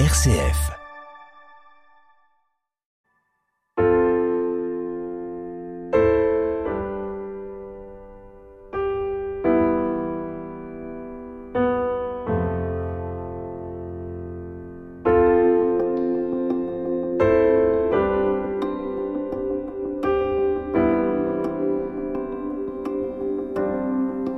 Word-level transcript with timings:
RCF. 0.00 0.72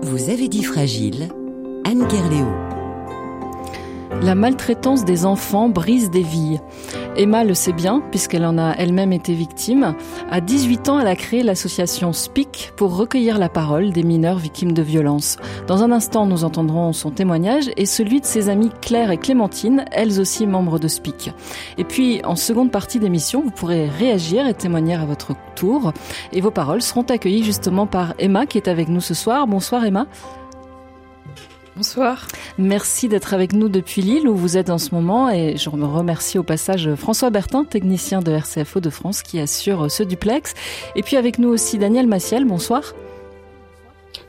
Vous 0.02 0.29
avez 0.29 0.48
dit 0.48 0.62
fragile, 0.62 1.29
Anne 1.86 2.07
Guerléo. 2.09 2.55
La 4.27 4.34
maltraitance 4.34 5.04
des 5.04 5.24
enfants 5.24 5.68
brise 5.68 6.11
des 6.11 6.25
vies. 6.25 6.58
Emma 7.16 7.44
le 7.44 7.54
sait 7.54 7.72
bien, 7.72 8.03
puisqu'elle 8.11 8.44
en 8.44 8.58
a 8.58 8.72
elle-même 8.72 9.12
été 9.12 9.35
victime. 9.35 9.94
À 10.32 10.40
18 10.40 10.89
ans, 10.89 10.99
elle 10.99 11.07
a 11.07 11.14
créé 11.14 11.44
l'association 11.44 12.12
SPEAK 12.12 12.72
pour 12.76 12.96
recueillir 12.96 13.39
la 13.39 13.49
parole 13.49 13.93
des 13.93 14.02
mineurs 14.02 14.39
victimes 14.39 14.72
de 14.72 14.82
violences. 14.82 15.36
Dans 15.68 15.85
un 15.85 15.93
instant, 15.93 16.26
nous 16.26 16.43
entendrons 16.43 16.93
son 16.93 17.12
témoignage 17.12 17.71
et 17.76 17.86
celui 17.86 18.21
de 18.21 18.26
ses 18.26 18.49
amies 18.49 18.72
Claire 18.82 19.12
et 19.12 19.16
Clémentine, 19.16 19.85
elles 19.93 20.18
aussi 20.18 20.49
membres 20.49 20.80
de 20.80 20.88
SPEAK. 20.88 21.32
Et 21.79 21.85
puis, 21.85 22.21
en 22.24 22.35
seconde 22.35 22.72
partie 22.72 22.99
d'émission, 22.99 23.43
vous 23.43 23.52
pourrez 23.52 23.88
réagir 23.88 24.49
et 24.49 24.54
témoigner 24.54 24.96
à 24.96 25.04
votre 25.04 25.35
tour. 25.54 25.93
Et 26.32 26.40
vos 26.40 26.50
paroles 26.50 26.82
seront 26.82 27.02
accueillies 27.02 27.44
justement 27.44 27.86
par 27.86 28.14
Emma 28.18 28.44
qui 28.46 28.58
est 28.58 28.66
avec 28.66 28.88
nous 28.88 29.00
ce 29.00 29.14
soir. 29.14 29.46
Bonsoir 29.46 29.85
Emma. 29.85 30.08
Bonsoir. 31.76 32.27
Merci 32.56 33.06
d'être 33.06 33.34
avec 33.34 33.53
nous 33.53 33.69
depuis 33.69 34.00
Lille 34.00 34.27
où 34.28 34.34
vous 34.34 34.56
êtes 34.56 34.70
en 34.70 34.78
ce 34.78 34.94
moment 34.94 35.28
et 35.28 35.58
je 35.58 35.69
me 35.69 35.84
remercie 35.84 36.39
au 36.39 36.42
passage 36.42 36.94
François 36.94 37.28
Bertin, 37.28 37.64
technicien 37.64 38.22
de 38.22 38.32
RCFO 38.32 38.80
de 38.80 38.88
France 38.88 39.22
qui 39.22 39.38
assure 39.38 39.91
ce 39.91 40.02
duplex. 40.02 40.54
Et 40.94 41.02
puis 41.02 41.19
avec 41.19 41.38
nous 41.38 41.50
aussi 41.50 41.77
Daniel 41.77 42.06
Massiel, 42.06 42.47
bonsoir. 42.47 42.94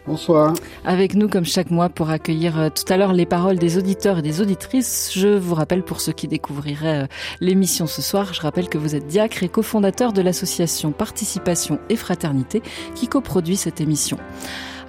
Bonsoir. 0.06 0.56
Avec 0.84 1.16
nous 1.16 1.30
comme 1.30 1.46
chaque 1.46 1.72
mois 1.72 1.88
pour 1.88 2.10
accueillir 2.10 2.60
euh, 2.60 2.70
tout 2.70 2.92
à 2.92 2.98
l'heure 2.98 3.14
les 3.14 3.26
paroles 3.26 3.58
des 3.58 3.78
auditeurs 3.78 4.20
et 4.20 4.22
des 4.22 4.42
auditrices. 4.42 5.12
Je 5.14 5.30
vous 5.30 5.56
rappelle 5.56 5.84
pour 5.84 6.02
ceux 6.02 6.14
qui 6.14 6.28
découvriraient 6.28 7.04
euh, 7.04 7.08
l'émission 7.40 7.88
ce 7.88 8.02
soir, 8.02 8.34
je 8.34 8.42
rappelle 8.42 8.68
que 8.68 8.78
vous 8.78 8.96
êtes 8.96 9.08
diacre 9.08 9.44
et 9.44 9.50
cofondateur 9.50 10.12
de 10.12 10.22
l'association 10.22 10.92
Participation 10.92 11.80
et 11.90 11.96
Fraternité 11.96 12.62
qui 12.94 13.08
coproduit 13.08 13.58
cette 13.58 13.80
émission. 13.80 14.18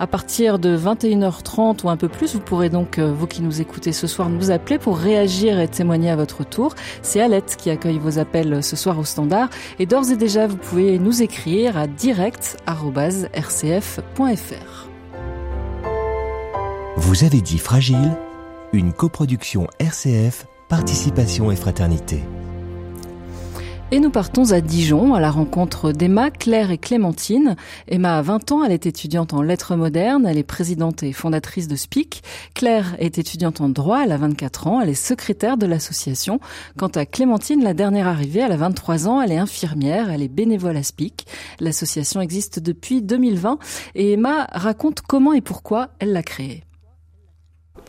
À 0.01 0.07
partir 0.07 0.61
de 0.61 0.77
21h30 0.77 1.85
ou 1.85 1.91
un 1.91 1.97
peu 1.97 2.09
plus, 2.09 2.35
vous 2.35 2.41
pourrez 2.41 2.71
donc, 2.71 2.99
euh, 2.99 3.13
vous 3.13 3.27
qui 3.27 3.43
nous 3.43 3.61
écoutez 3.61 3.93
ce 3.93 4.07
soir, 4.07 4.29
nous 4.29 4.53
appeler 4.53 4.79
pour 4.79 4.97
réagir 4.97 5.59
et 5.59 5.67
témoigner 5.67 6.11
à 6.11 6.17
votre 6.17 6.45
tour. 6.45 6.77
C'est 7.03 7.21
Alette 7.21 7.57
qui 7.57 7.71
accueille 7.71 7.99
vos 7.99 8.21
appels 8.21 8.63
ce 8.63 8.77
soir 8.77 8.97
au 8.99 9.05
standard. 9.05 9.49
Et 9.81 9.87
d'ores 9.87 10.13
et 10.13 10.17
déjà, 10.17 10.47
vous 10.47 10.57
pouvez 10.57 11.01
nous 11.01 11.23
écrire 11.23 11.77
à 11.77 11.89
direct.rcf.fr. 11.89 14.89
Vous 16.97 17.25
avez 17.25 17.41
dit 17.41 17.59
fragile, 17.59 18.17
une 18.73 18.93
coproduction 18.93 19.67
RCF, 19.81 20.47
participation 20.69 21.51
et 21.51 21.57
fraternité. 21.57 22.23
Et 23.91 24.01
nous 24.01 24.11
partons 24.11 24.53
à 24.53 24.61
Dijon 24.61 25.15
à 25.15 25.21
la 25.21 25.31
rencontre 25.31 25.93
d'Emma, 25.93 26.31
Claire 26.31 26.71
et 26.71 26.77
Clémentine. 26.77 27.57
Emma 27.87 28.19
a 28.19 28.23
20 28.23 28.53
ans, 28.53 28.63
elle 28.63 28.73
est 28.73 28.85
étudiante 28.85 29.33
en 29.33 29.41
lettres 29.41 29.77
modernes, 29.77 30.27
elle 30.27 30.37
est 30.37 30.43
présidente 30.43 31.03
et 31.03 31.15
fondatrice 31.15 31.69
de 31.69 31.75
SPIC. 31.75 32.23
Claire 32.55 32.97
est 32.99 33.17
étudiante 33.17 33.63
en 33.63 33.71
droit, 33.71 34.03
elle 34.05 34.13
a 34.13 34.19
24 34.19 34.67
ans, 34.67 34.83
elle 34.83 34.91
est 34.91 34.95
secrétaire 34.95 35.57
de 35.57 35.65
l'association. 35.65 36.39
Quant 36.77 36.89
à 36.89 37.07
Clémentine, 37.07 37.65
la 37.65 37.73
dernière 37.73 38.09
arrivée, 38.09 38.41
elle 38.41 38.53
a 38.53 38.59
23 38.59 39.09
ans, 39.09 39.23
elle 39.23 39.33
est 39.33 39.39
infirmière, 39.39 40.11
elle 40.11 40.23
est 40.23 40.29
bénévole 40.29 40.77
à 40.77 40.83
SPIC. 40.83 41.25
L'association 41.59 42.21
existe 42.21 42.61
depuis 42.61 43.01
2020 43.01 43.59
et 43.95 44.13
Emma 44.13 44.49
raconte 44.53 45.01
comment 45.01 45.33
et 45.33 45.41
pourquoi 45.41 45.89
elle 45.99 46.13
l'a 46.13 46.23
créée. 46.23 46.63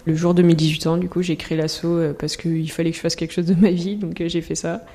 Le 0.05 0.15
jour 0.15 0.33
de 0.33 0.41
mes 0.41 0.55
18 0.55 0.87
ans, 0.87 0.97
du 0.97 1.09
coup, 1.09 1.21
j'ai 1.21 1.35
créé 1.35 1.57
l'asso 1.57 1.83
euh, 1.83 2.13
parce 2.17 2.37
qu'il 2.37 2.71
fallait 2.71 2.91
que 2.91 2.95
je 2.95 3.01
fasse 3.01 3.17
quelque 3.17 3.33
chose 3.33 3.45
de 3.45 3.53
ma 3.53 3.69
vie, 3.69 3.97
donc 3.97 4.21
euh, 4.21 4.29
j'ai 4.29 4.41
fait 4.41 4.55
ça. 4.55 4.85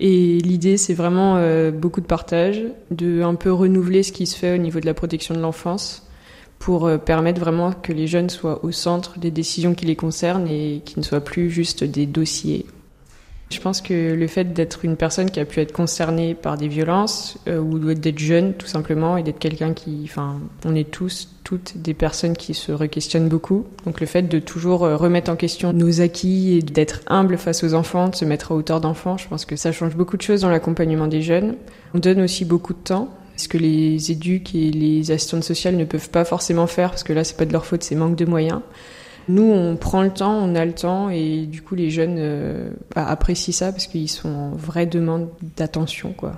Et 0.00 0.38
l'idée, 0.38 0.76
c'est 0.76 0.94
vraiment 0.94 1.36
euh, 1.36 1.70
beaucoup 1.70 2.00
de 2.00 2.06
partage, 2.06 2.62
de 2.90 3.22
un 3.22 3.34
peu 3.34 3.52
renouveler 3.52 4.02
ce 4.02 4.12
qui 4.12 4.26
se 4.26 4.36
fait 4.36 4.54
au 4.54 4.58
niveau 4.58 4.80
de 4.80 4.86
la 4.86 4.94
protection 4.94 5.34
de 5.34 5.40
l'enfance 5.40 6.08
pour 6.58 6.90
permettre 7.04 7.40
vraiment 7.40 7.72
que 7.72 7.92
les 7.92 8.06
jeunes 8.06 8.30
soient 8.30 8.64
au 8.64 8.70
centre 8.70 9.18
des 9.18 9.30
décisions 9.30 9.74
qui 9.74 9.84
les 9.84 9.96
concernent 9.96 10.48
et 10.48 10.80
qui 10.84 10.98
ne 10.98 11.04
soient 11.04 11.20
plus 11.20 11.50
juste 11.50 11.84
des 11.84 12.06
dossiers 12.06 12.64
je 13.54 13.60
pense 13.60 13.80
que 13.80 14.14
le 14.14 14.26
fait 14.26 14.52
d'être 14.52 14.84
une 14.84 14.96
personne 14.96 15.30
qui 15.30 15.38
a 15.38 15.44
pu 15.44 15.60
être 15.60 15.72
concernée 15.72 16.34
par 16.34 16.56
des 16.56 16.68
violences 16.68 17.38
euh, 17.46 17.58
ou 17.60 17.94
d'être 17.94 18.18
jeune 18.18 18.54
tout 18.54 18.66
simplement 18.66 19.16
et 19.16 19.22
d'être 19.22 19.38
quelqu'un 19.38 19.72
qui, 19.72 20.00
enfin, 20.04 20.40
on 20.64 20.74
est 20.74 20.90
tous, 20.90 21.28
toutes 21.44 21.76
des 21.76 21.94
personnes 21.94 22.36
qui 22.36 22.52
se 22.52 22.72
requestionnent 22.72 23.28
beaucoup. 23.28 23.64
Donc 23.86 24.00
le 24.00 24.06
fait 24.06 24.22
de 24.22 24.40
toujours 24.40 24.84
euh, 24.84 24.96
remettre 24.96 25.30
en 25.30 25.36
question 25.36 25.72
nos 25.72 26.00
acquis 26.00 26.58
et 26.58 26.62
d'être 26.62 27.00
humble 27.06 27.38
face 27.38 27.62
aux 27.62 27.74
enfants, 27.74 28.08
de 28.08 28.16
se 28.16 28.24
mettre 28.24 28.52
à 28.52 28.56
hauteur 28.56 28.80
d'enfants, 28.80 29.16
je 29.16 29.28
pense 29.28 29.44
que 29.44 29.54
ça 29.54 29.70
change 29.70 29.94
beaucoup 29.94 30.16
de 30.16 30.22
choses 30.22 30.40
dans 30.40 30.50
l'accompagnement 30.50 31.06
des 31.06 31.22
jeunes. 31.22 31.54
On 31.94 31.98
donne 31.98 32.20
aussi 32.20 32.44
beaucoup 32.44 32.72
de 32.72 32.78
temps. 32.78 33.08
Ce 33.36 33.48
que 33.48 33.58
les 33.58 34.12
éduques 34.12 34.54
et 34.54 34.70
les 34.70 35.10
assistantes 35.10 35.44
sociales 35.44 35.76
ne 35.76 35.84
peuvent 35.84 36.10
pas 36.10 36.24
forcément 36.24 36.66
faire, 36.66 36.90
parce 36.90 37.02
que 37.02 37.12
là, 37.12 37.24
c'est 37.24 37.36
pas 37.36 37.46
de 37.46 37.52
leur 37.52 37.66
faute, 37.66 37.82
c'est 37.82 37.96
manque 37.96 38.16
de 38.16 38.24
moyens. 38.24 38.60
Nous, 39.28 39.42
on 39.42 39.76
prend 39.76 40.02
le 40.02 40.10
temps, 40.10 40.34
on 40.34 40.54
a 40.54 40.64
le 40.64 40.72
temps, 40.72 41.08
et 41.08 41.46
du 41.46 41.62
coup, 41.62 41.74
les 41.74 41.90
jeunes 41.90 42.16
euh, 42.18 42.70
bah, 42.94 43.06
apprécient 43.06 43.54
ça 43.54 43.72
parce 43.72 43.86
qu'ils 43.86 44.10
sont 44.10 44.28
en 44.28 44.50
vraie 44.50 44.86
demande 44.86 45.28
d'attention, 45.56 46.12
quoi. 46.12 46.32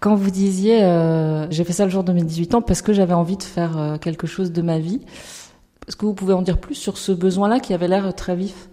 Quand 0.00 0.14
vous 0.14 0.30
disiez, 0.30 0.82
euh, 0.84 1.50
j'ai 1.50 1.64
fait 1.64 1.72
ça 1.72 1.84
le 1.84 1.90
jour 1.90 2.04
de 2.04 2.12
mes 2.12 2.22
18 2.22 2.54
ans 2.54 2.62
parce 2.62 2.82
que 2.82 2.92
j'avais 2.92 3.14
envie 3.14 3.36
de 3.36 3.42
faire 3.42 3.78
euh, 3.78 3.96
quelque 3.96 4.26
chose 4.26 4.52
de 4.52 4.62
ma 4.62 4.78
vie, 4.78 5.00
est-ce 5.86 5.96
que 5.96 6.06
vous 6.06 6.14
pouvez 6.14 6.34
en 6.34 6.42
dire 6.42 6.58
plus 6.58 6.74
sur 6.74 6.98
ce 6.98 7.12
besoin-là 7.12 7.58
qui 7.60 7.74
avait 7.74 7.88
l'air 7.88 8.14
très 8.14 8.36
vif? 8.36 8.68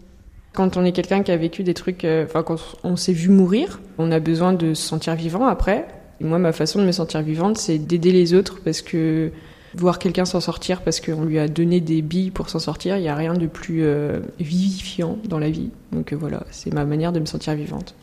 Quand 0.54 0.78
on 0.78 0.86
est 0.86 0.92
quelqu'un 0.92 1.24
qui 1.24 1.32
a 1.32 1.38
vécu 1.38 1.64
des 1.64 1.74
trucs, 1.74 2.06
enfin 2.06 2.44
quand 2.44 2.58
on 2.84 2.96
s'est 2.96 3.14
vu 3.14 3.30
mourir, 3.30 3.82
on 3.98 4.12
a 4.12 4.20
besoin 4.20 4.54
de 4.54 4.74
se 4.74 4.88
sentir 4.88 5.16
vivant 5.16 5.46
après. 5.48 5.88
Et 6.22 6.24
moi, 6.24 6.40
ma 6.40 6.54
façon 6.54 6.80
de 6.80 6.86
me 6.86 6.92
sentir 6.92 7.22
vivante, 7.22 7.58
c'est 7.58 7.78
d'aider 7.78 8.12
les 8.12 8.34
autres 8.34 8.62
parce 8.64 8.82
que 8.82 9.32
voir 9.78 10.00
quelqu'un 10.00 10.26
s'en 10.26 10.40
sortir 10.40 10.82
parce 10.82 11.00
qu'on 11.00 11.24
lui 11.24 11.40
a 11.40 11.48
donné 11.48 11.82
des 11.82 12.02
billes 12.02 12.32
pour 12.32 12.50
s'en 12.50 12.60
sortir, 12.60 12.98
il 12.98 13.02
n'y 13.02 13.10
a 13.10 13.16
rien 13.16 13.34
de 13.34 13.48
plus 13.48 13.84
euh, 13.84 14.20
vivifiant 14.40 15.18
dans 15.28 15.40
la 15.40 15.50
vie. 15.50 15.70
Donc 15.92 16.14
euh, 16.14 16.16
voilà, 16.16 16.44
c'est 16.52 16.74
ma 16.74 16.86
manière 16.86 17.12
de 17.12 17.20
me 17.20 17.26
sentir 17.26 17.56
vivante. 17.56 17.96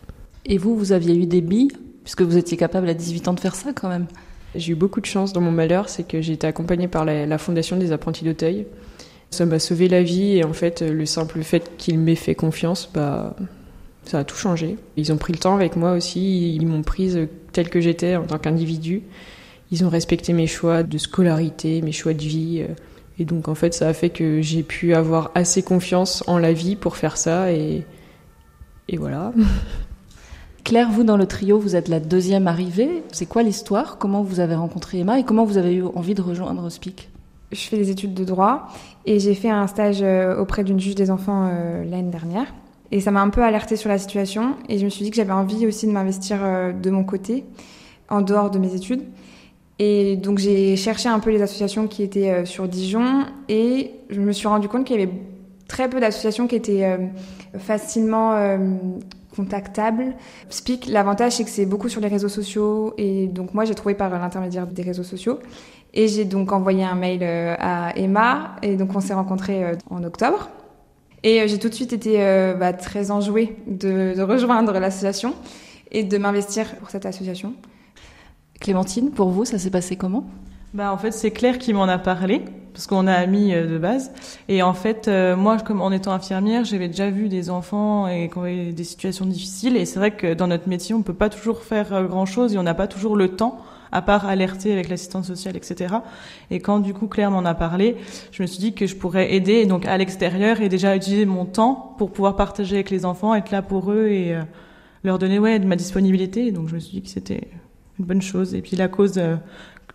Et 0.44 0.58
vous, 0.58 0.76
vous 0.76 0.92
aviez 0.92 1.16
eu 1.16 1.26
des 1.26 1.40
billes 1.40 1.70
Puisque 2.04 2.22
vous 2.22 2.36
étiez 2.36 2.56
capable 2.56 2.88
à 2.88 2.94
18 2.94 3.28
ans 3.28 3.34
de 3.34 3.40
faire 3.40 3.54
ça 3.54 3.72
quand 3.72 3.88
même. 3.88 4.06
J'ai 4.54 4.72
eu 4.72 4.74
beaucoup 4.74 5.00
de 5.00 5.06
chance 5.06 5.32
dans 5.32 5.40
mon 5.40 5.52
malheur, 5.52 5.88
c'est 5.88 6.02
que 6.02 6.20
j'ai 6.20 6.34
été 6.34 6.46
accompagnée 6.46 6.88
par 6.88 7.04
la, 7.04 7.38
Fondation 7.38 7.76
des 7.76 7.92
apprentis 7.92 8.24
d'Auteuil. 8.24 8.66
Ça 9.30 9.46
m'a 9.46 9.58
sauvé 9.58 9.88
la 9.88 10.02
vie 10.02 10.36
et 10.36 10.44
en 10.44 10.52
fait, 10.52 10.82
le 10.82 11.06
simple 11.06 11.42
fait 11.42 11.72
qu'ils 11.78 11.98
m'aient 11.98 12.16
fait 12.16 12.34
confiance, 12.34 12.90
bah, 12.92 13.34
ça 14.04 14.18
a 14.18 14.24
tout 14.24 14.36
changé. 14.36 14.76
Ils 14.96 15.12
ont 15.12 15.16
pris 15.16 15.32
le 15.32 15.38
temps 15.38 15.54
avec 15.54 15.76
moi 15.76 15.92
aussi, 15.92 16.54
ils 16.54 16.66
m'ont 16.66 16.82
prise 16.82 17.18
telle 17.52 17.70
que 17.70 17.80
j'étais 17.80 18.16
en 18.16 18.24
tant 18.24 18.38
qu'individu. 18.38 19.02
Ils 19.72 19.86
ont 19.86 19.88
respecté 19.88 20.34
mes 20.34 20.46
choix 20.46 20.82
de 20.82 20.98
scolarité, 20.98 21.80
mes 21.80 21.92
choix 21.92 22.12
de 22.12 22.20
vie. 22.20 22.62
Euh, 22.62 22.74
et 23.18 23.24
donc 23.24 23.48
en 23.48 23.54
fait, 23.54 23.72
ça 23.72 23.88
a 23.88 23.94
fait 23.94 24.10
que 24.10 24.42
j'ai 24.42 24.62
pu 24.62 24.94
avoir 24.94 25.30
assez 25.34 25.62
confiance 25.62 26.22
en 26.26 26.36
la 26.36 26.52
vie 26.52 26.76
pour 26.76 26.98
faire 26.98 27.16
ça. 27.16 27.50
Et, 27.52 27.86
et 28.88 28.98
voilà. 28.98 29.32
Claire, 30.64 30.90
vous 30.90 31.04
dans 31.04 31.16
le 31.16 31.26
trio, 31.26 31.58
vous 31.58 31.74
êtes 31.74 31.88
la 31.88 32.00
deuxième 32.00 32.48
arrivée. 32.48 33.02
C'est 33.12 33.24
quoi 33.24 33.42
l'histoire? 33.42 33.96
Comment 33.96 34.22
vous 34.22 34.40
avez 34.40 34.54
rencontré 34.54 34.98
Emma 34.98 35.18
et 35.18 35.24
comment 35.24 35.44
vous 35.44 35.56
avez 35.56 35.74
eu 35.74 35.84
envie 35.84 36.14
de 36.14 36.22
rejoindre 36.22 36.68
SPIC 36.68 37.08
Je 37.50 37.60
fais 37.60 37.78
des 37.78 37.90
études 37.90 38.12
de 38.12 38.24
droit 38.24 38.68
et 39.06 39.20
j'ai 39.20 39.34
fait 39.34 39.50
un 39.50 39.66
stage 39.66 40.02
euh, 40.02 40.38
auprès 40.38 40.64
d'une 40.64 40.78
juge 40.78 40.94
des 40.96 41.10
enfants 41.10 41.48
euh, 41.50 41.82
l'année 41.84 42.10
dernière. 42.10 42.52
Et 42.90 43.00
ça 43.00 43.10
m'a 43.10 43.22
un 43.22 43.30
peu 43.30 43.42
alertée 43.42 43.76
sur 43.76 43.88
la 43.88 43.96
situation 43.96 44.54
et 44.68 44.76
je 44.76 44.84
me 44.84 44.90
suis 44.90 45.02
dit 45.02 45.10
que 45.10 45.16
j'avais 45.16 45.32
envie 45.32 45.66
aussi 45.66 45.86
de 45.86 45.92
m'investir 45.92 46.40
de 46.78 46.90
mon 46.90 47.04
côté, 47.04 47.46
en 48.10 48.20
dehors 48.20 48.50
de 48.50 48.58
mes 48.58 48.74
études. 48.74 49.00
Et 49.84 50.14
donc 50.14 50.38
j'ai 50.38 50.76
cherché 50.76 51.08
un 51.08 51.18
peu 51.18 51.30
les 51.30 51.42
associations 51.42 51.88
qui 51.88 52.04
étaient 52.04 52.30
euh, 52.30 52.44
sur 52.44 52.68
Dijon 52.68 53.24
et 53.48 53.90
je 54.10 54.20
me 54.20 54.30
suis 54.30 54.46
rendu 54.46 54.68
compte 54.68 54.84
qu'il 54.84 55.00
y 55.00 55.02
avait 55.02 55.12
très 55.66 55.90
peu 55.90 55.98
d'associations 55.98 56.46
qui 56.46 56.54
étaient 56.54 56.84
euh, 56.84 56.98
facilement 57.58 58.34
euh, 58.34 58.58
contactables. 59.34 60.14
Speak, 60.50 60.86
l'avantage 60.86 61.32
c'est 61.32 61.42
que 61.42 61.50
c'est 61.50 61.66
beaucoup 61.66 61.88
sur 61.88 62.00
les 62.00 62.06
réseaux 62.06 62.28
sociaux 62.28 62.94
et 62.96 63.26
donc 63.26 63.54
moi 63.54 63.64
j'ai 63.64 63.74
trouvé 63.74 63.94
par 63.94 64.08
l'intermédiaire 64.10 64.68
des 64.68 64.82
réseaux 64.82 65.02
sociaux 65.02 65.40
et 65.92 66.06
j'ai 66.06 66.26
donc 66.26 66.52
envoyé 66.52 66.84
un 66.84 66.94
mail 66.94 67.24
à 67.24 67.92
Emma 67.98 68.54
et 68.62 68.76
donc 68.76 68.94
on 68.94 69.00
s'est 69.00 69.14
rencontrés 69.14 69.64
en 69.90 70.04
octobre. 70.04 70.48
Et 71.24 71.46
j'ai 71.48 71.58
tout 71.58 71.68
de 71.68 71.74
suite 71.74 71.92
été 71.92 72.16
bah, 72.58 72.72
très 72.72 73.10
enjouée 73.10 73.56
de, 73.66 74.14
de 74.16 74.22
rejoindre 74.22 74.72
l'association 74.78 75.34
et 75.90 76.02
de 76.02 76.18
m'investir 76.18 76.76
pour 76.76 76.88
cette 76.88 77.04
association. 77.04 77.54
Clémentine, 78.62 79.10
pour 79.10 79.28
vous, 79.28 79.44
ça 79.44 79.58
s'est 79.58 79.70
passé 79.70 79.96
comment? 79.96 80.24
Bah, 80.72 80.92
En 80.92 80.96
fait, 80.96 81.10
c'est 81.10 81.32
Claire 81.32 81.58
qui 81.58 81.72
m'en 81.72 81.84
a 81.84 81.98
parlé. 81.98 82.42
parce 82.72 82.86
qu'on 82.86 83.06
a 83.06 83.12
amis 83.12 83.52
de 83.52 83.76
base. 83.76 84.12
Et 84.48 84.62
en 84.62 84.72
fait, 84.72 85.10
moi, 85.36 85.58
comme 85.58 85.82
en 85.82 85.90
étant 85.90 86.12
infirmière, 86.12 86.64
j'avais 86.64 86.88
déjà 86.88 87.10
vu 87.10 87.28
des 87.28 87.50
enfants 87.50 88.08
et 88.08 88.30
des 88.72 88.84
situations 88.84 89.26
difficiles. 89.26 89.76
Et 89.76 89.84
c'est 89.84 89.98
vrai 89.98 90.12
que 90.12 90.32
dans 90.32 90.46
notre 90.46 90.68
métier, 90.70 90.94
on 90.94 91.02
peut 91.02 91.12
pas 91.12 91.28
toujours 91.28 91.64
faire 91.64 92.04
grand 92.08 92.24
chose 92.24 92.54
et 92.54 92.58
on 92.58 92.62
n'a 92.62 92.72
pas 92.72 92.86
toujours 92.86 93.14
le 93.16 93.28
temps 93.36 93.58
à 93.92 94.00
part 94.00 94.26
alerter 94.26 94.72
avec 94.72 94.88
l'assistante 94.88 95.26
sociale, 95.26 95.54
etc. 95.56 95.96
Et 96.50 96.60
quand 96.60 96.78
du 96.80 96.94
coup 96.94 97.06
Claire 97.08 97.30
m'en 97.30 97.44
a 97.44 97.54
parlé, 97.54 97.96
je 98.30 98.42
me 98.42 98.46
suis 98.46 98.58
dit 98.58 98.72
que 98.72 98.86
je 98.86 98.96
pourrais 98.96 99.34
aider 99.34 99.66
donc 99.66 99.84
à 99.84 99.98
l'extérieur 99.98 100.62
et 100.62 100.70
déjà 100.70 100.96
utiliser 100.96 101.26
mon 101.26 101.44
temps 101.44 101.94
pour 101.98 102.10
pouvoir 102.10 102.36
partager 102.36 102.76
avec 102.76 102.88
les 102.88 103.04
enfants, 103.04 103.34
être 103.34 103.50
là 103.50 103.60
pour 103.60 103.92
eux 103.92 104.08
et 104.08 104.34
euh, 104.34 104.42
leur 105.04 105.18
donner 105.18 105.38
ouais 105.38 105.58
de 105.58 105.66
ma 105.66 105.76
disponibilité. 105.76 106.52
Donc 106.52 106.68
je 106.68 106.74
me 106.74 106.80
suis 106.80 106.92
dit 106.92 107.02
que 107.02 107.10
c'était 107.10 107.48
une 107.98 108.04
bonne 108.04 108.22
chose. 108.22 108.54
Et 108.54 108.62
puis 108.62 108.76
la 108.76 108.88
cause, 108.88 109.18
euh, 109.18 109.36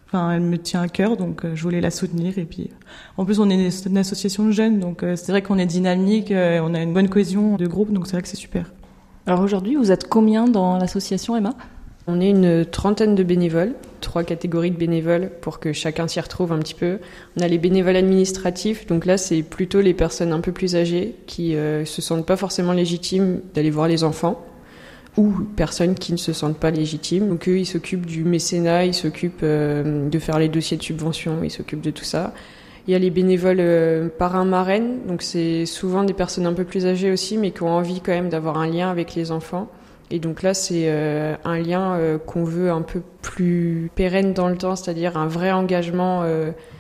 enfin 0.08 0.32
elle 0.32 0.42
me 0.42 0.58
tient 0.58 0.82
à 0.82 0.88
cœur, 0.88 1.18
donc 1.18 1.46
euh, 1.46 1.56
je 1.56 1.64
voulais 1.64 1.82
la 1.82 1.92
soutenir. 1.92 2.38
Et 2.38 2.46
puis 2.46 2.70
en 3.18 3.26
plus 3.26 3.40
on 3.40 3.50
est 3.50 3.56
une, 3.88 3.98
association 3.98 4.46
de 4.46 4.52
jeunes, 4.52 4.80
donc 4.80 5.04
c'est 5.16 5.32
vrai 5.32 5.42
qu'on 5.42 5.58
est 5.58 5.66
dynamique, 5.66 6.32
on 6.32 6.74
a 6.74 6.82
une 6.82 6.94
bonne 6.94 7.10
cohésion 7.10 7.56
de 7.56 7.68
groupe, 7.68 7.92
donc 7.92 8.08
c'est 8.08 8.14
vrai 8.14 8.22
que 8.22 8.28
c'est 8.28 8.38
super. 8.38 8.72
Alors 9.26 9.42
aujourd'hui, 9.42 9.76
vous 9.76 9.92
êtes 9.92 10.08
combien 10.08 10.46
dans 10.46 10.78
l'association 10.78 11.36
Emma? 11.36 11.54
On 12.10 12.22
est 12.22 12.30
une 12.30 12.66
trentaine 12.66 13.16
de 13.16 13.24
bénévoles, 13.24 13.74
trois 14.00 14.24
catégories 14.24 14.72
de 14.72 14.78
bénévoles 14.78 15.30
pour 15.42 15.60
que 15.60 15.74
chacun 15.74 16.08
s'y 16.08 16.22
retrouve 16.22 16.54
un 16.54 16.60
petit 16.60 16.74
peu. 16.74 17.00
On 17.36 17.42
a 17.42 17.50
les 17.50 17.58
bénévoles 17.58 17.98
administratifs, 17.98 18.88
donc 18.88 19.06
là 19.06 19.18
c'est 19.18 19.44
plutôt 19.44 19.82
les 19.82 19.94
personnes 19.94 20.32
un 20.32 20.40
peu 20.40 20.54
plus 20.54 20.78
âgées 20.78 21.16
qui 21.28 21.58
euh, 21.58 21.84
se 21.84 22.02
sentent 22.02 22.26
pas 22.26 22.38
forcément 22.38 22.72
légitimes 22.72 23.42
d'aller 23.54 23.70
voir 23.70 23.90
les 23.90 24.06
enfants 24.06 24.42
ou 25.18 25.34
personnes 25.56 25.96
qui 25.96 26.14
ne 26.14 26.18
se 26.18 26.32
sentent 26.32 26.58
pas 26.58 26.72
légitimes. 26.72 27.28
Donc 27.28 27.50
eux 27.50 27.58
ils 27.60 27.66
s'occupent 27.66 28.06
du 28.06 28.24
mécénat, 28.24 28.86
ils 28.86 28.94
s'occupent 28.94 29.42
euh, 29.44 30.08
de 30.08 30.20
faire 30.20 30.40
les 30.40 30.48
dossiers 30.48 30.78
de 30.78 30.84
subvention, 30.84 31.44
ils 31.44 31.52
s'occupent 31.52 31.82
de 31.82 31.92
tout 31.92 32.06
ça. 32.06 32.34
Il 32.88 32.92
y 32.92 32.96
a 32.96 33.00
les 33.00 33.10
bénévoles 33.10 33.60
euh, 33.60 34.08
parrains-marraines, 34.08 35.06
donc 35.08 35.22
c'est 35.22 35.66
souvent 35.66 36.06
des 36.06 36.14
personnes 36.14 36.46
un 36.46 36.54
peu 36.54 36.64
plus 36.64 36.86
âgées 36.86 37.12
aussi, 37.12 37.38
mais 37.38 37.52
qui 37.52 37.64
ont 37.64 37.70
envie 37.70 38.00
quand 38.00 38.14
même 38.14 38.30
d'avoir 38.30 38.58
un 38.58 38.68
lien 38.68 38.90
avec 38.90 39.14
les 39.14 39.32
enfants. 39.32 39.68
Et 40.10 40.20
donc 40.20 40.42
là, 40.42 40.54
c'est 40.54 40.86
euh, 40.88 41.36
un 41.44 41.60
lien 41.60 41.96
euh, 41.96 42.18
qu'on 42.18 42.46
veut 42.46 42.72
un 42.72 42.82
peu 42.82 43.02
plus 43.22 43.92
pérenne 43.94 44.32
dans 44.32 44.48
le 44.48 44.56
temps, 44.56 44.78
c'est-à-dire 44.78 45.18
un 45.18 45.28
vrai 45.28 45.52
engagement 45.52 46.24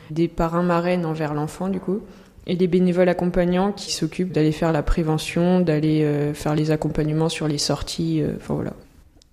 des 0.09 0.29
parrains 0.29 0.63
marraines 0.63 1.05
envers 1.05 1.33
l'enfant, 1.33 1.67
du 1.67 1.81
coup, 1.81 1.99
et 2.47 2.55
des 2.55 2.67
bénévoles 2.67 3.09
accompagnants 3.09 3.71
qui 3.71 3.91
s'occupent 3.91 4.31
d'aller 4.31 4.51
faire 4.51 4.71
la 4.71 4.81
prévention, 4.81 5.59
d'aller 5.59 6.31
faire 6.33 6.55
les 6.55 6.71
accompagnements 6.71 7.29
sur 7.29 7.47
les 7.47 7.57
sorties, 7.57 8.23
enfin 8.37 8.53
voilà. 8.53 8.73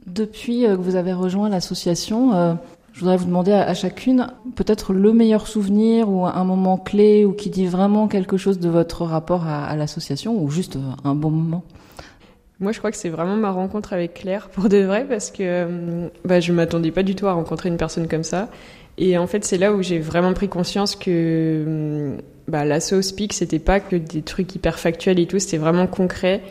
Depuis 0.07 0.63
que 0.63 0.75
vous 0.75 0.97
avez 0.97 1.13
rejoint 1.13 1.49
l'association, 1.49 2.59
je 2.93 3.01
voudrais 3.01 3.17
vous 3.17 3.27
demander 3.27 3.53
à, 3.53 3.73
chacune 3.73 4.27
peut-être 4.57 4.93
le 4.93 5.13
meilleur 5.13 5.47
souvenir 5.47 6.11
ou 6.11 6.27
un 6.27 6.45
moment 6.45 6.77
clé 6.77 7.25
ou 7.25 7.33
qui 7.33 7.51
dit 7.51 7.67
vraiment 7.67 8.09
quelque 8.09 8.37
chose 8.37 8.59
de 8.59 8.69
votre 8.69 9.05
rapport 9.05 9.47
à 9.47 9.75
l'association 9.77 10.37
ou 10.43 10.51
juste 10.51 10.77
un 11.05 11.15
bon 11.15 11.31
moment. 11.31 11.65
Moi, 12.61 12.73
je 12.73 12.79
crois 12.79 12.91
que 12.91 12.97
c'est 12.97 13.09
vraiment 13.09 13.37
ma 13.37 13.51
rencontre 13.51 13.93
avec 13.93 14.15
Claire, 14.15 14.49
pour 14.49 14.69
de 14.69 14.79
vrai, 14.79 15.05
parce 15.09 15.31
que 15.31 15.43
euh, 15.43 16.09
bah, 16.25 16.41
je 16.41 16.53
m'attendais 16.53 16.93
pas 16.93 17.03
du 17.03 17.15
tout 17.15 17.27
à 17.27 17.33
rencontrer 17.33 17.69
une 17.69 17.77
personne 17.77 18.07
comme 18.07 18.23
ça. 18.23 18.49
Et 18.97 19.19
en 19.19 19.27
fait, 19.27 19.45
c'est 19.45 19.59
là 19.59 19.73
où 19.73 19.83
j'ai 19.83 19.99
vraiment 19.99 20.33
pris 20.35 20.49
conscience 20.49 20.95
que 20.95 22.17
euh, 22.49 22.51
bah, 22.51 22.65
l'assaut 22.65 23.03
Speak, 23.03 23.33
c'était 23.33 23.59
pas 23.59 23.81
que 23.81 23.97
des 23.97 24.23
trucs 24.23 24.55
hyper 24.55 24.79
factuels 24.79 25.19
et 25.19 25.27
tout, 25.27 25.39
c'était 25.39 25.59
vraiment 25.59 25.87
concret. 25.87 26.43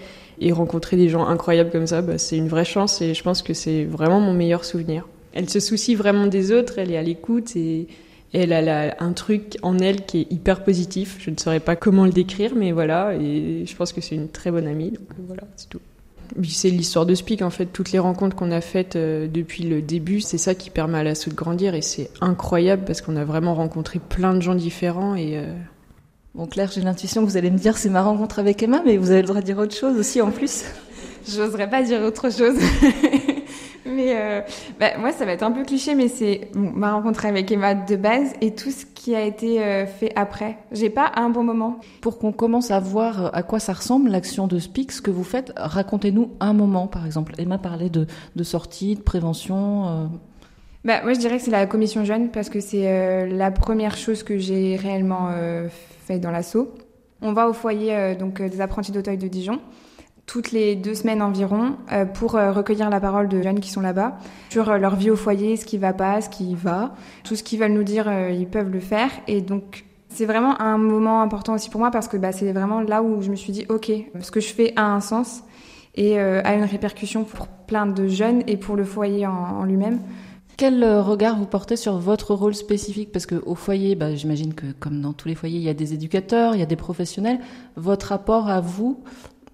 Et 0.41 0.51
rencontrer 0.51 0.97
des 0.97 1.09
gens 1.09 1.25
incroyables 1.27 1.69
comme 1.69 1.87
ça, 1.87 2.01
bah, 2.01 2.17
c'est 2.17 2.37
une 2.37 2.47
vraie 2.47 2.65
chance 2.65 3.01
et 3.01 3.13
je 3.13 3.23
pense 3.23 3.43
que 3.43 3.53
c'est 3.53 3.85
vraiment 3.85 4.19
mon 4.19 4.33
meilleur 4.33 4.65
souvenir. 4.65 5.07
Elle 5.33 5.49
se 5.49 5.59
soucie 5.59 5.95
vraiment 5.95 6.27
des 6.27 6.51
autres, 6.51 6.79
elle 6.79 6.91
est 6.91 6.97
à 6.97 7.03
l'écoute 7.03 7.55
et 7.55 7.87
elle 8.33 8.51
a 8.51 8.95
un 8.99 9.13
truc 9.13 9.57
en 9.61 9.77
elle 9.77 10.05
qui 10.05 10.21
est 10.21 10.31
hyper 10.31 10.63
positif. 10.63 11.17
Je 11.19 11.29
ne 11.29 11.37
saurais 11.37 11.59
pas 11.59 11.75
comment 11.75 12.05
le 12.05 12.11
décrire, 12.11 12.55
mais 12.55 12.71
voilà. 12.71 13.13
Et 13.15 13.65
je 13.65 13.75
pense 13.75 13.93
que 13.93 14.01
c'est 14.01 14.15
une 14.15 14.29
très 14.29 14.49
bonne 14.49 14.67
amie. 14.67 14.91
Donc 14.91 15.07
voilà, 15.27 15.43
c'est 15.55 15.69
tout. 15.69 15.81
C'est 16.43 16.69
l'histoire 16.69 17.05
de 17.05 17.13
Speak 17.13 17.43
en 17.43 17.51
fait. 17.51 17.67
Toutes 17.67 17.91
les 17.91 17.99
rencontres 17.99 18.35
qu'on 18.35 18.49
a 18.49 18.61
faites 18.61 18.95
euh, 18.95 19.27
depuis 19.27 19.63
le 19.63 19.83
début, 19.83 20.19
c'est 20.19 20.39
ça 20.39 20.55
qui 20.55 20.71
permet 20.71 20.97
à 20.97 21.03
l'assaut 21.03 21.29
de 21.29 21.35
grandir 21.35 21.75
et 21.75 21.81
c'est 21.81 22.09
incroyable 22.21 22.83
parce 22.85 23.01
qu'on 23.01 23.17
a 23.17 23.23
vraiment 23.23 23.53
rencontré 23.53 23.99
plein 23.99 24.33
de 24.33 24.41
gens 24.41 24.55
différents 24.55 25.15
et. 25.15 25.37
Euh, 25.37 25.53
bon 26.35 26.47
Claire, 26.47 26.71
j'ai 26.71 26.81
l'intuition 26.81 27.21
que 27.21 27.29
vous 27.29 27.37
allez 27.37 27.51
me 27.51 27.57
dire 27.57 27.77
c'est 27.77 27.89
ma 27.89 28.01
rencontre 28.01 28.39
avec 28.39 28.61
Emma, 28.63 28.81
mais 28.85 28.97
vous 28.97 29.11
avez 29.11 29.21
le 29.21 29.27
droit 29.27 29.41
de 29.41 29.45
dire 29.45 29.57
autre 29.57 29.75
chose 29.75 29.97
aussi 29.97 30.21
en 30.21 30.31
plus. 30.31 30.63
J'oserais 31.27 31.69
pas 31.69 31.83
dire 31.83 32.01
autre 32.01 32.31
chose. 32.31 32.55
mais 33.85 34.15
euh, 34.15 34.41
bah, 34.79 34.97
moi, 34.97 35.11
ça 35.11 35.25
va 35.25 35.31
être 35.31 35.43
un 35.43 35.51
peu 35.51 35.63
cliché, 35.63 35.95
mais 35.95 36.07
c'est 36.07 36.49
ma 36.53 36.93
rencontre 36.93 37.25
avec 37.25 37.51
Emma 37.51 37.75
de 37.75 37.95
base 37.95 38.33
et 38.41 38.53
tout 38.53 38.71
ce 38.71 38.85
qui 38.85 39.15
a 39.15 39.21
été 39.21 39.63
euh, 39.63 39.85
fait 39.85 40.11
après. 40.15 40.57
J'ai 40.71 40.89
pas 40.89 41.11
un 41.15 41.29
bon 41.29 41.43
moment. 41.43 41.79
Pour 42.01 42.17
qu'on 42.17 42.33
commence 42.33 42.71
à 42.71 42.79
voir 42.79 43.25
euh, 43.25 43.29
à 43.31 43.43
quoi 43.43 43.59
ça 43.59 43.73
ressemble 43.73 44.09
l'action 44.09 44.47
de 44.47 44.59
Speak, 44.59 44.91
ce 44.91 45.01
que 45.01 45.11
vous 45.11 45.23
faites, 45.23 45.53
racontez-nous 45.55 46.31
un 46.39 46.53
moment, 46.53 46.87
par 46.87 47.05
exemple. 47.05 47.35
Emma 47.37 47.57
parlait 47.57 47.89
de, 47.89 48.05
de 48.35 48.43
sortie, 48.43 48.95
de 48.95 49.01
prévention. 49.01 50.09
Bah, 50.83 51.01
moi, 51.03 51.13
je 51.13 51.19
dirais 51.19 51.37
que 51.37 51.43
c'est 51.43 51.51
la 51.51 51.67
commission 51.67 52.03
jeune 52.03 52.31
parce 52.31 52.49
que 52.49 52.59
c'est 52.59 53.27
la 53.27 53.51
première 53.51 53.95
chose 53.95 54.23
que 54.23 54.37
j'ai 54.37 54.75
réellement 54.75 55.29
fait 56.05 56.19
dans 56.19 56.31
l'assaut. 56.31 56.73
On 57.21 57.33
va 57.33 57.47
au 57.47 57.53
foyer 57.53 58.15
donc 58.15 58.41
des 58.41 58.59
apprentis 58.59 58.91
d'Auteuil 58.91 59.17
de 59.17 59.27
Dijon 59.27 59.59
toutes 60.25 60.51
les 60.51 60.75
deux 60.75 60.95
semaines 60.95 61.21
environ 61.21 61.75
euh, 61.91 62.05
pour 62.05 62.35
euh, 62.35 62.51
recueillir 62.51 62.89
la 62.89 62.99
parole 62.99 63.27
de 63.27 63.41
jeunes 63.41 63.59
qui 63.59 63.69
sont 63.69 63.81
là-bas 63.81 64.17
sur 64.49 64.69
euh, 64.69 64.77
leur 64.77 64.95
vie 64.95 65.09
au 65.09 65.15
foyer, 65.15 65.57
ce 65.57 65.65
qui 65.65 65.77
va 65.77 65.93
pas, 65.93 66.21
ce 66.21 66.29
qui 66.29 66.55
va, 66.55 66.95
tout 67.23 67.35
ce 67.35 67.43
qu'ils 67.43 67.59
veulent 67.59 67.73
nous 67.73 67.83
dire, 67.83 68.11
ils 68.29 68.47
peuvent 68.47 68.69
le 68.69 68.79
faire. 68.79 69.09
Et 69.27 69.41
donc 69.41 69.85
c'est 70.09 70.25
vraiment 70.25 70.59
un 70.61 70.77
moment 70.77 71.21
important 71.21 71.53
aussi 71.53 71.69
pour 71.69 71.79
moi 71.79 71.91
parce 71.91 72.07
que 72.07 72.17
bah, 72.17 72.31
c'est 72.31 72.51
vraiment 72.53 72.81
là 72.81 73.03
où 73.03 73.21
je 73.21 73.29
me 73.29 73.35
suis 73.35 73.51
dit 73.51 73.65
ok, 73.69 73.91
ce 74.21 74.31
que 74.31 74.39
je 74.39 74.53
fais 74.53 74.73
a 74.75 74.85
un 74.85 75.01
sens 75.01 75.43
et 75.95 76.17
a 76.19 76.55
une 76.55 76.63
répercussion 76.63 77.23
pour 77.23 77.47
plein 77.47 77.85
de 77.85 78.07
jeunes 78.07 78.41
et 78.47 78.57
pour 78.57 78.75
le 78.75 78.83
foyer 78.83 79.27
en, 79.27 79.63
lui-même. 79.63 79.99
Quel 80.63 80.81
regard 80.85 81.37
vous 81.37 81.45
portez 81.45 81.75
sur 81.75 81.97
votre 81.97 82.33
rôle 82.33 82.55
spécifique? 82.55 83.11
Parce 83.11 83.25
que 83.25 83.35
au 83.45 83.53
foyer, 83.53 83.95
bah, 83.95 84.15
j'imagine 84.15 84.53
que 84.53 84.67
comme 84.79 85.01
dans 85.01 85.11
tous 85.11 85.27
les 85.27 85.35
foyers, 85.35 85.57
il 85.57 85.63
y 85.63 85.67
a 85.67 85.73
des 85.73 85.93
éducateurs, 85.93 86.55
il 86.55 86.59
y 86.59 86.63
a 86.63 86.65
des 86.65 86.77
professionnels. 86.77 87.39
Votre 87.75 88.07
rapport 88.07 88.47
à 88.47 88.61
vous, 88.61 89.03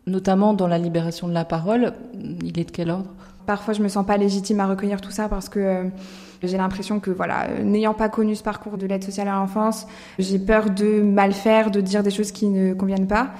notamment 0.06 0.54
dans 0.54 0.68
la 0.68 0.78
libération 0.78 1.28
de 1.28 1.34
la 1.34 1.46
parole, 1.46 1.94
il 2.14 2.60
est 2.60 2.64
de 2.66 2.70
quel 2.70 2.92
ordre? 2.92 3.10
Parfois, 3.48 3.74
je 3.74 3.82
me 3.82 3.88
sens 3.88 4.06
pas 4.06 4.18
légitime 4.18 4.60
à 4.60 4.68
recueillir 4.68 5.02
tout 5.02 5.10
ça 5.10 5.28
parce 5.28 5.50
que 5.50 5.60
euh, 5.60 5.84
j'ai 6.44 6.58
l'impression 6.58 7.00
que, 7.00 7.10
voilà, 7.10 7.50
euh, 7.50 7.64
n'ayant 7.64 7.96
pas 7.96 8.10
connu 8.10 8.36
ce 8.36 8.44
parcours 8.44 8.78
de 8.78 8.86
l'aide 8.86 9.04
sociale 9.04 9.30
à 9.30 9.34
l'enfance, 9.34 9.88
j'ai 10.20 10.38
peur 10.38 10.70
de 10.70 11.02
mal 11.02 11.34
faire, 11.34 11.72
de 11.72 11.82
dire 11.82 12.04
des 12.04 12.12
choses 12.12 12.32
qui 12.32 12.46
ne 12.46 12.76
conviennent 12.76 13.08
pas. 13.08 13.32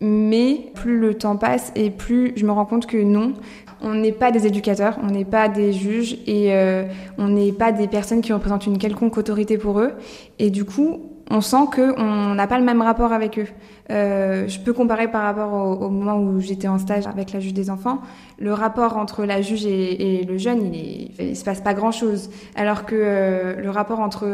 Mais 0.00 0.70
plus 0.76 1.00
le 1.00 1.14
temps 1.14 1.36
passe 1.36 1.72
et 1.74 1.90
plus 1.90 2.32
je 2.36 2.46
me 2.46 2.52
rends 2.52 2.66
compte 2.66 2.86
que 2.86 3.02
non, 3.02 3.32
on 3.80 3.94
n'est 3.94 4.12
pas 4.12 4.30
des 4.30 4.46
éducateurs, 4.46 4.98
on 5.02 5.06
n'est 5.06 5.24
pas 5.24 5.48
des 5.48 5.72
juges 5.72 6.18
et 6.26 6.54
euh, 6.54 6.84
on 7.16 7.28
n'est 7.28 7.52
pas 7.52 7.72
des 7.72 7.86
personnes 7.86 8.20
qui 8.20 8.32
représentent 8.32 8.66
une 8.66 8.78
quelconque 8.78 9.16
autorité 9.16 9.58
pour 9.58 9.80
eux. 9.80 9.92
Et 10.38 10.50
du 10.50 10.64
coup, 10.64 11.12
on 11.30 11.40
sent 11.40 11.66
qu'on 11.74 12.34
n'a 12.34 12.46
pas 12.46 12.58
le 12.58 12.64
même 12.64 12.82
rapport 12.82 13.12
avec 13.12 13.38
eux. 13.38 13.46
Euh, 13.90 14.48
je 14.48 14.58
peux 14.58 14.72
comparer 14.72 15.08
par 15.08 15.22
rapport 15.22 15.80
au, 15.80 15.88
moment 15.90 16.18
où 16.18 16.40
j'étais 16.40 16.68
en 16.68 16.78
stage 16.78 17.06
avec 17.06 17.32
la 17.32 17.40
juge 17.40 17.54
des 17.54 17.70
enfants. 17.70 18.00
Le 18.38 18.52
rapport 18.52 18.96
entre 18.96 19.24
la 19.24 19.42
juge 19.42 19.66
et, 19.66 20.24
le 20.26 20.38
jeune, 20.38 20.74
il, 20.74 21.12
ne 21.18 21.34
se 21.34 21.44
passe 21.44 21.60
pas 21.60 21.74
grand-chose. 21.74 22.30
Alors 22.56 22.86
que 22.86 22.96
euh, 22.96 23.56
le 23.60 23.70
rapport 23.70 24.00
entre 24.00 24.26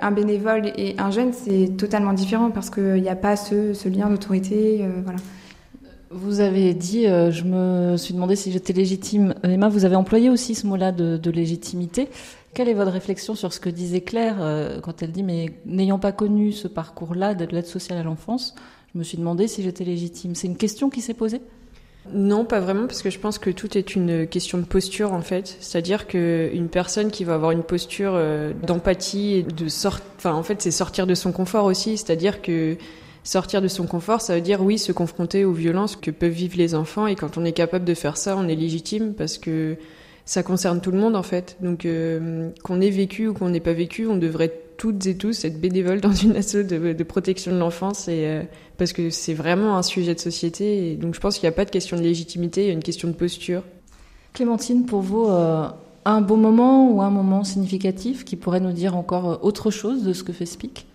un 0.00 0.10
bénévole 0.10 0.72
et 0.76 0.94
un 0.98 1.10
jeune, 1.10 1.32
c'est 1.32 1.76
totalement 1.76 2.14
différent 2.14 2.50
parce 2.50 2.70
qu'il 2.70 3.02
n'y 3.02 3.10
a 3.10 3.16
pas 3.16 3.36
ce, 3.36 3.88
lien 3.88 4.08
d'autorité. 4.08 4.84
voilà. 5.04 5.18
Vous 6.14 6.40
avez 6.40 6.74
dit, 6.74 7.04
je 7.04 7.44
me 7.44 7.96
suis 7.96 8.12
demandé 8.14 8.36
si 8.36 8.52
j'étais 8.52 8.72
légitime. 8.72 9.34
Emma, 9.42 9.68
vous 9.68 9.84
avez 9.84 9.96
employé 9.96 10.28
aussi 10.28 10.54
ce 10.54 10.66
mot-là 10.66 10.92
de, 10.92 11.16
de 11.16 11.30
légitimité. 11.30 12.08
Quelle 12.54 12.68
est 12.68 12.74
votre 12.74 12.90
réflexion 12.90 13.34
sur 13.34 13.52
ce 13.52 13.60
que 13.60 13.70
disait 13.70 14.02
Claire 14.02 14.36
euh, 14.40 14.78
quand 14.80 15.02
elle 15.02 15.10
dit 15.10 15.22
mais 15.22 15.54
n'ayant 15.64 15.98
pas 15.98 16.12
connu 16.12 16.52
ce 16.52 16.68
parcours-là 16.68 17.34
de 17.34 17.46
l'aide 17.46 17.66
sociale 17.66 17.98
à 17.98 18.02
l'enfance, 18.02 18.54
je 18.92 18.98
me 18.98 19.04
suis 19.04 19.16
demandé 19.16 19.48
si 19.48 19.62
j'étais 19.62 19.84
légitime. 19.84 20.34
C'est 20.34 20.48
une 20.48 20.58
question 20.58 20.90
qui 20.90 21.00
s'est 21.00 21.14
posée? 21.14 21.40
Non, 22.12 22.44
pas 22.44 22.60
vraiment, 22.60 22.86
parce 22.86 23.00
que 23.00 23.08
je 23.08 23.18
pense 23.18 23.38
que 23.38 23.48
tout 23.48 23.78
est 23.78 23.94
une 23.94 24.26
question 24.26 24.58
de 24.58 24.64
posture 24.64 25.14
en 25.14 25.22
fait. 25.22 25.56
C'est-à-dire 25.60 26.06
qu'une 26.06 26.68
personne 26.68 27.10
qui 27.10 27.24
va 27.24 27.34
avoir 27.34 27.52
une 27.52 27.62
posture 27.62 28.12
euh, 28.14 28.52
d'empathie 28.66 29.34
et 29.34 29.42
de 29.44 29.68
sorte, 29.68 30.02
enfin 30.18 30.34
en 30.34 30.42
fait 30.42 30.60
c'est 30.60 30.72
sortir 30.72 31.06
de 31.06 31.14
son 31.14 31.32
confort 31.32 31.64
aussi. 31.64 31.96
C'est-à-dire 31.96 32.42
que 32.42 32.76
sortir 33.24 33.62
de 33.62 33.68
son 33.68 33.86
confort, 33.86 34.20
ça 34.20 34.34
veut 34.34 34.40
dire 34.40 34.62
oui 34.62 34.78
se 34.78 34.92
confronter 34.92 35.44
aux 35.44 35.52
violences 35.52 35.96
que 35.96 36.10
peuvent 36.10 36.30
vivre 36.30 36.56
les 36.56 36.74
enfants 36.74 37.06
et 37.06 37.14
quand 37.14 37.38
on 37.38 37.44
est 37.44 37.52
capable 37.52 37.84
de 37.84 37.94
faire 37.94 38.16
ça, 38.16 38.36
on 38.36 38.48
est 38.48 38.56
légitime 38.56 39.14
parce 39.14 39.38
que 39.38 39.76
ça 40.24 40.42
concerne 40.42 40.80
tout 40.80 40.90
le 40.90 40.98
monde 40.98 41.16
en 41.16 41.22
fait. 41.22 41.56
Donc 41.60 41.84
euh, 41.84 42.50
qu'on 42.62 42.80
ait 42.80 42.90
vécu 42.90 43.28
ou 43.28 43.34
qu'on 43.34 43.48
n'ait 43.48 43.60
pas 43.60 43.72
vécu, 43.72 44.06
on 44.06 44.16
devrait 44.16 44.52
toutes 44.76 45.06
et 45.06 45.16
tous 45.16 45.44
être 45.44 45.60
bénévoles 45.60 46.00
dans 46.00 46.12
une 46.12 46.36
asso 46.36 46.56
de, 46.56 47.02
protection 47.04 47.52
de 47.52 47.58
l'enfance 47.58 48.08
et 48.08 48.26
euh, 48.26 48.42
parce 48.78 48.92
que 48.92 49.10
c'est 49.10 49.34
vraiment 49.34 49.76
un 49.76 49.82
sujet 49.82 50.14
de 50.14 50.20
société. 50.20 50.96
Donc 50.96 51.14
je 51.14 51.20
pense 51.20 51.38
qu'il 51.38 51.48
n'y 51.48 51.52
a 51.52 51.56
pas 51.56 51.64
de 51.64 51.70
question 51.70 51.96
de 51.96 52.02
légitimité, 52.02 52.62
il 52.62 52.66
y 52.68 52.70
a 52.70 52.74
une 52.74 52.82
question 52.82 53.08
de 53.08 53.14
posture. 53.14 53.62
Clémentine, 54.32 54.86
pour 54.86 55.02
vous, 55.02 55.26
euh, 55.26 55.68
un 56.04 56.20
beau 56.20 56.36
moment 56.36 56.90
ou 56.90 57.02
un 57.02 57.10
moment 57.10 57.44
significatif 57.44 58.24
qui 58.24 58.36
pourrait 58.36 58.60
nous 58.60 58.72
dire 58.72 58.96
encore 58.96 59.44
autre 59.44 59.70
chose 59.70 60.04
de 60.04 60.12
ce 60.12 60.24
que 60.24 60.32
fait 60.32 60.46
Speak? 60.46 60.86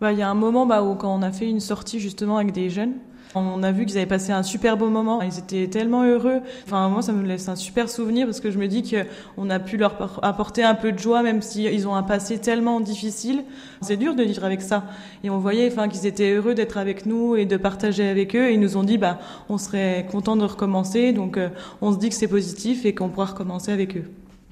Bah, 0.00 0.12
il 0.12 0.18
y 0.18 0.22
a 0.22 0.28
un 0.28 0.34
moment 0.34 0.66
bah, 0.66 0.82
où 0.82 0.94
quand 0.94 1.14
on 1.14 1.22
a 1.22 1.32
fait 1.32 1.48
une 1.48 1.60
sortie 1.60 2.00
justement 2.00 2.36
avec 2.36 2.52
des 2.52 2.70
jeunes, 2.70 2.94
on 3.34 3.62
a 3.62 3.72
vu 3.72 3.84
qu'ils 3.84 3.98
avaient 3.98 4.06
passé 4.06 4.32
un 4.32 4.42
super 4.42 4.76
beau 4.76 4.88
moment. 4.88 5.20
Ils 5.20 5.38
étaient 5.38 5.68
tellement 5.68 6.04
heureux. 6.04 6.40
Enfin, 6.64 6.88
moi, 6.88 7.02
ça 7.02 7.12
me 7.12 7.26
laisse 7.26 7.48
un 7.48 7.56
super 7.56 7.90
souvenir 7.90 8.26
parce 8.26 8.40
que 8.40 8.50
je 8.50 8.58
me 8.58 8.66
dis 8.66 8.82
qu'on 8.82 9.50
a 9.50 9.58
pu 9.58 9.76
leur 9.76 10.20
apporter 10.24 10.62
un 10.62 10.74
peu 10.74 10.92
de 10.92 10.98
joie, 10.98 11.22
même 11.22 11.42
s'ils 11.42 11.86
ont 11.86 11.94
un 11.94 12.02
passé 12.02 12.38
tellement 12.38 12.80
difficile. 12.80 13.44
C'est 13.82 13.96
dur 13.96 14.14
de 14.14 14.22
vivre 14.22 14.44
avec 14.44 14.62
ça. 14.62 14.84
Et 15.22 15.30
on 15.30 15.38
voyait, 15.38 15.70
qu'ils 15.90 16.06
étaient 16.06 16.32
heureux 16.32 16.54
d'être 16.54 16.78
avec 16.78 17.04
nous 17.04 17.36
et 17.36 17.44
de 17.44 17.56
partager 17.56 18.08
avec 18.08 18.34
eux. 18.34 18.48
Et 18.48 18.54
ils 18.54 18.60
nous 18.60 18.76
ont 18.76 18.84
dit, 18.84 18.96
bah, 18.96 19.18
on 19.48 19.58
serait 19.58 20.06
content 20.10 20.36
de 20.36 20.44
recommencer. 20.44 21.12
Donc, 21.12 21.36
euh, 21.36 21.50
on 21.82 21.92
se 21.92 21.98
dit 21.98 22.08
que 22.08 22.14
c'est 22.14 22.28
positif 22.28 22.86
et 22.86 22.94
qu'on 22.94 23.08
pourra 23.08 23.26
recommencer 23.26 23.72
avec 23.72 23.96
eux. 23.96 24.04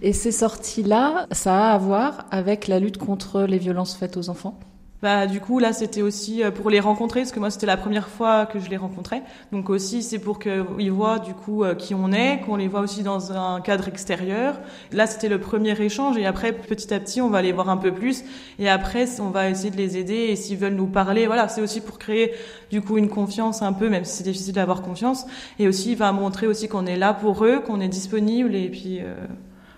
Et 0.02 0.12
ces 0.12 0.32
sorties-là, 0.32 1.26
ça 1.30 1.70
a 1.70 1.74
à 1.74 1.78
voir 1.78 2.26
avec 2.30 2.68
la 2.68 2.78
lutte 2.78 2.98
contre 2.98 3.42
les 3.42 3.58
violences 3.58 3.96
faites 3.96 4.18
aux 4.18 4.28
enfants? 4.28 4.58
Bah, 5.04 5.26
du 5.26 5.38
coup, 5.38 5.58
là, 5.58 5.74
c'était 5.74 6.00
aussi 6.00 6.42
euh, 6.42 6.50
pour 6.50 6.70
les 6.70 6.80
rencontrer, 6.80 7.20
parce 7.20 7.30
que 7.30 7.38
moi, 7.38 7.50
c'était 7.50 7.66
la 7.66 7.76
première 7.76 8.08
fois 8.08 8.46
que 8.46 8.58
je 8.58 8.70
les 8.70 8.78
rencontrais. 8.78 9.22
Donc 9.52 9.68
aussi, 9.68 10.02
c'est 10.02 10.18
pour 10.18 10.38
qu'ils 10.38 10.90
voient, 10.90 11.18
du 11.18 11.34
coup, 11.34 11.62
euh, 11.62 11.74
qui 11.74 11.94
on 11.94 12.10
est, 12.10 12.40
qu'on 12.40 12.56
les 12.56 12.68
voit 12.68 12.80
aussi 12.80 13.02
dans 13.02 13.30
un 13.30 13.60
cadre 13.60 13.86
extérieur. 13.86 14.58
Là, 14.92 15.06
c'était 15.06 15.28
le 15.28 15.38
premier 15.38 15.78
échange, 15.78 16.16
et 16.16 16.24
après, 16.24 16.54
petit 16.54 16.94
à 16.94 17.00
petit, 17.00 17.20
on 17.20 17.28
va 17.28 17.42
les 17.42 17.52
voir 17.52 17.68
un 17.68 17.76
peu 17.76 17.92
plus. 17.92 18.24
Et 18.58 18.66
après, 18.70 19.04
on 19.20 19.28
va 19.28 19.50
essayer 19.50 19.70
de 19.70 19.76
les 19.76 19.98
aider, 19.98 20.14
et 20.30 20.36
s'ils 20.36 20.56
veulent 20.56 20.72
nous 20.72 20.86
parler, 20.86 21.26
voilà, 21.26 21.48
c'est 21.48 21.60
aussi 21.60 21.82
pour 21.82 21.98
créer, 21.98 22.32
du 22.70 22.80
coup, 22.80 22.96
une 22.96 23.10
confiance 23.10 23.60
un 23.60 23.74
peu, 23.74 23.90
même 23.90 24.06
si 24.06 24.16
c'est 24.16 24.24
difficile 24.24 24.54
d'avoir 24.54 24.80
confiance. 24.80 25.26
Et 25.58 25.68
aussi, 25.68 25.92
il 25.92 25.98
va 25.98 26.12
montrer 26.12 26.46
aussi 26.46 26.66
qu'on 26.66 26.86
est 26.86 26.96
là 26.96 27.12
pour 27.12 27.44
eux, 27.44 27.60
qu'on 27.60 27.82
est 27.82 27.88
disponible, 27.88 28.54
et 28.54 28.70
puis... 28.70 29.00
Euh, 29.00 29.14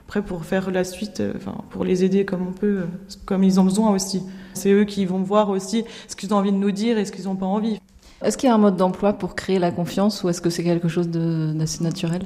après, 0.06 0.22
pour 0.22 0.44
faire 0.44 0.70
la 0.70 0.84
suite, 0.84 1.20
enfin, 1.34 1.56
pour 1.70 1.84
les 1.84 2.04
aider 2.04 2.24
comme 2.24 2.46
on 2.46 2.52
peut, 2.52 2.84
comme 3.24 3.42
ils 3.42 3.58
ont 3.58 3.64
besoin 3.64 3.90
aussi. 3.90 4.22
C'est 4.54 4.70
eux 4.70 4.84
qui 4.84 5.04
vont 5.04 5.18
voir 5.18 5.50
aussi 5.50 5.84
ce 6.06 6.14
qu'ils 6.14 6.32
ont 6.32 6.36
envie 6.36 6.52
de 6.52 6.56
nous 6.56 6.70
dire 6.70 6.96
et 6.96 7.04
ce 7.04 7.10
qu'ils 7.10 7.24
n'ont 7.24 7.34
pas 7.34 7.46
envie. 7.46 7.80
Est-ce 8.22 8.38
qu'il 8.38 8.48
y 8.48 8.50
a 8.50 8.54
un 8.54 8.58
mode 8.58 8.76
d'emploi 8.76 9.14
pour 9.14 9.34
créer 9.34 9.58
la 9.58 9.72
confiance 9.72 10.22
ou 10.22 10.28
est-ce 10.28 10.40
que 10.40 10.48
c'est 10.48 10.62
quelque 10.62 10.86
chose 10.86 11.08
d'assez 11.08 11.82
naturel? 11.82 12.22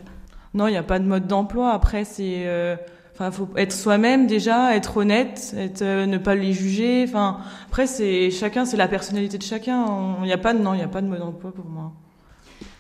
Non, 0.53 0.69
il 0.69 0.73
n'y 0.73 0.77
a 0.77 0.83
pas 0.83 0.99
de 0.99 1.05
mode 1.05 1.27
d'emploi. 1.27 1.73
Après, 1.73 2.05
c'est, 2.05 2.47
euh, 2.47 2.77
enfin, 3.15 3.31
faut 3.31 3.49
être 3.57 3.73
soi-même 3.73 4.27
déjà, 4.27 4.77
être 4.77 4.99
honnête, 4.99 5.55
être, 5.57 5.83
euh, 5.83 6.05
ne 6.05 6.19
pas 6.19 6.35
les 6.35 6.53
juger. 6.53 7.05
Enfin, 7.09 7.39
après, 7.67 7.87
c'est 7.87 8.31
chacun, 8.31 8.67
c'est 8.67 8.77
la 8.77 8.89
personnalité 8.89 9.39
de 9.39 9.43
chacun. 9.43 10.17
Il 10.21 10.27
n'y 10.27 10.33
a 10.33 10.39
pas 10.39 10.53
de 10.53 10.59
non, 10.59 10.75
il 10.75 10.79
n'y 10.79 10.83
a 10.83 10.89
pas 10.89 11.01
de 11.01 11.07
mode 11.07 11.21
d'emploi 11.21 11.51
pour 11.51 11.65
moi. 11.65 11.93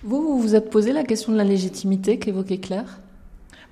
Vous, 0.03 0.21
vous 0.21 0.39
vous 0.41 0.55
êtes 0.55 0.69
posé 0.69 0.93
la 0.93 1.05
question 1.05 1.33
de 1.33 1.39
la 1.39 1.45
légitimité 1.45 2.19
qu'évoquait 2.19 2.59
Claire? 2.59 3.01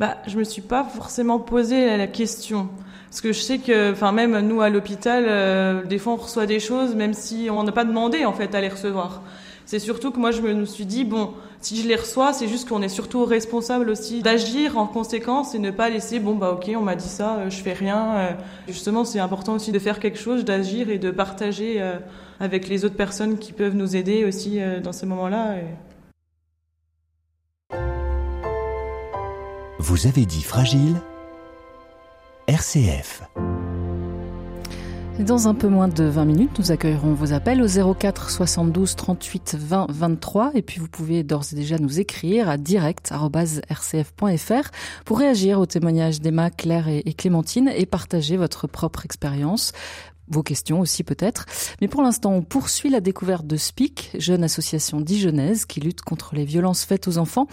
Bah, 0.00 0.18
je 0.28 0.38
me 0.38 0.44
suis 0.44 0.62
pas 0.62 0.84
forcément 0.84 1.40
posé 1.40 1.96
la 1.96 2.06
question. 2.06 2.68
Parce 3.08 3.20
que 3.20 3.32
je 3.32 3.40
sais 3.40 3.58
que, 3.58 3.92
enfin 3.92 4.12
même 4.12 4.38
nous 4.40 4.60
à 4.60 4.68
l'hôpital, 4.68 5.24
euh, 5.26 5.82
des 5.84 5.98
fois 5.98 6.12
on 6.12 6.16
reçoit 6.16 6.46
des 6.46 6.60
choses 6.60 6.94
même 6.94 7.14
si 7.14 7.48
on 7.50 7.62
n'a 7.62 7.72
pas 7.72 7.84
demandé 7.84 8.24
en 8.24 8.32
fait 8.32 8.54
à 8.54 8.60
les 8.60 8.68
recevoir. 8.68 9.22
C'est 9.64 9.78
surtout 9.78 10.10
que 10.10 10.18
moi 10.18 10.30
je 10.30 10.40
me 10.40 10.64
suis 10.66 10.86
dit 10.86 11.04
bon, 11.04 11.32
si 11.60 11.82
je 11.82 11.88
les 11.88 11.96
reçois, 11.96 12.32
c'est 12.32 12.48
juste 12.48 12.68
qu'on 12.68 12.82
est 12.82 12.88
surtout 12.88 13.24
responsable 13.24 13.90
aussi 13.90 14.22
d'agir 14.22 14.78
en 14.78 14.86
conséquence 14.86 15.54
et 15.54 15.58
ne 15.58 15.70
pas 15.70 15.88
laisser 15.88 16.20
bon 16.20 16.34
bah 16.34 16.52
ok 16.52 16.70
on 16.76 16.82
m'a 16.82 16.96
dit 16.96 17.08
ça, 17.08 17.36
euh, 17.36 17.50
je 17.50 17.56
fais 17.56 17.72
rien. 17.72 18.14
Euh. 18.16 18.30
justement 18.68 19.04
c'est 19.04 19.20
important 19.20 19.54
aussi 19.54 19.72
de 19.72 19.78
faire 19.78 20.00
quelque 20.00 20.18
chose, 20.18 20.44
d'agir 20.44 20.90
et 20.90 20.98
de 20.98 21.10
partager 21.10 21.82
avec 22.40 22.68
les 22.68 22.84
autres 22.84 22.94
personnes 22.94 23.38
qui 23.38 23.52
peuvent 23.52 23.74
nous 23.74 23.96
aider 23.96 24.24
aussi 24.26 24.60
dans 24.82 24.92
ces 24.92 25.06
moments-là. 25.06 25.56
Vous 29.80 30.08
avez 30.08 30.26
dit 30.26 30.42
fragile. 30.42 31.00
RCF. 32.49 33.23
Dans 35.20 35.47
un 35.47 35.54
peu 35.54 35.68
moins 35.68 35.87
de 35.87 36.02
20 36.02 36.25
minutes, 36.25 36.58
nous 36.58 36.73
accueillerons 36.73 37.14
vos 37.14 37.32
appels 37.32 37.62
au 37.62 37.94
04 37.94 38.30
72 38.30 38.97
38 38.97 39.56
20 39.56 39.87
23 39.88 40.50
et 40.54 40.62
puis 40.62 40.80
vous 40.80 40.88
pouvez 40.88 41.23
d'ores 41.23 41.44
et 41.52 41.56
déjà 41.56 41.78
nous 41.78 42.00
écrire 42.00 42.49
à 42.49 42.56
direct.rcf.fr 42.56 44.70
pour 45.04 45.18
réagir 45.18 45.61
au 45.61 45.66
témoignage 45.66 46.20
d'Emma, 46.20 46.50
Claire 46.50 46.88
et 46.88 47.14
Clémentine 47.14 47.68
et 47.68 47.87
partager 47.87 48.37
votre 48.37 48.66
propre 48.66 49.04
expérience 49.04 49.73
vos 50.30 50.42
questions 50.42 50.80
aussi 50.80 51.04
peut-être. 51.04 51.47
Mais 51.80 51.88
pour 51.88 52.02
l'instant, 52.02 52.32
on 52.32 52.42
poursuit 52.42 52.90
la 52.90 53.00
découverte 53.00 53.47
de 53.47 53.56
SPIC, 53.56 54.11
jeune 54.18 54.44
association 54.44 55.00
dijonnaise 55.00 55.64
qui 55.64 55.80
lutte 55.80 56.02
contre 56.02 56.35
les 56.35 56.44
violences 56.44 56.85
faites 56.85 57.08
aux 57.08 57.18
enfants. 57.18 57.47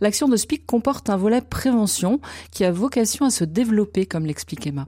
L'action 0.00 0.28
de 0.28 0.36
SPIC 0.36 0.66
comporte 0.66 1.10
un 1.10 1.16
volet 1.16 1.40
prévention 1.40 2.20
qui 2.50 2.64
a 2.64 2.72
vocation 2.72 3.26
à 3.26 3.30
se 3.30 3.44
développer, 3.44 4.06
comme 4.06 4.26
l'explique 4.26 4.66
Emma. 4.66 4.86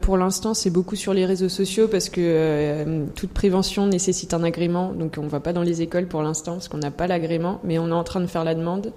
Pour 0.00 0.16
l'instant, 0.16 0.52
c'est 0.52 0.70
beaucoup 0.70 0.96
sur 0.96 1.14
les 1.14 1.24
réseaux 1.24 1.48
sociaux 1.48 1.86
parce 1.86 2.08
que 2.08 2.20
euh, 2.20 3.06
toute 3.14 3.30
prévention 3.30 3.86
nécessite 3.86 4.34
un 4.34 4.42
agrément. 4.42 4.92
Donc 4.92 5.14
on 5.16 5.22
ne 5.22 5.28
va 5.28 5.38
pas 5.38 5.52
dans 5.52 5.62
les 5.62 5.80
écoles 5.80 6.08
pour 6.08 6.22
l'instant 6.22 6.54
parce 6.54 6.68
qu'on 6.68 6.78
n'a 6.78 6.90
pas 6.90 7.06
l'agrément, 7.06 7.60
mais 7.62 7.78
on 7.78 7.86
est 7.88 7.92
en 7.92 8.02
train 8.02 8.20
de 8.20 8.26
faire 8.26 8.42
la 8.42 8.56
demande. 8.56 8.92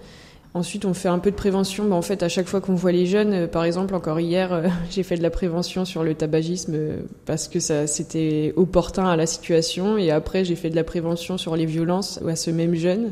Ensuite, 0.56 0.86
on 0.86 0.94
fait 0.94 1.10
un 1.10 1.20
peu 1.20 1.32
de 1.32 1.36
prévention. 1.36 1.84
Bah, 1.84 1.98
en 1.98 2.02
fait, 2.02 2.24
à 2.24 2.30
chaque 2.30 2.48
fois 2.48 2.62
qu'on 2.62 2.76
voit 2.76 2.94
les 2.94 3.06
jeunes, 3.06 3.34
euh, 3.34 3.48
par 3.48 3.66
exemple, 3.66 3.94
encore 3.94 4.22
hier, 4.22 4.54
euh, 4.54 4.68
j'ai 4.90 5.04
fait 5.04 5.18
de 5.18 5.22
la 5.22 5.30
prévention 5.30 5.84
sur 5.84 6.02
le 6.02 6.16
tabagisme 6.16 6.72
euh, 6.74 6.98
parce 7.26 7.50
que 7.50 7.60
ça 7.60 7.88
c'était 7.88 8.54
opportun 8.56 9.06
à 9.06 9.18
la 9.18 9.26
situation. 9.26 9.98
Et 9.98 10.12
après, 10.12 10.46
j'ai 10.46 10.56
fait 10.56 10.70
de 10.70 10.78
la 10.78 10.86
prévention 10.86 11.38
sur 11.38 11.58
les 11.58 11.66
violences 11.66 12.22
à 12.26 12.38
ce 12.38 12.52
même 12.52 12.74
jeune. 12.74 13.12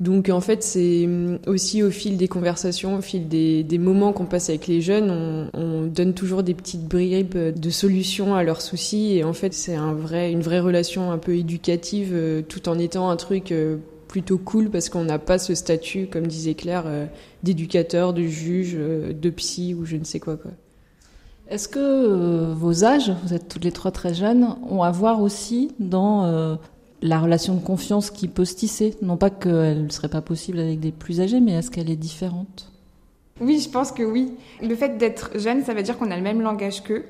Donc, 0.00 0.30
en 0.30 0.40
fait, 0.40 0.62
c'est 0.62 1.04
hum, 1.04 1.38
aussi 1.46 1.82
au 1.82 1.90
fil 1.90 2.16
des 2.16 2.28
conversations, 2.28 2.96
au 2.96 3.02
fil 3.02 3.28
des, 3.28 3.78
moments 3.78 4.14
qu'on 4.14 4.24
passe 4.24 4.48
avec 4.48 4.66
les 4.66 4.80
jeunes, 4.80 5.50
on, 5.52 5.82
donne 5.84 6.14
toujours 6.14 6.42
des 6.42 6.54
petites 6.54 6.88
bribes 6.88 7.36
de 7.36 7.70
solutions 7.70 8.34
à 8.34 8.42
leurs 8.42 8.62
soucis. 8.62 9.18
Et 9.18 9.24
en 9.24 9.34
fait, 9.34 9.52
c'est 9.52 9.74
un 9.74 9.92
vrai, 9.92 10.32
une 10.32 10.40
vraie 10.40 10.60
relation 10.60 11.12
un 11.12 11.18
peu 11.18 11.36
éducative, 11.36 12.42
tout 12.48 12.70
en 12.70 12.78
étant 12.78 13.10
un 13.10 13.16
truc 13.16 13.52
plutôt 14.10 14.38
cool 14.38 14.70
parce 14.70 14.88
qu'on 14.88 15.04
n'a 15.04 15.20
pas 15.20 15.38
ce 15.38 15.54
statut, 15.54 16.08
comme 16.08 16.26
disait 16.26 16.54
Claire, 16.54 16.82
euh, 16.86 17.06
d'éducateur, 17.44 18.12
de 18.12 18.22
juge, 18.22 18.74
euh, 18.74 19.12
de 19.12 19.30
psy 19.30 19.72
ou 19.72 19.84
je 19.84 19.96
ne 19.96 20.02
sais 20.02 20.18
quoi. 20.18 20.36
quoi. 20.36 20.50
Est-ce 21.48 21.68
que 21.68 21.78
euh, 21.78 22.52
vos 22.52 22.84
âges, 22.84 23.12
vous 23.22 23.34
êtes 23.34 23.48
toutes 23.48 23.62
les 23.62 23.70
trois 23.70 23.92
très 23.92 24.12
jeunes, 24.12 24.56
ont 24.68 24.82
à 24.82 24.90
voir 24.90 25.22
aussi 25.22 25.70
dans 25.78 26.58
la 27.02 27.20
relation 27.20 27.54
de 27.54 27.60
confiance 27.60 28.10
qui 28.10 28.26
peut 28.26 28.44
se 28.44 28.56
tisser 28.56 28.96
Non 29.00 29.16
pas 29.16 29.30
qu'elle 29.30 29.84
ne 29.84 29.90
serait 29.90 30.08
pas 30.08 30.20
possible 30.20 30.58
avec 30.58 30.80
des 30.80 30.92
plus 30.92 31.20
âgés, 31.20 31.38
mais 31.38 31.52
est-ce 31.52 31.70
qu'elle 31.70 31.88
est 31.88 31.96
différente? 31.96 32.70
Oui, 33.40 33.60
je 33.60 33.70
pense 33.70 33.92
que 33.92 34.02
oui. 34.02 34.32
Le 34.60 34.74
fait 34.74 34.98
d'être 34.98 35.38
jeune, 35.38 35.64
ça 35.64 35.72
veut 35.72 35.82
dire 35.82 35.96
qu'on 35.96 36.10
a 36.10 36.16
le 36.16 36.22
même 36.22 36.42
langage 36.42 36.82
qu'eux 36.82 37.04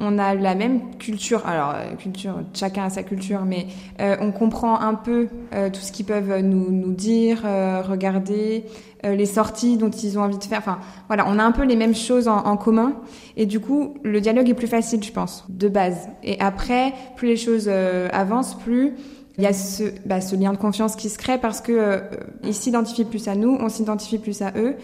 on 0.00 0.18
a 0.18 0.34
la 0.34 0.54
même 0.54 0.96
culture, 0.98 1.46
alors 1.46 1.72
euh, 1.76 1.94
culture, 1.94 2.40
chacun 2.52 2.84
a 2.84 2.90
sa 2.90 3.02
culture, 3.02 3.44
mais 3.44 3.66
euh, 4.00 4.16
on 4.20 4.32
comprend 4.32 4.80
un 4.80 4.94
peu 4.94 5.28
euh, 5.54 5.70
tout 5.70 5.80
ce 5.80 5.92
qu'ils 5.92 6.06
peuvent 6.06 6.40
nous, 6.40 6.70
nous 6.72 6.92
dire, 6.92 7.42
regarder, 7.88 8.64
les 9.04 9.26
sorties 9.26 9.76
dont 9.76 9.90
ils 9.90 10.18
ont 10.18 10.22
envie 10.22 10.38
de 10.38 10.44
faire. 10.44 10.60
Enfin, 10.60 10.78
voilà, 11.08 11.26
on 11.28 11.38
a 11.38 11.44
un 11.44 11.52
peu 11.52 11.64
les 11.64 11.76
mêmes 11.76 11.94
choses 11.94 12.26
en, 12.26 12.38
en, 12.38 12.56
commun, 12.56 12.94
et 13.36 13.44
du 13.44 13.60
coup, 13.60 13.94
le 14.02 14.20
dialogue 14.22 14.48
est 14.48 14.54
plus 14.54 14.66
facile, 14.66 15.04
je 15.04 15.12
pense, 15.12 15.44
de 15.50 15.68
base. 15.68 16.08
Et 16.22 16.40
après, 16.40 16.94
plus 17.14 17.28
les 17.28 17.36
choses 17.36 17.68
avancent, 17.68 18.54
plus 18.54 18.94
il 19.36 19.44
y 19.44 19.46
a 19.46 19.52
ce, 19.52 19.82
bah, 20.06 20.20
ce 20.20 20.36
lien 20.36 20.52
de 20.52 20.56
confiance 20.56 20.96
qui 20.96 21.10
se 21.10 21.18
crée 21.18 21.38
parce 21.38 21.60
que 21.60 22.02
ils 22.44 22.54
s'identifient 22.54 23.04
plus 23.04 23.28
à 23.28 23.34
nous, 23.34 23.58
on 23.60 23.68
s'identifie 23.68 24.18
plus 24.18 24.40
à 24.40 24.52
eux, 24.56 24.76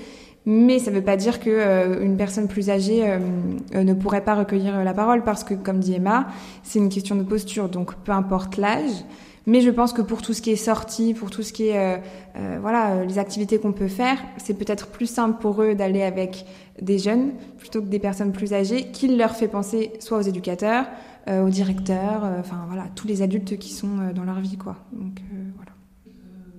mais 0.46 0.78
ça 0.78 0.90
ne 0.90 0.96
veut 0.96 1.04
pas 1.04 1.16
dire 1.16 1.38
que 1.38 1.50
euh, 1.50 2.16
personne 2.16 2.48
plus 2.48 2.70
âgée 2.70 3.08
euh, 3.08 3.18
euh, 3.74 3.84
ne 3.84 3.92
pourrait 3.92 4.24
pas 4.24 4.34
recueillir 4.34 4.82
la 4.82 4.94
parole 4.94 5.22
parce 5.22 5.44
que, 5.44 5.54
comme 5.54 5.80
dit 5.80 5.94
Emma, 5.94 6.28
c'est 6.62 6.78
une 6.78 6.88
question 6.88 7.14
de 7.14 7.22
posture. 7.22 7.68
Donc, 7.68 7.94
peu 7.96 8.12
importe 8.12 8.56
l'âge. 8.56 9.04
Mais 9.46 9.60
je 9.60 9.70
pense 9.70 9.92
que 9.92 10.02
pour 10.02 10.22
tout 10.22 10.32
ce 10.32 10.42
qui 10.42 10.50
est 10.50 10.56
sorti, 10.56 11.14
pour 11.14 11.30
tout 11.30 11.42
ce 11.42 11.52
qui 11.52 11.68
est 11.68 12.00
voilà 12.60 13.04
les 13.04 13.18
activités 13.18 13.58
qu'on 13.58 13.72
peut 13.72 13.88
faire, 13.88 14.18
c'est 14.36 14.52
peut-être 14.52 14.88
plus 14.88 15.06
simple 15.06 15.40
pour 15.40 15.62
eux 15.62 15.74
d'aller 15.74 16.02
avec 16.02 16.44
des 16.80 16.98
jeunes 16.98 17.32
plutôt 17.58 17.80
que 17.80 17.86
des 17.86 17.98
personnes 17.98 18.32
plus 18.32 18.52
âgées, 18.52 18.90
qui 18.92 19.08
leur 19.16 19.34
fait 19.34 19.48
penser 19.48 19.92
soit 19.98 20.18
aux 20.18 20.22
éducateurs, 20.22 20.84
aux 21.26 21.48
directeurs, 21.48 22.22
enfin 22.38 22.66
voilà 22.68 22.84
tous 22.94 23.08
les 23.08 23.22
adultes 23.22 23.58
qui 23.58 23.72
sont 23.72 24.12
dans 24.14 24.24
leur 24.24 24.40
vie 24.40 24.58
quoi. 24.58 24.76
Donc 24.92 25.22
voilà. 25.56 25.69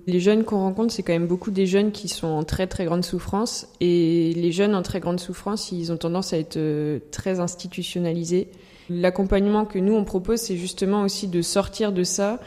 Les 0.06 0.18
jeunes 0.18 0.42
qu'on 0.42 0.58
rencontre, 0.58 0.92
c'est 0.92 1.04
quand 1.04 1.12
même 1.12 1.28
beaucoup 1.28 1.52
des 1.52 1.66
jeunes 1.66 1.92
qui 1.92 2.08
sont 2.08 2.26
en 2.26 2.42
très 2.42 2.66
très 2.66 2.84
grande 2.84 3.04
souffrance. 3.04 3.68
Et 3.80 4.32
les 4.34 4.50
jeunes 4.50 4.74
en 4.74 4.82
très 4.82 4.98
grande 4.98 5.20
souffrance, 5.20 5.70
ils 5.70 5.92
ont 5.92 5.96
tendance 5.96 6.32
à 6.32 6.38
être 6.38 6.56
euh, 6.56 6.98
très 7.12 7.38
institutionnalisés. 7.38 8.48
L'accompagnement 8.90 9.64
que 9.64 9.78
nous 9.78 9.94
on 9.94 10.04
propose, 10.04 10.40
c'est 10.40 10.56
justement 10.56 11.02
aussi 11.02 11.28
de 11.28 11.40
sortir 11.40 11.92
de 11.92 12.02
ça 12.02 12.40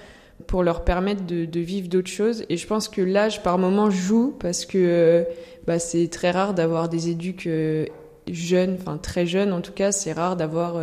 pour 0.48 0.64
leur 0.64 0.84
permettre 0.84 1.26
de, 1.26 1.60
vivre 1.60 1.88
d'autres 1.88 2.10
choses. 2.10 2.44
Et 2.50 2.58
je 2.58 2.68
pense 2.68 2.90
que 2.90 3.02
l'âge 3.02 3.42
par 3.42 3.58
moment 3.58 3.90
joue 3.90 4.36
parce 4.38 4.66
que 4.66 4.78
euh, 4.78 5.24
bah, 5.66 5.80
c'est 5.80 6.10
très 6.10 6.32
rare 6.32 6.54
d'avoir 6.54 6.90
des 6.90 7.08
éduques 7.08 7.48
euh, 7.48 7.86
jeunes, 8.30 8.76
enfin 8.82 8.98
très 8.98 9.26
jeunes 9.26 9.54
en 9.54 9.62
tout 9.62 9.72
cas. 9.72 9.94
C'est 9.94 10.12
rare 10.12 10.36
d'avoir 10.36 10.76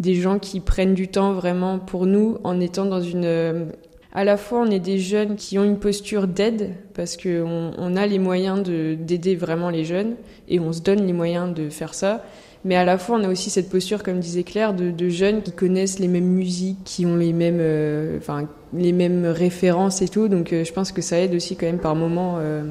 des 0.00 0.14
gens 0.16 0.38
qui 0.38 0.60
prennent 0.60 0.92
du 0.92 1.08
temps 1.08 1.32
vraiment 1.32 1.78
pour 1.78 2.04
nous 2.04 2.36
en 2.44 2.60
étant 2.60 2.84
dans 2.84 3.00
une 3.00 3.68
à 4.14 4.24
la 4.24 4.36
fois 4.36 4.60
on 4.60 4.70
est 4.70 4.80
des 4.80 4.98
jeunes 4.98 5.36
qui 5.36 5.58
ont 5.58 5.64
une 5.64 5.78
posture 5.78 6.28
d'aide 6.28 6.74
parce 6.94 7.16
qu'on 7.16 7.72
on 7.76 7.96
a 7.96 8.06
les 8.06 8.18
moyens 8.18 8.62
d'aider 8.62 9.36
vraiment 9.36 9.70
les 9.70 9.84
jeunes 9.84 10.14
et 10.48 10.60
on 10.60 10.72
se 10.72 10.80
donne 10.80 11.04
les 11.04 11.12
moyens 11.12 11.52
de 11.52 11.68
faire 11.68 11.94
ça. 11.94 12.24
Mais 12.64 12.76
à 12.76 12.84
la 12.84 12.96
fois, 12.96 13.18
on 13.18 13.24
a 13.24 13.28
aussi 13.28 13.50
cette 13.50 13.68
posture, 13.68 14.02
comme 14.02 14.20
disait 14.20 14.42
Claire, 14.42 14.72
de, 14.72 14.90
de 14.90 15.08
jeunes 15.10 15.42
qui 15.42 15.52
connaissent 15.52 15.98
les 15.98 16.08
mêmes 16.08 16.24
musiques, 16.24 16.78
qui 16.84 17.04
ont 17.04 17.16
les 17.16 17.34
mêmes, 17.34 17.58
euh, 17.60 18.16
enfin, 18.16 18.48
les 18.72 18.92
mêmes 18.92 19.26
références 19.26 20.00
et 20.00 20.08
tout. 20.08 20.28
Donc, 20.28 20.52
euh, 20.52 20.64
je 20.64 20.72
pense 20.72 20.90
que 20.90 21.02
ça 21.02 21.20
aide 21.20 21.34
aussi 21.34 21.56
quand 21.56 21.66
même 21.66 21.78
par 21.78 21.94
moment. 21.94 22.36
Euh, 22.38 22.64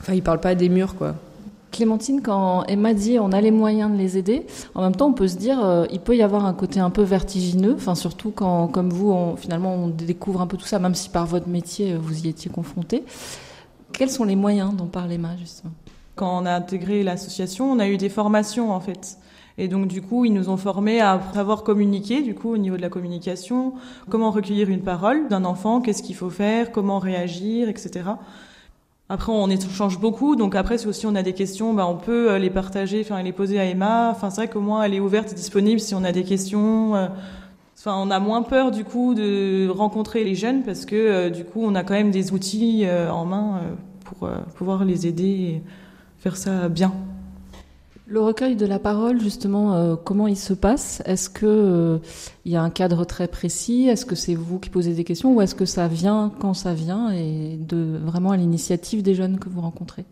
enfin, 0.00 0.14
ils 0.14 0.22
parlent 0.22 0.40
pas 0.40 0.56
des 0.56 0.68
murs, 0.68 0.96
quoi. 0.96 1.14
Clémentine, 1.74 2.22
quand 2.22 2.62
Emma 2.68 2.94
dit 2.94 3.18
on 3.18 3.32
a 3.32 3.40
les 3.40 3.50
moyens 3.50 3.90
de 3.90 3.96
les 3.96 4.16
aider, 4.16 4.46
en 4.76 4.82
même 4.82 4.94
temps 4.94 5.08
on 5.08 5.12
peut 5.12 5.26
se 5.26 5.36
dire 5.36 5.62
euh, 5.64 5.86
il 5.90 5.98
peut 5.98 6.16
y 6.16 6.22
avoir 6.22 6.46
un 6.46 6.54
côté 6.54 6.78
un 6.78 6.90
peu 6.90 7.02
vertigineux, 7.02 7.74
enfin 7.76 7.96
surtout 7.96 8.30
quand 8.30 8.68
comme 8.68 8.90
vous 8.90 9.10
on, 9.10 9.34
finalement 9.34 9.74
on 9.74 9.88
découvre 9.88 10.40
un 10.40 10.46
peu 10.46 10.56
tout 10.56 10.66
ça, 10.66 10.78
même 10.78 10.94
si 10.94 11.08
par 11.08 11.26
votre 11.26 11.48
métier 11.48 11.96
vous 11.96 12.26
y 12.26 12.28
étiez 12.28 12.48
confronté. 12.48 13.02
Quels 13.92 14.10
sont 14.10 14.22
les 14.22 14.36
moyens 14.36 14.72
dont 14.74 14.86
parle 14.86 15.10
Emma 15.10 15.36
justement? 15.36 15.72
Quand 16.14 16.40
on 16.40 16.46
a 16.46 16.52
intégré 16.52 17.02
l'association, 17.02 17.72
on 17.72 17.80
a 17.80 17.88
eu 17.88 17.96
des 17.96 18.08
formations 18.08 18.70
en 18.70 18.78
fait. 18.78 19.18
Et 19.58 19.66
donc 19.66 19.88
du 19.88 20.00
coup, 20.00 20.24
ils 20.24 20.32
nous 20.32 20.48
ont 20.48 20.56
formés 20.56 21.00
à 21.00 21.20
savoir 21.32 21.64
communiquer, 21.64 22.22
du 22.22 22.36
coup 22.36 22.52
au 22.52 22.56
niveau 22.56 22.76
de 22.76 22.82
la 22.82 22.88
communication, 22.88 23.74
comment 24.08 24.30
recueillir 24.30 24.68
une 24.68 24.82
parole 24.82 25.26
d'un 25.28 25.44
enfant, 25.44 25.80
qu'est-ce 25.80 26.04
qu'il 26.04 26.14
faut 26.14 26.30
faire, 26.30 26.70
comment 26.70 27.00
réagir, 27.00 27.68
etc. 27.68 28.04
Après, 29.10 29.32
on 29.32 29.50
échange 29.50 30.00
beaucoup, 30.00 30.34
donc 30.34 30.54
après, 30.54 30.78
si 30.78 30.86
aussi 30.86 31.06
on 31.06 31.14
a 31.14 31.22
des 31.22 31.34
questions, 31.34 31.74
bah, 31.74 31.86
on 31.86 31.96
peut 31.96 32.30
euh, 32.30 32.38
les 32.38 32.48
partager, 32.48 33.02
enfin 33.02 33.22
les 33.22 33.32
poser 33.32 33.60
à 33.60 33.66
Emma. 33.66 34.10
Enfin, 34.10 34.30
c'est 34.30 34.42
vrai 34.42 34.48
qu'au 34.48 34.60
moins 34.60 34.82
elle 34.82 34.94
est 34.94 35.00
ouverte 35.00 35.32
et 35.32 35.34
disponible 35.34 35.78
si 35.78 35.94
on 35.94 36.04
a 36.04 36.12
des 36.12 36.24
questions. 36.24 36.96
Euh. 36.96 37.08
Enfin, 37.78 37.96
on 37.98 38.10
a 38.10 38.18
moins 38.18 38.42
peur 38.42 38.70
du 38.70 38.84
coup 38.84 39.14
de 39.14 39.68
rencontrer 39.68 40.24
les 40.24 40.34
jeunes 40.34 40.62
parce 40.62 40.86
que 40.86 40.96
euh, 40.96 41.30
du 41.30 41.44
coup, 41.44 41.60
on 41.62 41.74
a 41.74 41.84
quand 41.84 41.92
même 41.92 42.10
des 42.12 42.32
outils 42.32 42.86
en 42.88 43.26
main 43.26 43.60
pour 44.04 44.28
pouvoir 44.56 44.84
les 44.84 45.06
aider 45.06 45.24
et 45.24 45.62
faire 46.18 46.36
ça 46.36 46.70
bien. 46.70 46.92
Le 48.06 48.20
recueil 48.20 48.54
de 48.54 48.66
la 48.66 48.78
parole, 48.78 49.18
justement, 49.18 49.74
euh, 49.74 49.96
comment 49.96 50.26
il 50.26 50.36
se 50.36 50.52
passe? 50.52 51.02
Est-ce 51.06 51.30
que 51.30 51.46
euh, 51.46 51.98
il 52.44 52.52
y 52.52 52.56
a 52.56 52.62
un 52.62 52.68
cadre 52.68 53.06
très 53.06 53.28
précis? 53.28 53.88
Est-ce 53.88 54.04
que 54.04 54.14
c'est 54.14 54.34
vous 54.34 54.58
qui 54.58 54.68
posez 54.68 54.92
des 54.92 55.04
questions 55.04 55.34
ou 55.34 55.40
est-ce 55.40 55.54
que 55.54 55.64
ça 55.64 55.88
vient 55.88 56.30
quand 56.38 56.52
ça 56.52 56.74
vient 56.74 57.10
et 57.12 57.56
de 57.58 57.98
vraiment 58.04 58.32
à 58.32 58.36
l'initiative 58.36 59.02
des 59.02 59.14
jeunes 59.14 59.38
que 59.38 59.48
vous 59.48 59.62
rencontrez? 59.62 60.04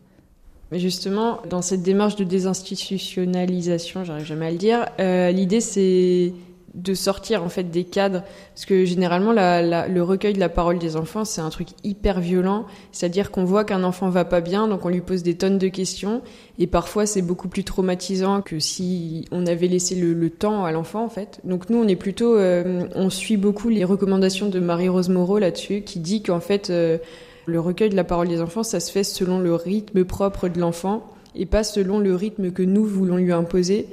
Mais 0.71 0.79
justement, 0.79 1.41
dans 1.51 1.61
cette 1.61 1.83
démarche 1.83 2.17
de 2.17 2.25
désinstitutionnalisation, 2.25 4.05
j'arrive 4.05 4.25
jamais 4.25 4.47
à 4.47 4.51
le 4.51 4.57
dire, 4.57 4.87
euh, 4.99 5.31
l'idée 5.31 5.61
c'est 5.61 6.33
de 6.75 6.95
sortir 6.95 7.43
en 7.43 7.49
fait 7.49 7.65
des 7.65 7.85
cadres. 7.85 8.23
Parce 8.55 8.65
que 8.65 8.85
généralement 8.85 9.33
la, 9.33 9.63
la, 9.63 9.89
le 9.89 10.03
recueil 10.03 10.33
de 10.33 10.41
la 10.41 10.49
parole 10.49 10.79
des 10.79 10.97
enfants 10.97 11.25
c'est 11.25 11.41
un 11.41 11.51
truc 11.51 11.69
hyper 11.85 12.21
violent. 12.21 12.67
C'est-à-dire 12.93 13.31
qu'on 13.31 13.45
voit 13.45 13.65
qu'un 13.65 13.85
enfant 13.85 14.09
va 14.09 14.25
pas 14.25 14.41
bien 14.41 14.69
donc 14.69 14.85
on 14.85 14.89
lui 14.89 15.01
pose 15.01 15.23
des 15.23 15.35
tonnes 15.35 15.59
de 15.59 15.69
questions. 15.69 16.23
Et 16.59 16.67
parfois 16.67 17.07
c'est 17.07 17.23
beaucoup 17.23 17.49
plus 17.49 17.65
traumatisant 17.65 18.41
que 18.43 18.59
si 18.59 19.27
on 19.33 19.47
avait 19.47 19.69
laissé 19.69 19.95
le, 19.95 20.15
le 20.15 20.31
temps 20.31 20.65
à 20.65 20.73
l'enfant 20.73 21.05
en 21.05 21.09
fait. 21.09 21.41
Donc 21.45 21.69
nous 21.69 21.79
on 21.79 21.89
est 21.89 21.97
plutôt 21.97 22.37
euh, 22.37 22.87
on 22.95 23.11
suit 23.11 23.37
beaucoup 23.37 23.69
les 23.69 23.85
recommandations 23.85 24.49
de 24.49 24.61
Marie-Rose 24.61 25.09
Moreau 25.09 25.39
là-dessus 25.39 25.83
qui 25.83 25.99
dit 25.99 26.23
qu'en 26.23 26.41
fait 26.41 26.71
euh, 26.71 26.99
le 27.47 27.61
recueil 27.61 27.91
de 27.91 27.97
la 27.97 28.05
parole 28.05 28.29
des 28.29 28.41
enfants 28.41 28.63
ça 28.63 28.81
se 28.81 28.91
fait 28.91 29.05
selon 29.05 29.39
le 29.39 29.55
rythme 29.55 30.05
propre 30.05 30.49
de 30.49 30.61
l'enfant 30.61 31.11
et 31.35 31.47
pas 31.47 31.65
selon 31.65 31.99
le 31.99 32.15
rythme 32.15 32.51
que 32.51 32.63
nous 32.63 32.85
voulons 32.85 33.17
lui 33.17 33.33
imposer 33.33 33.89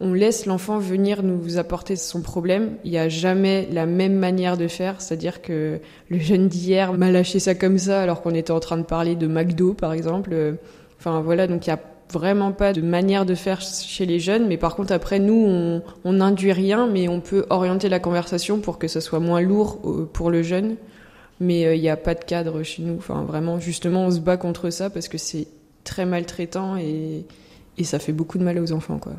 on 0.00 0.12
laisse 0.12 0.46
l'enfant 0.46 0.78
venir 0.78 1.22
nous 1.22 1.58
apporter 1.58 1.96
son 1.96 2.22
problème. 2.22 2.76
Il 2.84 2.90
n'y 2.92 2.98
a 2.98 3.08
jamais 3.08 3.68
la 3.72 3.84
même 3.84 4.14
manière 4.14 4.56
de 4.56 4.68
faire, 4.68 5.00
c'est-à-dire 5.00 5.42
que 5.42 5.80
le 6.08 6.18
jeune 6.18 6.48
d'hier 6.48 6.92
m'a 6.92 7.10
lâché 7.10 7.40
ça 7.40 7.54
comme 7.54 7.78
ça 7.78 8.02
alors 8.02 8.22
qu'on 8.22 8.34
était 8.34 8.52
en 8.52 8.60
train 8.60 8.76
de 8.76 8.84
parler 8.84 9.16
de 9.16 9.26
McDo 9.26 9.74
par 9.74 9.92
exemple. 9.92 10.56
Enfin 10.98 11.20
voilà, 11.20 11.46
donc 11.46 11.66
il 11.66 11.70
y 11.70 11.72
a 11.72 11.80
vraiment 12.12 12.52
pas 12.52 12.72
de 12.72 12.80
manière 12.80 13.26
de 13.26 13.34
faire 13.34 13.60
chez 13.60 14.06
les 14.06 14.20
jeunes, 14.20 14.46
mais 14.46 14.56
par 14.56 14.76
contre 14.76 14.92
après 14.92 15.18
nous 15.18 15.82
on, 16.04 16.12
n'induit 16.12 16.52
rien, 16.52 16.86
mais 16.86 17.08
on 17.08 17.20
peut 17.20 17.46
orienter 17.50 17.88
la 17.88 17.98
conversation 17.98 18.60
pour 18.60 18.78
que 18.78 18.88
ce 18.88 19.00
soit 19.00 19.20
moins 19.20 19.40
lourd 19.40 19.80
euh, 19.84 20.08
pour 20.12 20.30
le 20.30 20.42
jeune. 20.42 20.76
Mais 21.40 21.66
euh, 21.66 21.74
il 21.74 21.80
n'y 21.80 21.90
a 21.90 21.96
pas 21.96 22.14
de 22.14 22.24
cadre 22.24 22.62
chez 22.62 22.82
nous. 22.82 22.96
Enfin 22.96 23.22
vraiment, 23.22 23.60
justement, 23.60 24.06
on 24.06 24.10
se 24.10 24.18
bat 24.18 24.36
contre 24.36 24.70
ça 24.70 24.90
parce 24.90 25.08
que 25.08 25.18
c'est 25.18 25.46
très 25.84 26.04
maltraitant 26.04 26.76
et, 26.76 27.24
et 27.78 27.84
ça 27.84 27.98
fait 27.98 28.12
beaucoup 28.12 28.38
de 28.38 28.44
mal 28.44 28.58
aux 28.58 28.72
enfants 28.72 28.98
quoi. 28.98 29.12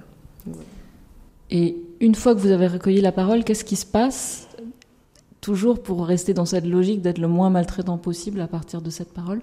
Et 1.51 1.77
une 1.99 2.15
fois 2.15 2.35
que 2.35 2.39
vous 2.39 2.51
avez 2.51 2.67
recueilli 2.67 3.01
la 3.01 3.11
parole, 3.11 3.43
qu'est-ce 3.43 3.63
qui 3.63 3.75
se 3.75 3.85
passe 3.85 4.47
Toujours 5.41 5.81
pour 5.81 6.05
rester 6.05 6.33
dans 6.33 6.45
cette 6.45 6.65
logique 6.65 7.01
d'être 7.01 7.17
le 7.17 7.27
moins 7.27 7.49
maltraitant 7.49 7.97
possible 7.97 8.41
à 8.41 8.47
partir 8.47 8.81
de 8.81 8.89
cette 8.89 9.13
parole? 9.13 9.41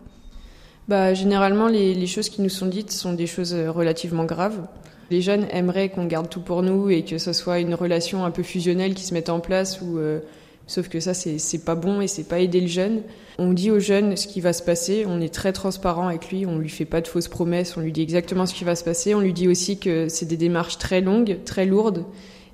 Bah, 0.89 1.15
Généralement, 1.15 1.69
les, 1.69 2.07
choses 2.07 2.29
qui 2.29 2.43
nous 2.43 2.49
sont 2.49 2.67
dites 2.67 2.93
sont 2.93 3.13
des 3.13 3.27
choses 3.27 3.55
euh, 3.55 3.71
relativement 3.71 4.25
graves. 4.25 4.67
Les 5.11 5.21
jeunes 5.21 5.47
aimeraient 5.51 5.89
qu'on 5.89 6.05
garde 6.05 6.29
tout 6.29 6.41
pour 6.41 6.63
nous 6.63 6.91
et 6.91 7.03
que 7.03 7.19
ce 7.19 7.33
soit 7.33 7.61
une 7.61 7.75
relation 7.75 8.25
un 8.25 8.31
peu 8.31 8.43
fusionnelle 8.43 8.95
qui 8.95 9.05
se 9.05 9.15
mette 9.15 9.29
en 9.29 9.41
place 9.41 9.81
euh, 9.83 10.21
Sauf 10.67 10.89
que 10.89 10.99
ça, 10.99 11.15
c'est 11.15 11.65
pas 11.65 11.77
bon 11.77 12.01
et 12.01 12.09
c'est 12.09 12.25
pas 12.25 12.41
aider 12.41 12.61
le 12.61 12.67
jeune. 12.67 13.03
On 13.39 13.53
dit 13.53 13.71
au 13.71 13.79
jeune 13.79 14.17
ce 14.17 14.27
qui 14.27 14.41
va 14.41 14.53
se 14.53 14.63
passer, 14.63 15.05
on 15.07 15.21
est 15.21 15.33
très 15.33 15.53
transparent 15.53 16.09
avec 16.09 16.31
lui, 16.31 16.45
on 16.45 16.59
lui 16.59 16.69
fait 16.69 16.85
pas 16.85 17.01
de 17.01 17.07
fausses 17.07 17.29
promesses, 17.29 17.77
on 17.77 17.81
lui 17.81 17.93
dit 17.93 18.03
exactement 18.03 18.47
ce 18.47 18.55
qui 18.55 18.65
va 18.65 18.75
se 18.75 18.83
passer. 18.83 19.15
On 19.15 19.21
lui 19.21 19.33
dit 19.33 19.47
aussi 19.47 19.79
que 19.79 20.09
c'est 20.09 20.27
des 20.27 20.37
démarches 20.37 20.79
très 20.79 21.01
longues, 21.01 21.39
très 21.45 21.67
lourdes 21.67 22.05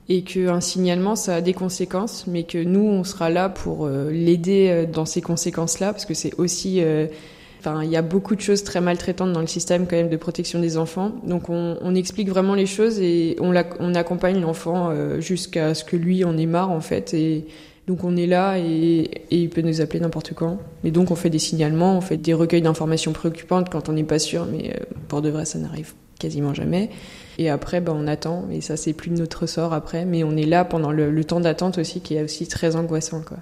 et 0.08 0.22
qu'un 0.22 0.60
signalement, 0.60 1.16
ça 1.16 1.36
a 1.36 1.40
des 1.40 1.54
conséquences, 1.54 2.26
mais 2.26 2.42
que 2.42 2.62
nous, 2.62 2.84
on 2.84 3.04
sera 3.04 3.30
là 3.30 3.48
pour 3.48 3.86
euh, 3.86 4.10
l'aider 4.10 4.68
euh, 4.68 4.86
dans 4.86 5.06
ces 5.06 5.22
conséquences-là, 5.22 5.92
parce 5.92 6.04
que 6.04 6.14
c'est 6.14 6.34
aussi... 6.38 6.82
Euh, 6.82 7.06
Enfin, 7.64 7.84
il 7.84 7.90
y 7.90 7.96
a 7.96 8.02
beaucoup 8.02 8.34
de 8.34 8.40
choses 8.40 8.64
très 8.64 8.80
maltraitantes 8.80 9.32
dans 9.32 9.40
le 9.40 9.46
système 9.46 9.86
quand 9.86 9.94
même 9.94 10.08
de 10.08 10.16
protection 10.16 10.58
des 10.58 10.78
enfants. 10.78 11.12
Donc 11.24 11.48
on, 11.48 11.94
explique 11.94 12.28
vraiment 12.28 12.56
les 12.56 12.66
choses 12.66 12.98
et 12.98 13.36
on, 13.38 13.54
accompagne 13.94 14.40
l'enfant 14.40 14.92
jusqu'à 15.20 15.72
ce 15.72 15.84
que 15.84 15.94
lui 15.94 16.24
en 16.24 16.36
ait 16.36 16.46
marre 16.46 16.72
en 16.72 16.80
fait 16.80 17.14
donc 17.86 18.04
on 18.04 18.16
est 18.16 18.26
là 18.26 18.58
et, 18.58 19.00
et 19.30 19.36
il 19.38 19.50
peut 19.50 19.62
nous 19.62 19.80
appeler 19.80 20.00
n'importe 20.00 20.34
quand. 20.34 20.58
Et 20.84 20.90
donc 20.90 21.10
on 21.10 21.16
fait 21.16 21.30
des 21.30 21.38
signalements, 21.38 21.96
on 21.96 22.00
fait 22.00 22.16
des 22.16 22.34
recueils 22.34 22.62
d'informations 22.62 23.12
préoccupantes 23.12 23.70
quand 23.70 23.88
on 23.88 23.92
n'est 23.92 24.04
pas 24.04 24.18
sûr, 24.18 24.46
mais 24.46 24.74
euh, 24.74 24.84
pour 25.08 25.22
de 25.22 25.30
vrai 25.30 25.44
ça 25.44 25.58
n'arrive 25.58 25.94
quasiment 26.18 26.54
jamais. 26.54 26.90
Et 27.38 27.50
après, 27.50 27.80
ben, 27.80 27.94
on 27.96 28.06
attend, 28.06 28.44
et 28.52 28.60
ça 28.60 28.76
c'est 28.76 28.92
plus 28.92 29.10
de 29.10 29.16
notre 29.16 29.46
sort 29.46 29.72
après, 29.72 30.04
mais 30.04 30.22
on 30.22 30.36
est 30.36 30.46
là 30.46 30.64
pendant 30.64 30.92
le, 30.92 31.10
le 31.10 31.24
temps 31.24 31.40
d'attente 31.40 31.78
aussi, 31.78 32.00
qui 32.00 32.14
est 32.14 32.22
aussi 32.22 32.46
très 32.46 32.76
angoissant. 32.76 33.22
Quoi. 33.26 33.38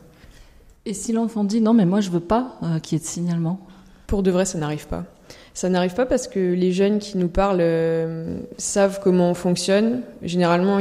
Et 0.87 0.95
si 0.95 1.13
l'enfant 1.13 1.45
dit 1.45 1.61
non, 1.61 1.75
mais 1.75 1.85
moi 1.85 2.01
je 2.01 2.11
veux 2.11 2.21
pas 2.21 2.57
euh, 2.63 2.79
qu'il 2.79 2.97
y 2.97 3.01
ait 3.01 3.05
de 3.05 3.09
signalement? 3.09 3.61
Pour 4.07 4.23
de 4.23 4.31
vrai, 4.31 4.45
ça 4.45 4.59
n'arrive 4.59 4.87
pas. 4.87 5.05
Ça 5.61 5.69
n'arrive 5.69 5.93
pas 5.93 6.07
parce 6.07 6.27
que 6.27 6.41
les 6.41 6.73
jeunes 6.73 7.01
qui 7.01 7.19
nous 7.19 7.29
parlent 7.29 7.59
euh, 7.61 8.39
savent 8.57 8.99
comment 9.05 9.33
on 9.33 9.35
fonctionne. 9.35 10.01
Généralement, 10.23 10.79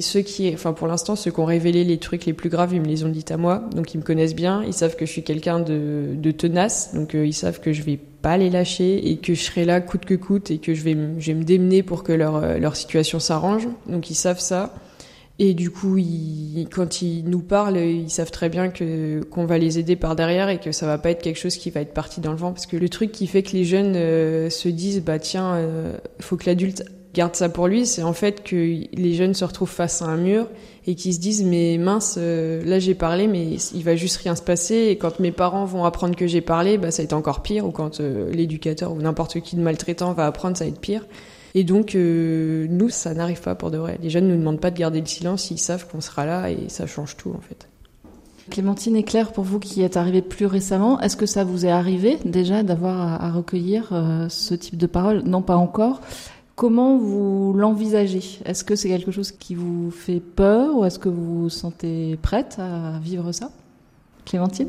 ceux 0.00 0.22
qui, 0.22 0.50
enfin 0.54 0.72
pour 0.72 0.86
l'instant, 0.86 1.14
ceux 1.14 1.30
qui 1.30 1.40
ont 1.40 1.44
révélé 1.44 1.84
les 1.84 1.98
trucs 1.98 2.24
les 2.24 2.32
plus 2.32 2.48
graves, 2.48 2.72
ils 2.72 2.80
me 2.80 2.86
les 2.86 3.04
ont 3.04 3.10
dit 3.10 3.26
à 3.28 3.36
moi, 3.36 3.68
donc 3.76 3.92
ils 3.92 3.98
me 3.98 4.02
connaissent 4.02 4.34
bien. 4.34 4.64
Ils 4.64 4.72
savent 4.72 4.96
que 4.96 5.04
je 5.04 5.10
suis 5.10 5.24
quelqu'un 5.24 5.60
de, 5.60 6.14
de, 6.14 6.30
tenace, 6.30 6.94
donc 6.94 7.14
euh, 7.14 7.26
ils 7.26 7.34
savent 7.34 7.60
que 7.60 7.74
je 7.74 7.82
vais 7.82 7.98
pas 7.98 8.38
les 8.38 8.48
lâcher 8.48 9.10
et 9.10 9.18
que 9.18 9.34
je 9.34 9.42
serai 9.42 9.66
là 9.66 9.82
coûte 9.82 10.06
que 10.06 10.14
coûte 10.14 10.50
et 10.50 10.56
que 10.56 10.72
je 10.72 10.82
vais, 10.84 10.96
je 11.18 11.26
vais 11.26 11.38
me 11.38 11.44
démener 11.44 11.82
pour 11.82 12.02
que 12.02 12.12
leur, 12.12 12.36
euh, 12.36 12.56
leur 12.56 12.76
situation 12.76 13.20
s'arrange. 13.20 13.68
Donc 13.90 14.08
ils 14.08 14.14
savent 14.14 14.40
ça. 14.40 14.72
Et 15.40 15.54
du 15.54 15.70
coup, 15.70 15.98
ils, 15.98 16.68
quand 16.72 17.02
ils 17.02 17.24
nous 17.24 17.40
parlent, 17.40 17.76
ils 17.76 18.10
savent 18.10 18.30
très 18.30 18.48
bien 18.48 18.68
que 18.68 19.22
qu'on 19.24 19.46
va 19.46 19.58
les 19.58 19.80
aider 19.80 19.96
par 19.96 20.14
derrière 20.14 20.48
et 20.48 20.60
que 20.60 20.70
ça 20.70 20.86
va 20.86 20.96
pas 20.96 21.10
être 21.10 21.22
quelque 21.22 21.38
chose 21.38 21.56
qui 21.56 21.70
va 21.70 21.80
être 21.80 21.92
parti 21.92 22.20
dans 22.20 22.30
le 22.30 22.38
vent. 22.38 22.52
Parce 22.52 22.66
que 22.66 22.76
le 22.76 22.88
truc 22.88 23.10
qui 23.10 23.26
fait 23.26 23.42
que 23.42 23.52
les 23.52 23.64
jeunes 23.64 23.94
euh, 23.96 24.48
se 24.48 24.68
disent, 24.68 25.02
bah 25.02 25.18
tiens, 25.18 25.54
euh, 25.54 25.96
faut 26.20 26.36
que 26.36 26.46
l'adulte 26.46 26.84
garde 27.14 27.34
ça 27.34 27.48
pour 27.48 27.68
lui, 27.68 27.86
c'est 27.86 28.02
en 28.02 28.12
fait 28.12 28.42
que 28.42 28.56
les 28.56 29.14
jeunes 29.14 29.34
se 29.34 29.44
retrouvent 29.44 29.70
face 29.70 30.02
à 30.02 30.06
un 30.06 30.16
mur 30.16 30.48
et 30.86 30.94
qu'ils 30.96 31.14
se 31.14 31.20
disent, 31.20 31.44
mais 31.44 31.78
mince, 31.78 32.16
euh, 32.18 32.62
là 32.64 32.78
j'ai 32.78 32.94
parlé, 32.94 33.26
mais 33.26 33.54
il 33.74 33.82
va 33.84 33.96
juste 33.96 34.18
rien 34.18 34.36
se 34.36 34.42
passer. 34.42 34.74
Et 34.90 34.98
quand 34.98 35.18
mes 35.20 35.32
parents 35.32 35.64
vont 35.64 35.84
apprendre 35.84 36.14
que 36.14 36.26
j'ai 36.26 36.42
parlé, 36.42 36.76
bah 36.76 36.90
ça 36.90 37.02
va 37.02 37.04
être 37.04 37.12
encore 37.14 37.42
pire. 37.42 37.64
Ou 37.64 37.70
quand 37.70 38.00
euh, 38.00 38.30
l'éducateur 38.32 38.92
ou 38.92 39.00
n'importe 39.00 39.40
qui 39.40 39.56
de 39.56 39.62
maltraitant 39.62 40.12
va 40.12 40.26
apprendre, 40.26 40.56
ça 40.56 40.64
va 40.64 40.68
être 40.68 40.80
pire. 40.80 41.06
Et 41.54 41.62
donc, 41.62 41.94
euh, 41.94 42.66
nous, 42.68 42.88
ça 42.88 43.14
n'arrive 43.14 43.40
pas 43.40 43.54
pour 43.54 43.70
de 43.70 43.78
vrai. 43.78 43.98
Les 44.02 44.10
jeunes 44.10 44.26
ne 44.26 44.34
nous 44.34 44.40
demandent 44.40 44.60
pas 44.60 44.72
de 44.72 44.78
garder 44.78 45.00
le 45.00 45.06
silence, 45.06 45.50
ils 45.50 45.58
savent 45.58 45.86
qu'on 45.88 46.00
sera 46.00 46.26
là 46.26 46.50
et 46.50 46.68
ça 46.68 46.86
change 46.86 47.16
tout 47.16 47.30
en 47.30 47.40
fait. 47.40 47.68
Clémentine 48.50 48.96
et 48.96 49.04
Claire, 49.04 49.32
pour 49.32 49.44
vous 49.44 49.58
qui 49.58 49.82
êtes 49.82 49.96
arrivés 49.96 50.20
plus 50.20 50.46
récemment, 50.46 51.00
est-ce 51.00 51.16
que 51.16 51.26
ça 51.26 51.44
vous 51.44 51.64
est 51.64 51.70
arrivé 51.70 52.18
déjà 52.24 52.62
d'avoir 52.62 53.00
à, 53.00 53.26
à, 53.28 53.32
recueillir 53.32 53.88
euh, 53.92 54.28
ce 54.28 54.54
type 54.54 54.76
de 54.76 54.86
paroles? 54.86 55.22
Non, 55.24 55.40
pas 55.40 55.56
encore. 55.56 56.00
Comment 56.56 56.98
vous 56.98 57.52
l'envisagez? 57.56 58.40
Est-ce 58.44 58.62
que 58.62 58.76
c'est 58.76 58.88
quelque 58.88 59.12
chose 59.12 59.32
qui 59.32 59.54
vous 59.54 59.90
fait 59.90 60.20
peur 60.20 60.76
ou 60.76 60.84
est-ce 60.84 60.98
que 60.98 61.08
vous 61.08 61.42
vous 61.42 61.50
sentez 61.50 62.16
prête 62.20 62.56
à 62.58 62.98
vivre 63.00 63.32
ça? 63.32 63.50
Clémentine? 64.24 64.68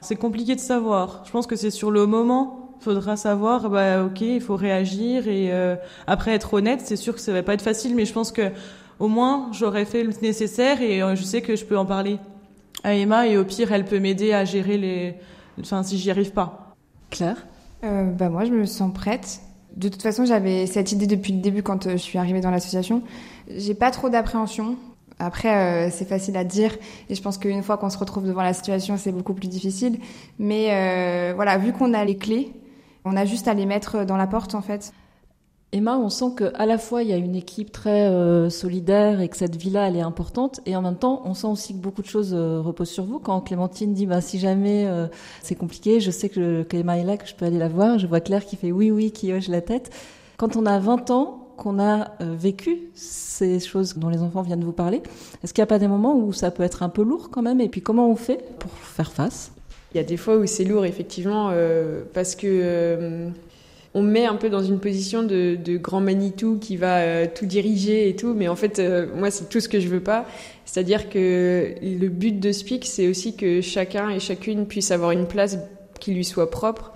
C'est 0.00 0.16
compliqué 0.16 0.54
de 0.54 0.60
savoir. 0.60 1.22
Je 1.26 1.30
pense 1.30 1.46
que 1.46 1.56
c'est 1.56 1.70
sur 1.70 1.90
le 1.90 2.06
moment 2.06 2.59
faudra 2.80 3.16
savoir 3.16 3.68
bah 3.68 4.04
ok 4.04 4.22
il 4.22 4.40
faut 4.40 4.56
réagir 4.56 5.28
et 5.28 5.52
euh, 5.52 5.76
après 6.06 6.32
être 6.32 6.54
honnête 6.54 6.80
c'est 6.82 6.96
sûr 6.96 7.14
que 7.14 7.20
ça 7.20 7.32
va 7.32 7.42
pas 7.42 7.54
être 7.54 7.62
facile 7.62 7.94
mais 7.94 8.06
je 8.06 8.12
pense 8.12 8.32
que 8.32 8.50
au 8.98 9.08
moins 9.08 9.50
j'aurais 9.52 9.84
fait 9.84 10.02
le 10.02 10.12
nécessaire 10.22 10.80
et 10.80 11.02
euh, 11.02 11.14
je 11.14 11.22
sais 11.22 11.42
que 11.42 11.56
je 11.56 11.64
peux 11.64 11.76
en 11.76 11.84
parler 11.84 12.18
à 12.82 12.94
Emma 12.94 13.26
et 13.26 13.36
au 13.36 13.44
pire 13.44 13.72
elle 13.72 13.84
peut 13.84 13.98
m'aider 13.98 14.32
à 14.32 14.44
gérer 14.44 14.78
les 14.78 15.14
enfin 15.60 15.82
si 15.82 15.98
j'y 15.98 16.10
arrive 16.10 16.32
pas 16.32 16.74
Claire? 17.10 17.46
Euh, 17.84 18.04
bah 18.04 18.30
moi 18.30 18.44
je 18.44 18.50
me 18.50 18.64
sens 18.64 18.92
prête 18.92 19.40
De 19.76 19.88
toute 19.88 20.02
façon, 20.02 20.24
j'avais 20.24 20.66
cette 20.66 20.92
idée 20.92 21.06
depuis 21.06 21.32
le 21.32 21.40
début 21.40 21.62
quand 21.62 21.88
je 21.90 21.96
suis 21.96 22.18
arrivée 22.18 22.40
dans 22.40 22.50
l'association. 22.50 23.02
J'ai 23.48 23.74
pas 23.74 23.90
trop 23.90 24.08
d'appréhension. 24.08 24.76
Après, 25.18 25.90
c'est 25.90 26.08
facile 26.08 26.36
à 26.36 26.44
dire, 26.44 26.72
et 27.08 27.14
je 27.14 27.22
pense 27.22 27.36
qu'une 27.38 27.62
fois 27.62 27.76
qu'on 27.76 27.90
se 27.90 27.98
retrouve 27.98 28.26
devant 28.26 28.42
la 28.42 28.54
situation, 28.54 28.96
c'est 28.96 29.12
beaucoup 29.12 29.34
plus 29.34 29.48
difficile. 29.48 29.98
Mais 30.38 31.32
voilà, 31.34 31.58
vu 31.58 31.72
qu'on 31.72 31.92
a 31.94 32.04
les 32.04 32.16
clés, 32.16 32.52
on 33.04 33.16
a 33.16 33.24
juste 33.24 33.48
à 33.48 33.54
les 33.54 33.66
mettre 33.66 34.04
dans 34.04 34.16
la 34.16 34.26
porte, 34.26 34.54
en 34.54 34.62
fait. 34.62 34.92
Emma, 35.72 35.96
on 35.96 36.08
sent 36.08 36.34
qu'à 36.36 36.66
la 36.66 36.78
fois 36.78 37.04
il 37.04 37.10
y 37.10 37.12
a 37.12 37.16
une 37.16 37.36
équipe 37.36 37.70
très 37.70 38.08
euh, 38.08 38.50
solidaire 38.50 39.20
et 39.20 39.28
que 39.28 39.36
cette 39.36 39.54
vie-là 39.54 39.86
elle 39.86 39.96
est 39.96 40.00
importante, 40.00 40.60
et 40.66 40.74
en 40.74 40.82
même 40.82 40.96
temps 40.96 41.22
on 41.24 41.32
sent 41.32 41.46
aussi 41.46 41.74
que 41.74 41.78
beaucoup 41.78 42.02
de 42.02 42.08
choses 42.08 42.34
euh, 42.34 42.60
reposent 42.60 42.90
sur 42.90 43.04
vous. 43.04 43.20
Quand 43.20 43.40
Clémentine 43.40 43.94
dit 43.94 44.06
bah 44.06 44.20
si 44.20 44.40
jamais 44.40 44.86
euh, 44.88 45.06
c'est 45.42 45.54
compliqué, 45.54 46.00
je 46.00 46.10
sais 46.10 46.28
que 46.28 46.64
qu'Emma 46.64 46.98
est 46.98 47.04
là, 47.04 47.16
que 47.16 47.28
je 47.28 47.36
peux 47.36 47.44
aller 47.44 47.58
la 47.58 47.68
voir. 47.68 48.00
Je 48.00 48.08
vois 48.08 48.20
Claire 48.20 48.44
qui 48.44 48.56
fait 48.56 48.72
oui 48.72 48.90
oui, 48.90 49.12
qui 49.12 49.32
hoche 49.32 49.46
la 49.46 49.60
tête. 49.60 49.94
Quand 50.38 50.56
on 50.56 50.66
a 50.66 50.78
20 50.80 51.10
ans, 51.10 51.36
qu'on 51.56 51.78
a 51.78 52.12
vécu 52.20 52.78
ces 52.94 53.60
choses 53.60 53.98
dont 53.98 54.08
les 54.08 54.22
enfants 54.22 54.40
viennent 54.40 54.64
vous 54.64 54.72
parler, 54.72 55.02
est-ce 55.44 55.52
qu'il 55.52 55.60
n'y 55.60 55.64
a 55.64 55.66
pas 55.66 55.78
des 55.78 55.88
moments 55.88 56.16
où 56.16 56.32
ça 56.32 56.50
peut 56.50 56.62
être 56.62 56.82
un 56.82 56.88
peu 56.88 57.02
lourd 57.02 57.28
quand 57.30 57.42
même? 57.42 57.60
Et 57.60 57.68
puis 57.68 57.82
comment 57.82 58.08
on 58.08 58.16
fait 58.16 58.42
pour 58.58 58.72
faire 58.72 59.12
face? 59.12 59.52
Il 59.92 59.96
y 59.96 60.00
a 60.00 60.04
des 60.04 60.16
fois 60.16 60.36
où 60.36 60.46
c'est 60.46 60.64
lourd 60.64 60.84
effectivement 60.84 61.52
parce 62.12 62.36
que 62.36 63.30
on 63.92 64.02
met 64.02 64.24
un 64.24 64.36
peu 64.36 64.48
dans 64.50 64.62
une 64.62 64.78
position 64.78 65.22
de, 65.22 65.76
grand 65.76 66.00
Manitou 66.00 66.58
qui 66.60 66.76
va 66.76 66.98
euh, 66.98 67.26
tout 67.32 67.46
diriger 67.46 68.08
et 68.08 68.14
tout, 68.14 68.34
mais 68.34 68.48
en 68.48 68.56
fait, 68.56 68.78
euh, 68.78 69.06
moi, 69.16 69.30
c'est 69.30 69.48
tout 69.48 69.60
ce 69.60 69.68
que 69.68 69.80
je 69.80 69.88
veux 69.88 70.02
pas. 70.02 70.26
C'est-à-dire 70.64 71.08
que 71.08 71.74
le 71.82 72.08
but 72.08 72.38
de 72.38 72.52
Speak, 72.52 72.84
c'est 72.84 73.08
aussi 73.08 73.34
que 73.34 73.60
chacun 73.60 74.10
et 74.10 74.20
chacune 74.20 74.66
puisse 74.66 74.92
avoir 74.92 75.10
une 75.10 75.26
place 75.26 75.58
qui 75.98 76.12
lui 76.14 76.24
soit 76.24 76.50
propre. 76.50 76.92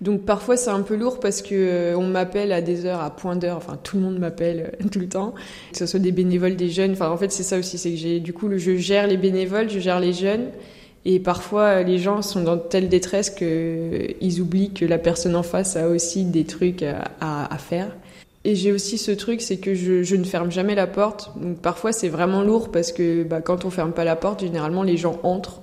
Donc 0.00 0.24
parfois 0.24 0.56
c'est 0.56 0.70
un 0.70 0.82
peu 0.82 0.96
lourd 0.96 1.20
parce 1.20 1.42
que 1.42 1.54
euh, 1.54 1.96
on 1.96 2.08
m'appelle 2.08 2.50
à 2.50 2.60
des 2.60 2.86
heures, 2.86 3.00
à 3.00 3.14
point 3.14 3.36
d'heure, 3.36 3.56
enfin 3.56 3.78
tout 3.80 3.98
le 3.98 4.02
monde 4.02 4.18
m'appelle 4.18 4.72
tout 4.90 4.98
le 4.98 5.08
temps, 5.08 5.32
que 5.70 5.78
ce 5.78 5.86
soit 5.86 6.00
des 6.00 6.10
bénévoles, 6.10 6.56
des 6.56 6.70
jeunes. 6.70 6.90
Enfin 6.90 7.08
en 7.08 7.16
fait 7.16 7.30
c'est 7.30 7.44
ça 7.44 7.56
aussi, 7.56 7.78
c'est 7.78 7.90
que 7.90 7.96
j'ai 7.96 8.18
du 8.18 8.32
coup 8.32 8.50
je 8.56 8.74
gère 8.74 9.06
les 9.06 9.16
bénévoles, 9.16 9.70
je 9.70 9.78
gère 9.78 10.00
les 10.00 10.12
jeunes 10.12 10.48
et 11.04 11.18
parfois, 11.18 11.82
les 11.82 11.98
gens 11.98 12.22
sont 12.22 12.42
dans 12.42 12.56
telle 12.56 12.88
détresse 12.88 13.30
qu'ils 13.30 14.40
oublient 14.40 14.72
que 14.72 14.84
la 14.84 14.98
personne 14.98 15.34
en 15.34 15.42
face 15.42 15.76
a 15.76 15.88
aussi 15.88 16.24
des 16.24 16.44
trucs 16.44 16.84
à, 17.20 17.58
faire. 17.58 17.96
Et 18.44 18.54
j'ai 18.54 18.72
aussi 18.72 18.98
ce 18.98 19.10
truc, 19.12 19.40
c'est 19.40 19.58
que 19.58 19.74
je, 19.74 20.16
ne 20.16 20.24
ferme 20.24 20.50
jamais 20.50 20.74
la 20.74 20.86
porte. 20.86 21.32
Donc 21.36 21.58
parfois, 21.58 21.92
c'est 21.92 22.08
vraiment 22.08 22.42
lourd 22.42 22.70
parce 22.70 22.92
que 22.92 23.24
bah, 23.24 23.40
quand 23.40 23.64
on 23.64 23.70
ferme 23.70 23.92
pas 23.92 24.04
la 24.04 24.16
porte, 24.16 24.40
généralement, 24.40 24.82
les 24.82 24.96
gens 24.96 25.18
entrent. 25.22 25.62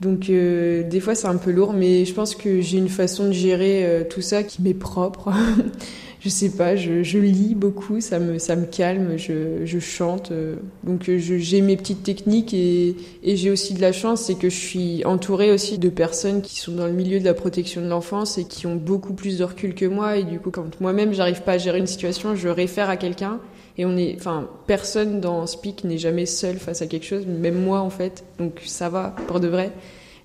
Donc 0.00 0.28
euh, 0.28 0.82
des 0.82 1.00
fois, 1.00 1.14
c'est 1.14 1.28
un 1.28 1.36
peu 1.36 1.52
lourd, 1.52 1.72
mais 1.72 2.04
je 2.04 2.12
pense 2.12 2.34
que 2.34 2.60
j'ai 2.60 2.78
une 2.78 2.88
façon 2.88 3.28
de 3.28 3.32
gérer 3.32 3.84
euh, 3.84 4.02
tout 4.04 4.22
ça 4.22 4.42
qui 4.42 4.60
m'est 4.60 4.74
propre. 4.74 5.30
je 6.24 6.30
sais 6.30 6.48
pas, 6.48 6.74
je, 6.74 7.18
lis 7.18 7.54
beaucoup, 7.54 8.00
ça 8.00 8.18
me, 8.18 8.38
ça 8.38 8.56
me 8.56 8.64
calme, 8.64 9.18
je, 9.18 9.78
chante. 9.78 10.30
Euh, 10.32 10.56
donc 10.82 11.10
euh, 11.10 11.18
j'ai 11.18 11.60
mes 11.60 11.76
petites 11.76 12.02
techniques 12.02 12.54
et, 12.54 12.96
j'ai 13.22 13.50
aussi 13.50 13.74
de 13.74 13.82
la 13.82 13.92
chance, 13.92 14.22
c'est 14.22 14.34
que 14.34 14.48
je 14.48 14.56
suis 14.56 15.04
entourée 15.04 15.52
aussi 15.52 15.78
de 15.78 15.90
personnes 15.90 16.40
qui 16.40 16.58
sont 16.58 16.72
dans 16.72 16.86
le 16.86 16.94
milieu 16.94 17.20
de 17.20 17.26
la 17.26 17.34
protection 17.34 17.82
de 17.82 17.88
l'enfance 17.88 18.38
et 18.38 18.44
qui 18.44 18.66
ont 18.66 18.76
beaucoup 18.76 19.12
plus 19.12 19.36
de 19.36 19.44
recul 19.44 19.74
que 19.74 19.84
moi. 19.84 20.16
Et 20.16 20.24
du 20.24 20.40
coup, 20.40 20.50
quand 20.50 20.80
moi-même 20.80 21.12
j'arrive 21.12 21.42
pas 21.42 21.52
à 21.52 21.58
gérer 21.58 21.78
une 21.78 21.86
situation, 21.86 22.34
je 22.34 22.48
réfère 22.48 22.88
à 22.88 22.96
quelqu'un. 22.96 23.38
Et 23.76 23.84
on 23.84 23.94
est, 23.94 24.16
enfin, 24.18 24.48
personne 24.66 25.20
dans 25.20 25.46
Speak 25.46 25.84
n'est 25.84 25.98
jamais 25.98 26.24
seul 26.24 26.56
face 26.56 26.80
à 26.80 26.86
quelque 26.86 27.04
chose, 27.04 27.26
même 27.26 27.62
moi 27.62 27.80
en 27.80 27.90
fait. 27.90 28.24
Donc 28.38 28.62
ça 28.64 28.88
va, 28.88 29.14
pour 29.26 29.40
de 29.40 29.48
vrai. 29.48 29.72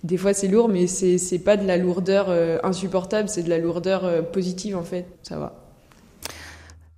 Des 0.05 0.15
fois 0.15 0.33
c'est 0.33 0.47
lourd, 0.47 0.69
mais 0.69 0.87
c'est 0.87 1.39
pas 1.39 1.57
de 1.57 1.67
la 1.67 1.75
lourdeur 1.75 2.27
euh, 2.29 2.57
insupportable, 2.63 3.27
c'est 3.27 3.43
de 3.43 3.49
la 3.49 3.57
lourdeur 3.57 4.31
positive 4.31 4.77
en 4.77 4.83
fait. 4.83 5.05
Ça 5.23 5.37
va 5.37 5.68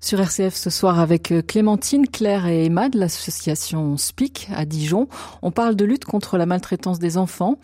sur 0.01 0.19
RCF 0.19 0.55
ce 0.55 0.69
soir 0.69 0.99
avec 0.99 1.31
euh, 1.31 1.41
Clémentine, 1.41 2.07
Claire 2.07 2.47
et 2.47 2.65
Emma 2.65 2.89
de 2.89 2.99
l'association 2.99 3.95
SPIC 3.97 4.49
à 4.53 4.65
Dijon. 4.65 5.07
On 5.43 5.51
parle 5.51 5.75
de 5.75 5.85
lutte 5.85 6.05
contre 6.05 6.37
la 6.37 6.47
maltraitance 6.47 6.99
des 6.99 7.17
enfants. 7.17 7.59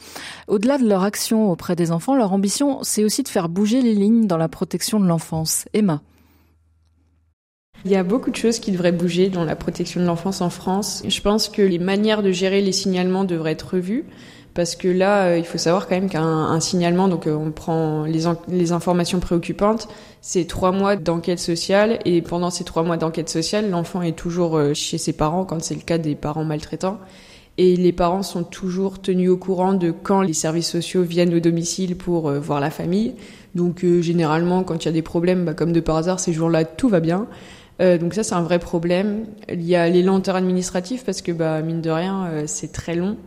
Au-delà 0.47 0.77
de 0.77 0.87
leur 0.87 1.03
action 1.03 1.51
auprès 1.51 1.75
des 1.75 1.91
enfants, 1.91 2.15
leur 2.15 2.31
ambition, 2.31 2.79
c'est 2.83 3.03
aussi 3.03 3.23
de 3.23 3.27
faire 3.27 3.49
bouger 3.49 3.81
les 3.81 3.95
lignes 3.95 4.27
dans 4.27 4.37
la 4.37 4.47
protection 4.47 4.99
de 4.99 5.07
l'enfance. 5.07 5.65
Emma. 5.73 6.01
Il 7.85 7.91
y 7.91 7.95
a 7.95 8.03
beaucoup 8.03 8.31
de 8.31 8.35
choses 8.35 8.59
qui 8.59 8.71
devraient 8.71 8.91
bouger 8.91 9.29
dans 9.29 9.43
la 9.43 9.55
protection 9.55 10.01
de 10.01 10.05
l'enfance 10.05 10.41
en 10.41 10.49
France. 10.49 11.03
Je 11.07 11.21
pense 11.21 11.49
que 11.49 11.61
les 11.61 11.79
manières 11.79 12.23
de 12.23 12.31
gérer 12.31 12.61
les 12.61 12.71
signalements 12.71 13.23
devraient 13.23 13.51
être 13.51 13.75
revues 13.75 14.05
parce 14.57 14.75
que 14.75 14.87
là, 14.87 15.27
euh, 15.27 15.37
il 15.37 15.45
faut 15.45 15.59
savoir 15.59 15.87
quand 15.87 15.93
même 15.93 16.09
qu'un 16.09 16.59
signalement, 16.59 17.07
donc 17.07 17.27
euh, 17.27 17.35
on 17.35 17.51
prend 17.51 18.05
les, 18.05 18.71
informations 18.71 19.19
préoccupantes, 19.19 19.87
c'est 20.21 20.45
trois 20.45 20.71
mois 20.71 20.95
d'enquête 20.95 21.37
sociale 21.37 21.99
et 22.05 22.23
pendant 22.23 22.49
ces 22.49 22.63
trois 22.63 22.81
mois 22.81 22.97
d'enquête 22.97 23.29
sociale, 23.29 23.69
l'enfant 23.69 24.01
est 24.01 24.17
toujours 24.17 24.57
euh, 24.57 24.73
chez 24.73 24.97
ses 24.97 25.13
parents 25.13 25.45
quand 25.45 25.61
c'est 25.61 25.75
le 25.75 25.81
cas 25.81 25.99
des 25.99 26.15
parents 26.15 26.43
maltraitants. 26.43 26.97
Et 27.59 27.75
les 27.75 27.91
parents 27.91 28.23
sont 28.23 28.43
toujours 28.43 28.99
tenus 28.99 29.29
au 29.29 29.37
courant 29.37 29.73
de 29.73 29.91
quand 29.91 30.23
les 30.23 30.33
services 30.33 30.71
sociaux 30.71 31.03
viennent 31.03 31.35
au 31.35 31.39
domicile 31.39 31.95
pour 31.95 32.31
voir 32.31 32.59
la 32.59 32.71
famille. 32.71 33.13
Donc 33.53 33.83
généralement, 34.01 34.63
quand 34.63 34.83
il 34.83 34.87
y 34.87 34.89
a 34.89 34.91
des 34.91 35.01
problèmes, 35.03 35.45
bah, 35.45 35.53
comme 35.53 35.71
de 35.71 35.79
par 35.79 35.97
hasard, 35.97 36.19
ces 36.19 36.33
jours-là, 36.33 36.65
tout 36.65 36.87
va 36.87 36.99
bien. 36.99 37.25
donc 37.79 38.13
ça, 38.13 38.21
c'est 38.21 38.35
un 38.35 38.43
vrai 38.43 38.59
problème. 38.59 39.25
Il 39.51 39.63
y 39.63 39.75
a 39.75 39.89
les 39.89 40.03
lenteurs 40.03 40.35
administratives 40.35 41.03
parce 41.03 41.23
que, 41.23 41.31
bah, 41.31 41.63
mine 41.63 41.81
de 41.81 41.89
rien, 41.89 42.29
c'est 42.45 42.71
très 42.71 42.93
long. 42.93 43.17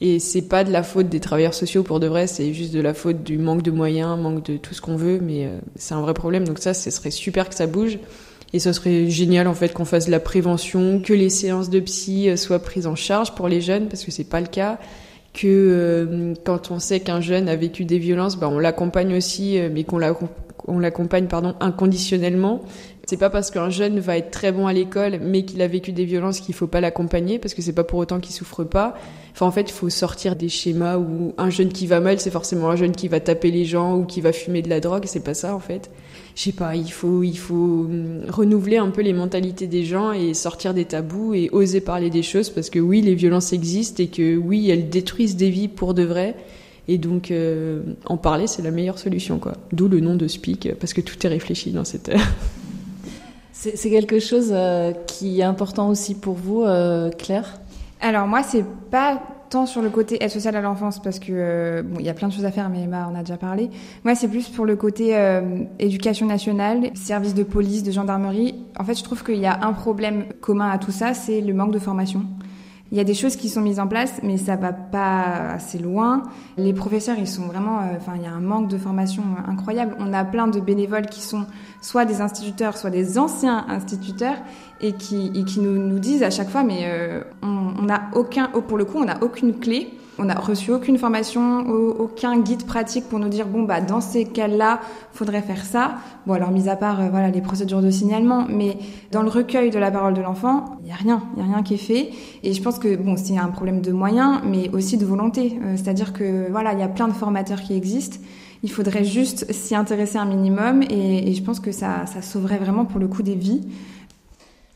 Et 0.00 0.18
c'est 0.18 0.42
pas 0.42 0.64
de 0.64 0.72
la 0.72 0.82
faute 0.82 1.08
des 1.08 1.20
travailleurs 1.20 1.54
sociaux 1.54 1.82
pour 1.82 2.00
de 2.00 2.06
vrai, 2.06 2.26
c'est 2.26 2.52
juste 2.52 2.74
de 2.74 2.80
la 2.80 2.94
faute 2.94 3.22
du 3.22 3.38
manque 3.38 3.62
de 3.62 3.70
moyens, 3.70 4.18
manque 4.18 4.44
de 4.44 4.56
tout 4.56 4.74
ce 4.74 4.80
qu'on 4.80 4.96
veut, 4.96 5.20
mais 5.22 5.46
euh, 5.46 5.58
c'est 5.76 5.94
un 5.94 6.00
vrai 6.00 6.14
problème. 6.14 6.46
Donc 6.46 6.58
ça, 6.58 6.74
ce 6.74 6.90
serait 6.90 7.12
super 7.12 7.48
que 7.48 7.54
ça 7.54 7.66
bouge. 7.66 7.98
Et 8.52 8.58
ce 8.58 8.72
serait 8.72 9.08
génial 9.08 9.48
en 9.48 9.54
fait 9.54 9.72
qu'on 9.72 9.84
fasse 9.84 10.06
de 10.06 10.10
la 10.10 10.20
prévention, 10.20 11.00
que 11.00 11.12
les 11.12 11.30
séances 11.30 11.70
de 11.70 11.80
psy 11.80 12.28
euh, 12.28 12.36
soient 12.36 12.58
prises 12.58 12.86
en 12.86 12.96
charge 12.96 13.34
pour 13.34 13.48
les 13.48 13.60
jeunes, 13.60 13.86
parce 13.88 14.04
que 14.04 14.10
c'est 14.10 14.28
pas 14.28 14.40
le 14.40 14.46
cas. 14.48 14.78
Que 15.32 15.46
euh, 15.46 16.34
quand 16.44 16.70
on 16.70 16.78
sait 16.78 17.00
qu'un 17.00 17.20
jeune 17.20 17.48
a 17.48 17.56
vécu 17.56 17.84
des 17.84 17.98
violences, 17.98 18.36
bah, 18.36 18.48
on 18.48 18.58
l'accompagne 18.58 19.16
aussi, 19.16 19.58
mais 19.72 19.84
qu'on 19.84 19.98
l'accompagne 19.98 21.26
pardon 21.26 21.54
inconditionnellement 21.60 22.62
c'est 23.06 23.16
pas 23.16 23.30
parce 23.30 23.50
qu'un 23.50 23.70
jeune 23.70 23.98
va 24.00 24.16
être 24.16 24.30
très 24.30 24.52
bon 24.52 24.66
à 24.66 24.72
l'école, 24.72 25.18
mais 25.20 25.44
qu'il 25.44 25.60
a 25.62 25.66
vécu 25.66 25.92
des 25.92 26.04
violences 26.04 26.40
qu'il 26.40 26.54
faut 26.54 26.66
pas 26.66 26.80
l'accompagner, 26.80 27.38
parce 27.38 27.54
que 27.54 27.62
c'est 27.62 27.72
pas 27.72 27.84
pour 27.84 27.98
autant 27.98 28.20
qu'il 28.20 28.34
souffre 28.34 28.64
pas. 28.64 28.94
Enfin, 29.32 29.46
en 29.46 29.50
fait, 29.50 29.62
il 29.62 29.72
faut 29.72 29.90
sortir 29.90 30.36
des 30.36 30.48
schémas 30.48 30.96
où 30.96 31.34
un 31.36 31.50
jeune 31.50 31.70
qui 31.70 31.86
va 31.86 32.00
mal, 32.00 32.20
c'est 32.20 32.30
forcément 32.30 32.70
un 32.70 32.76
jeune 32.76 32.92
qui 32.92 33.08
va 33.08 33.20
taper 33.20 33.50
les 33.50 33.64
gens 33.64 33.96
ou 33.96 34.04
qui 34.04 34.20
va 34.20 34.32
fumer 34.32 34.62
de 34.62 34.70
la 34.70 34.80
drogue. 34.80 35.04
C'est 35.06 35.24
pas 35.24 35.34
ça, 35.34 35.54
en 35.54 35.60
fait. 35.60 35.90
Je 36.34 36.42
sais 36.42 36.52
pas, 36.52 36.76
il 36.76 36.90
faut, 36.90 37.22
il 37.22 37.36
faut 37.36 37.54
hum, 37.54 38.22
renouveler 38.28 38.78
un 38.78 38.90
peu 38.90 39.02
les 39.02 39.12
mentalités 39.12 39.66
des 39.66 39.84
gens 39.84 40.12
et 40.12 40.34
sortir 40.34 40.72
des 40.72 40.84
tabous 40.84 41.34
et 41.34 41.50
oser 41.52 41.80
parler 41.80 42.10
des 42.10 42.22
choses, 42.22 42.50
parce 42.50 42.70
que 42.70 42.78
oui, 42.78 43.02
les 43.02 43.14
violences 43.14 43.52
existent 43.52 44.02
et 44.02 44.08
que 44.08 44.36
oui, 44.36 44.70
elles 44.70 44.88
détruisent 44.88 45.36
des 45.36 45.50
vies 45.50 45.68
pour 45.68 45.94
de 45.94 46.04
vrai. 46.04 46.36
Et 46.88 46.98
donc, 46.98 47.30
euh, 47.30 47.82
en 48.06 48.16
parler, 48.16 48.46
c'est 48.46 48.62
la 48.62 48.70
meilleure 48.70 48.98
solution, 48.98 49.38
quoi. 49.38 49.52
D'où 49.72 49.88
le 49.88 50.00
nom 50.00 50.16
de 50.16 50.28
Speak, 50.28 50.74
parce 50.78 50.92
que 50.92 51.00
tout 51.00 51.26
est 51.26 51.30
réfléchi 51.30 51.70
dans 51.70 51.84
cette. 51.84 52.10
C'est 53.74 53.88
quelque 53.88 54.18
chose 54.18 54.50
euh, 54.52 54.92
qui 55.06 55.40
est 55.40 55.44
important 55.44 55.88
aussi 55.88 56.14
pour 56.14 56.34
vous, 56.34 56.64
euh, 56.64 57.10
Claire? 57.10 57.60
Alors 58.02 58.26
moi, 58.26 58.42
c'est 58.42 58.64
pas 58.90 59.22
tant 59.48 59.64
sur 59.64 59.80
le 59.80 59.88
côté 59.88 60.22
aide 60.22 60.28
sociale 60.28 60.56
à 60.56 60.60
l'enfance 60.60 61.00
parce 61.00 61.18
que 61.18 61.32
euh, 61.32 61.82
bon, 61.82 61.96
il 61.98 62.04
y 62.04 62.10
a 62.10 62.14
plein 62.14 62.28
de 62.28 62.32
choses 62.34 62.44
à 62.44 62.50
faire, 62.50 62.68
mais 62.68 62.82
Emma 62.82 63.08
en 63.08 63.14
a 63.14 63.20
déjà 63.20 63.38
parlé. 63.38 63.70
Moi, 64.04 64.14
c'est 64.16 64.28
plus 64.28 64.50
pour 64.50 64.66
le 64.66 64.76
côté 64.76 65.16
éducation 65.78 66.26
nationale, 66.26 66.90
service 66.94 67.34
de 67.34 67.42
police, 67.42 67.82
de 67.82 67.90
gendarmerie. 67.90 68.54
En 68.78 68.84
fait, 68.84 68.98
je 68.98 69.04
trouve 69.04 69.24
qu'il 69.24 69.38
y 69.38 69.46
a 69.46 69.64
un 69.64 69.72
problème 69.72 70.26
commun 70.42 70.68
à 70.70 70.76
tout 70.76 70.92
ça, 70.92 71.14
c'est 71.14 71.40
le 71.40 71.54
manque 71.54 71.72
de 71.72 71.78
formation. 71.78 72.22
Il 72.94 72.98
y 72.98 73.00
a 73.00 73.04
des 73.04 73.14
choses 73.14 73.34
qui 73.34 73.48
sont 73.48 73.60
mises 73.60 73.80
en 73.80 73.88
place, 73.88 74.20
mais 74.22 74.36
ça 74.36 74.54
va 74.54 74.72
pas 74.72 75.50
assez 75.54 75.78
loin. 75.78 76.22
Les 76.56 76.72
professeurs, 76.72 77.16
ils 77.18 77.26
sont 77.26 77.42
vraiment, 77.42 77.80
euh, 77.80 77.96
enfin, 77.96 78.12
il 78.14 78.22
y 78.22 78.26
a 78.26 78.30
un 78.30 78.38
manque 78.38 78.68
de 78.68 78.78
formation 78.78 79.24
incroyable. 79.48 79.96
On 79.98 80.12
a 80.12 80.24
plein 80.24 80.46
de 80.46 80.60
bénévoles 80.60 81.06
qui 81.06 81.20
sont 81.20 81.44
soit 81.82 82.04
des 82.04 82.20
instituteurs, 82.20 82.76
soit 82.76 82.90
des 82.90 83.18
anciens 83.18 83.66
instituteurs, 83.68 84.36
et 84.80 84.92
qui, 84.92 85.32
nous, 85.60 85.98
disent 85.98 86.22
à 86.22 86.30
chaque 86.30 86.48
fois, 86.48 86.62
mais 86.62 86.82
euh, 86.84 87.24
on 87.42 87.82
n'a 87.82 88.10
aucun, 88.14 88.46
pour 88.46 88.78
le 88.78 88.84
coup, 88.84 88.98
on 88.98 89.06
n'a 89.06 89.20
aucune 89.24 89.58
clé 89.58 89.92
on 90.18 90.24
n'a 90.24 90.34
reçu 90.34 90.70
aucune 90.70 90.98
formation, 90.98 91.66
aucun 91.68 92.38
guide 92.40 92.64
pratique 92.64 93.08
pour 93.08 93.18
nous 93.18 93.28
dire 93.28 93.46
bon 93.46 93.62
bah 93.62 93.80
dans 93.80 94.00
ces 94.00 94.24
cas-là, 94.24 94.80
faudrait 95.12 95.42
faire 95.42 95.64
ça. 95.64 95.96
Bon 96.26 96.34
alors 96.34 96.50
mis 96.50 96.68
à 96.68 96.76
part 96.76 97.00
euh, 97.00 97.08
voilà 97.10 97.30
les 97.30 97.40
procédures 97.40 97.82
de 97.82 97.90
signalement, 97.90 98.46
mais 98.48 98.78
dans 99.10 99.22
le 99.22 99.28
recueil 99.28 99.70
de 99.70 99.78
la 99.78 99.90
parole 99.90 100.14
de 100.14 100.22
l'enfant, 100.22 100.78
il 100.82 100.88
y 100.88 100.92
a 100.92 100.96
rien, 100.96 101.22
il 101.36 101.42
y 101.42 101.46
a 101.46 101.52
rien 101.52 101.62
qui 101.62 101.74
est 101.74 101.78
fait. 101.78 102.10
Et 102.42 102.52
je 102.52 102.62
pense 102.62 102.78
que 102.78 102.96
bon 102.96 103.16
c'est 103.16 103.36
un 103.36 103.48
problème 103.48 103.80
de 103.80 103.92
moyens, 103.92 104.40
mais 104.44 104.70
aussi 104.70 104.96
de 104.96 105.04
volonté. 105.04 105.58
Euh, 105.62 105.76
c'est-à-dire 105.76 106.12
que 106.12 106.50
voilà 106.50 106.72
il 106.72 106.78
y 106.78 106.82
a 106.82 106.88
plein 106.88 107.08
de 107.08 107.14
formateurs 107.14 107.60
qui 107.60 107.74
existent. 107.74 108.18
Il 108.62 108.70
faudrait 108.70 109.04
juste 109.04 109.52
s'y 109.52 109.74
intéresser 109.74 110.16
un 110.16 110.24
minimum 110.24 110.82
et, 110.88 111.34
je 111.34 111.42
pense 111.42 111.60
que 111.60 111.70
ça, 111.70 112.06
ça 112.06 112.22
sauverait 112.22 112.56
vraiment 112.56 112.86
pour 112.86 112.98
le 112.98 113.08
coup 113.08 113.22
des 113.22 113.34
vies. 113.34 113.60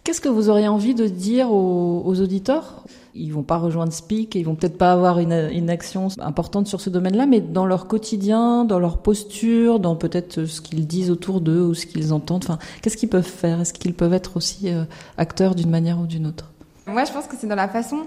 Qu'est-ce 0.09 0.23
que 0.23 0.31
vous 0.31 0.49
auriez 0.49 0.69
envie 0.69 0.95
de 0.95 1.07
dire 1.07 1.53
aux, 1.53 2.19
auditeurs? 2.19 2.83
Ils 3.19 3.33
vont 3.33 3.43
pas 3.43 3.57
rejoindre 3.57 3.93
Speak, 3.93 4.35
ils 4.35 4.45
vont 4.45 4.55
peut-être 4.55 4.79
pas 4.79 4.93
avoir 4.93 5.19
une, 5.19 5.71
action 5.71 6.09
importante 6.21 6.67
sur 6.67 6.81
ce 6.81 6.89
domaine-là, 6.89 7.27
mais 7.27 7.41
dans 7.41 7.67
leur 7.67 7.89
quotidien, 7.89 8.65
dans 8.65 8.79
leur 8.79 8.99
posture, 8.99 9.81
dans 9.81 9.97
peut-être 9.97 10.45
ce 10.45 10.61
qu'ils 10.61 10.87
disent 10.87 11.11
autour 11.11 11.41
d'eux 11.41 11.63
ou 11.63 11.75
ce 11.75 11.87
qu'ils 11.87 12.13
entendent. 12.13 12.45
Enfin, 12.45 12.59
qu'est-ce 12.81 12.97
qu'ils 12.97 13.09
peuvent 13.09 13.23
faire? 13.23 13.61
Est-ce 13.61 13.73
qu'ils 13.73 13.95
peuvent 13.95 14.15
être 14.15 14.37
aussi 14.37 14.73
euh, 14.73 14.85
acteurs 15.17 15.55
d'une 15.55 15.71
manière 15.71 15.99
ou 16.01 16.07
d'une 16.07 16.27
autre? 16.27 16.53
Moi, 16.87 17.05
je 17.05 17.13
pense 17.13 17.27
que 17.27 17.35
c'est 17.37 17.47
dans 17.47 17.55
la 17.55 17.69
façon 17.69 17.99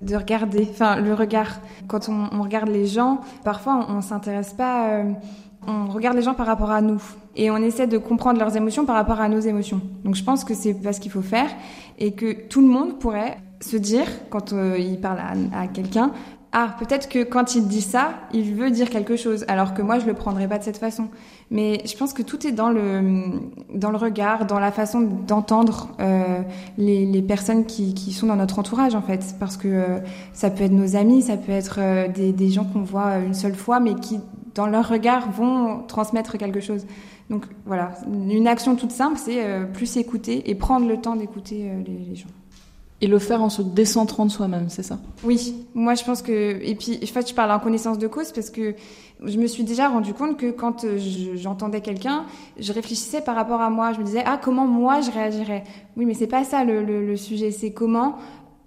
de 0.00 0.14
regarder, 0.14 0.68
enfin 0.70 1.00
le 1.00 1.14
regard. 1.14 1.60
Quand 1.88 2.08
on, 2.08 2.28
on 2.30 2.42
regarde 2.42 2.68
les 2.68 2.86
gens, 2.86 3.20
parfois 3.42 3.86
on, 3.88 3.96
on 3.96 4.00
s'intéresse 4.00 4.52
pas. 4.52 4.90
Euh, 4.90 5.12
on 5.66 5.86
regarde 5.88 6.16
les 6.16 6.22
gens 6.22 6.34
par 6.34 6.46
rapport 6.46 6.70
à 6.70 6.80
nous 6.80 7.02
et 7.34 7.50
on 7.50 7.56
essaie 7.56 7.86
de 7.86 7.98
comprendre 7.98 8.38
leurs 8.38 8.56
émotions 8.56 8.84
par 8.86 8.94
rapport 8.94 9.20
à 9.20 9.28
nos 9.28 9.40
émotions. 9.40 9.80
Donc 10.04 10.14
je 10.14 10.22
pense 10.22 10.44
que 10.44 10.54
c'est 10.54 10.74
pas 10.74 10.92
ce 10.92 11.00
qu'il 11.00 11.10
faut 11.10 11.22
faire 11.22 11.50
et 11.98 12.12
que 12.12 12.46
tout 12.46 12.60
le 12.60 12.68
monde 12.68 12.98
pourrait 12.98 13.38
se 13.60 13.76
dire 13.76 14.06
quand 14.30 14.52
euh, 14.52 14.78
il 14.78 15.00
parle 15.00 15.18
à, 15.52 15.66
quelqu'un 15.68 16.12
ah, 16.52 16.74
peut-être 16.78 17.10
que 17.10 17.24
quand 17.24 17.56
il 17.56 17.68
dit 17.68 17.82
ça, 17.82 18.14
il 18.32 18.54
veut 18.54 18.70
dire 18.70 18.88
quelque 18.88 19.16
chose, 19.16 19.44
alors 19.48 19.74
que 19.74 19.82
moi 19.82 19.98
je 19.98 20.06
le 20.06 20.14
prendrais 20.14 20.48
pas 20.48 20.56
de 20.56 20.64
cette 20.64 20.78
façon. 20.78 21.08
Mais 21.50 21.82
je 21.84 21.94
pense 21.94 22.14
que 22.14 22.22
tout 22.22 22.46
est 22.46 22.52
dans 22.52 22.70
le 22.70 23.32
dans 23.74 23.90
le 23.90 23.98
regard, 23.98 24.46
dans 24.46 24.58
la 24.58 24.72
façon 24.72 25.02
d'entendre 25.02 25.90
euh, 26.00 26.40
les, 26.78 27.20
personnes 27.20 27.66
qui, 27.66 27.92
qui 27.92 28.14
sont 28.14 28.28
dans 28.28 28.36
notre 28.36 28.58
entourage 28.58 28.94
en 28.94 29.02
fait, 29.02 29.36
parce 29.38 29.58
que 29.58 29.68
euh, 29.68 29.98
ça 30.32 30.48
peut 30.48 30.64
être 30.64 30.72
nos 30.72 30.96
amis, 30.96 31.20
ça 31.20 31.36
peut 31.36 31.52
être 31.52 31.80
des, 32.14 32.32
des 32.32 32.48
gens 32.48 32.64
qu'on 32.64 32.80
voit 32.80 33.18
une 33.18 33.34
seule 33.34 33.54
fois, 33.54 33.78
mais 33.78 33.94
qui 33.96 34.18
dans 34.54 34.68
leur 34.68 34.88
regard 34.88 35.30
vont 35.30 35.82
transmettre 35.86 36.38
quelque 36.38 36.60
chose. 36.60 36.86
Donc 37.28 37.44
voilà, 37.66 37.90
une 38.10 38.48
action 38.48 38.74
toute 38.74 38.92
simple, 38.92 39.18
c'est 39.18 39.44
plus 39.74 39.98
écouter 39.98 40.48
et 40.48 40.54
prendre 40.54 40.88
le 40.88 40.96
temps 40.98 41.14
d'écouter 41.14 41.70
les 41.86 42.16
gens. 42.16 42.28
Et 43.00 43.06
le 43.06 43.20
faire 43.20 43.42
en 43.42 43.48
se 43.48 43.62
décentrant 43.62 44.26
de 44.26 44.30
soi-même, 44.30 44.68
c'est 44.68 44.82
ça? 44.82 44.98
Oui, 45.22 45.54
moi 45.74 45.94
je 45.94 46.02
pense 46.02 46.20
que 46.20 46.32
et 46.64 46.74
puis 46.74 46.98
en 47.00 47.06
fait 47.06 47.28
je 47.28 47.34
parle 47.34 47.52
en 47.52 47.60
connaissance 47.60 47.96
de 47.98 48.08
cause 48.08 48.32
parce 48.32 48.50
que 48.50 48.74
je 49.24 49.38
me 49.38 49.46
suis 49.46 49.62
déjà 49.62 49.88
rendu 49.88 50.14
compte 50.14 50.36
que 50.36 50.50
quand 50.50 50.82
euh, 50.84 50.98
je- 50.98 51.36
j'entendais 51.36 51.80
quelqu'un, 51.80 52.24
je 52.58 52.72
réfléchissais 52.72 53.20
par 53.20 53.36
rapport 53.36 53.60
à 53.60 53.70
moi. 53.70 53.92
Je 53.92 54.00
me 54.00 54.04
disais 54.04 54.24
ah 54.26 54.40
comment 54.42 54.66
moi 54.66 55.00
je 55.00 55.12
réagirais? 55.12 55.62
Oui, 55.96 56.06
mais 56.06 56.14
c'est 56.14 56.26
pas 56.26 56.42
ça 56.42 56.64
le 56.64 57.16
sujet. 57.16 57.52
C'est 57.52 57.70
comment 57.70 58.16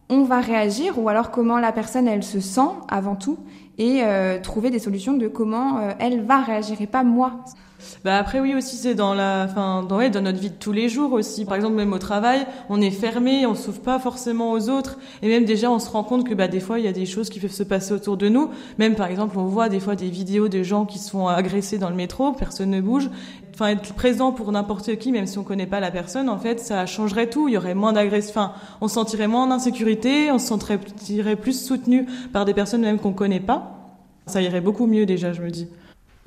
on 0.10 0.24
va 0.24 0.40
réagir 0.40 0.98
ou 0.98 1.10
alors 1.10 1.32
comment 1.32 1.60
la 1.60 1.74
personne 1.74 2.08
elle 2.08 2.24
se 2.24 2.40
sent 2.40 2.70
avant 2.88 3.16
tout 3.16 3.38
et 3.78 4.02
euh, 4.04 4.40
trouver 4.42 4.70
des 4.70 4.80
solutions 4.80 5.14
de 5.14 5.28
comment 5.28 5.80
euh, 5.80 5.92
elle 6.00 6.22
va 6.24 6.40
réagir 6.42 6.82
et 6.82 6.88
pas 6.88 7.04
moi. 7.04 7.44
Bah 8.04 8.18
après 8.18 8.40
oui 8.40 8.56
aussi 8.56 8.76
c'est 8.78 8.96
dans 8.96 9.14
la 9.14 9.46
enfin 9.50 9.84
dans 9.84 10.22
notre 10.22 10.40
vie 10.40 10.50
de 10.50 10.56
tous 10.56 10.72
les 10.72 10.90
jours 10.90 11.14
aussi. 11.14 11.46
Par 11.46 11.56
exemple 11.56 11.76
même 11.76 11.94
au 11.94 12.00
travail 12.00 12.46
on 12.70 12.82
est 12.82 12.92
fermé 12.92 13.46
on 13.46 13.56
s'ouvre 13.56 13.82
pas 13.82 14.00
forcément 14.00 14.52
aux 14.52 14.70
autres. 14.70 14.98
Et 15.22 15.28
même 15.28 15.46
déjà 15.46 15.70
on 15.70 15.80
se 15.80 15.90
rend 15.90 16.04
compte 16.04 16.28
que 16.28 16.34
bah 16.34 16.48
des 16.48 16.60
fois 16.60 16.80
il 16.80 16.86
y 16.86 16.88
a 16.88 16.92
des 16.92 17.06
choses 17.06 17.30
qui 17.30 17.40
peuvent 17.40 17.52
se 17.52 17.64
passer 17.64 17.94
autour 17.94 18.18
de 18.18 18.30
nous. 18.30 18.50
Même 18.78 18.96
par 18.96 19.08
exemple 19.08 19.38
on 19.38 19.46
voit 19.46 19.70
des 19.70 19.80
fois 19.80 19.96
des 19.96 20.10
vidéos 20.10 20.48
de 20.48 20.64
gens 20.64 20.86
qui 20.86 21.00
se 21.00 21.12
font 21.12 21.28
agresser 21.28 21.78
dans 21.78 21.90
le 21.90 21.96
métro 21.96 22.32
personne 22.32 22.72
ne 22.72 22.82
bouge. 22.82 23.10
Enfin 23.54 23.68
être 23.68 23.94
présent 23.94 24.32
pour 24.32 24.52
n'importe 24.52 24.96
qui 24.98 25.12
même 25.12 25.28
si 25.28 25.38
on 25.38 25.44
connaît 25.44 25.68
pas 25.68 25.80
la 25.80 25.92
personne 25.92 26.30
en 26.30 26.40
fait 26.40 26.60
ça 26.60 26.86
changerait 26.86 27.30
tout. 27.30 27.48
Il 27.48 27.54
y 27.54 27.58
aurait 27.58 27.76
moins 27.76 27.94
d'agression 27.94 28.32
enfin 28.32 28.54
on 28.82 28.88
se 28.88 28.96
sentirait 28.96 29.28
moins 29.28 29.44
en 29.44 29.52
insécurité 29.52 30.32
on 30.32 30.40
se 30.40 30.48
sentirait 30.48 31.36
plus 31.36 31.66
soutenu 31.66 32.08
par 32.34 32.46
des 32.46 32.54
personnes 32.54 32.82
même 32.82 33.00
qu'on 33.00 33.14
connaît 33.14 33.40
pas. 33.40 33.78
Ça 34.26 34.42
irait 34.42 34.62
beaucoup 34.62 34.88
mieux 34.88 35.06
déjà 35.06 35.34
je 35.34 35.42
me 35.42 35.50
dis 35.50 35.68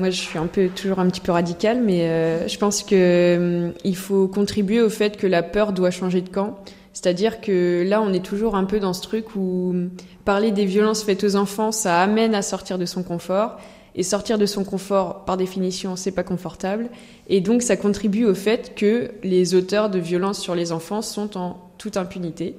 Moi, 0.00 0.10
je 0.10 0.20
suis 0.20 0.38
un 0.38 0.48
peu 0.48 0.68
toujours 0.68 0.98
un 0.98 1.08
petit 1.08 1.20
peu 1.20 1.30
radicale, 1.30 1.80
mais 1.80 2.08
euh, 2.08 2.48
je 2.48 2.58
pense 2.58 2.82
que 2.82 3.66
hum, 3.68 3.72
il 3.84 3.96
faut 3.96 4.26
contribuer 4.26 4.80
au 4.80 4.90
fait 4.90 5.16
que 5.16 5.26
la 5.26 5.42
peur 5.42 5.72
doit 5.72 5.92
changer 5.92 6.20
de 6.20 6.28
camp. 6.28 6.58
C'est-à-dire 6.92 7.40
que 7.40 7.84
là, 7.86 8.02
on 8.02 8.12
est 8.12 8.24
toujours 8.24 8.56
un 8.56 8.64
peu 8.64 8.80
dans 8.80 8.92
ce 8.92 9.02
truc 9.02 9.36
où 9.36 9.70
hum, 9.70 9.90
parler 10.24 10.50
des 10.50 10.64
violences 10.64 11.04
faites 11.04 11.22
aux 11.22 11.36
enfants, 11.36 11.70
ça 11.70 12.00
amène 12.00 12.34
à 12.34 12.42
sortir 12.42 12.76
de 12.76 12.86
son 12.86 13.04
confort. 13.04 13.58
Et 13.96 14.02
sortir 14.02 14.38
de 14.38 14.46
son 14.46 14.64
confort, 14.64 15.24
par 15.24 15.36
définition, 15.36 15.94
c'est 15.94 16.10
pas 16.10 16.24
confortable. 16.24 16.88
Et 17.28 17.40
donc, 17.40 17.62
ça 17.62 17.76
contribue 17.76 18.24
au 18.24 18.34
fait 18.34 18.74
que 18.74 19.12
les 19.22 19.54
auteurs 19.54 19.88
de 19.88 20.00
violences 20.00 20.40
sur 20.40 20.56
les 20.56 20.72
enfants 20.72 21.00
sont 21.00 21.38
en 21.38 21.60
toute 21.78 21.96
impunité. 21.96 22.56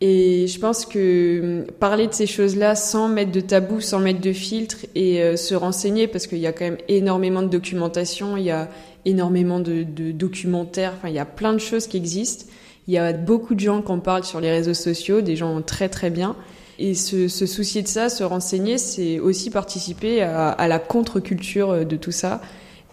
Et 0.00 0.46
je 0.46 0.58
pense 0.58 0.86
que 0.86 1.40
hum, 1.60 1.66
parler 1.78 2.06
de 2.06 2.14
ces 2.14 2.26
choses-là 2.26 2.74
sans 2.74 3.08
mettre 3.08 3.32
de 3.32 3.40
tabou, 3.40 3.80
sans 3.80 3.98
mettre 3.98 4.20
de 4.20 4.32
filtre 4.32 4.78
et 4.94 5.22
euh, 5.22 5.36
se 5.36 5.54
renseigner, 5.54 6.06
parce 6.06 6.26
qu'il 6.26 6.38
y 6.38 6.46
a 6.46 6.52
quand 6.52 6.64
même 6.64 6.78
énormément 6.88 7.42
de 7.42 7.48
documentation, 7.48 8.36
il 8.36 8.44
y 8.44 8.50
a 8.50 8.68
énormément 9.04 9.60
de, 9.60 9.82
de 9.82 10.12
documentaires, 10.12 10.94
enfin 10.96 11.08
il 11.08 11.14
y 11.14 11.18
a 11.18 11.24
plein 11.26 11.52
de 11.52 11.58
choses 11.58 11.86
qui 11.86 11.96
existent. 11.96 12.46
Il 12.86 12.94
y 12.94 12.98
a 12.98 13.12
beaucoup 13.12 13.54
de 13.54 13.60
gens 13.60 13.82
qui 13.82 13.92
en 13.92 14.00
parlent 14.00 14.24
sur 14.24 14.40
les 14.40 14.50
réseaux 14.50 14.74
sociaux, 14.74 15.20
des 15.20 15.36
gens 15.36 15.60
très 15.62 15.88
très 15.88 16.10
bien. 16.10 16.34
Et 16.78 16.94
se, 16.94 17.28
se 17.28 17.44
soucier 17.44 17.82
de 17.82 17.88
ça, 17.88 18.08
se 18.08 18.24
renseigner, 18.24 18.78
c'est 18.78 19.20
aussi 19.20 19.50
participer 19.50 20.22
à, 20.22 20.48
à 20.48 20.66
la 20.66 20.78
contre-culture 20.78 21.70
euh, 21.70 21.84
de 21.84 21.96
tout 21.96 22.10
ça. 22.10 22.40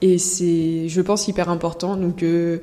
Et 0.02 0.17
c'est, 0.17 0.89
je 0.89 1.02
pense, 1.02 1.28
hyper 1.30 1.50
important. 1.50 1.96
Donc, 1.96 2.22
euh, 2.22 2.60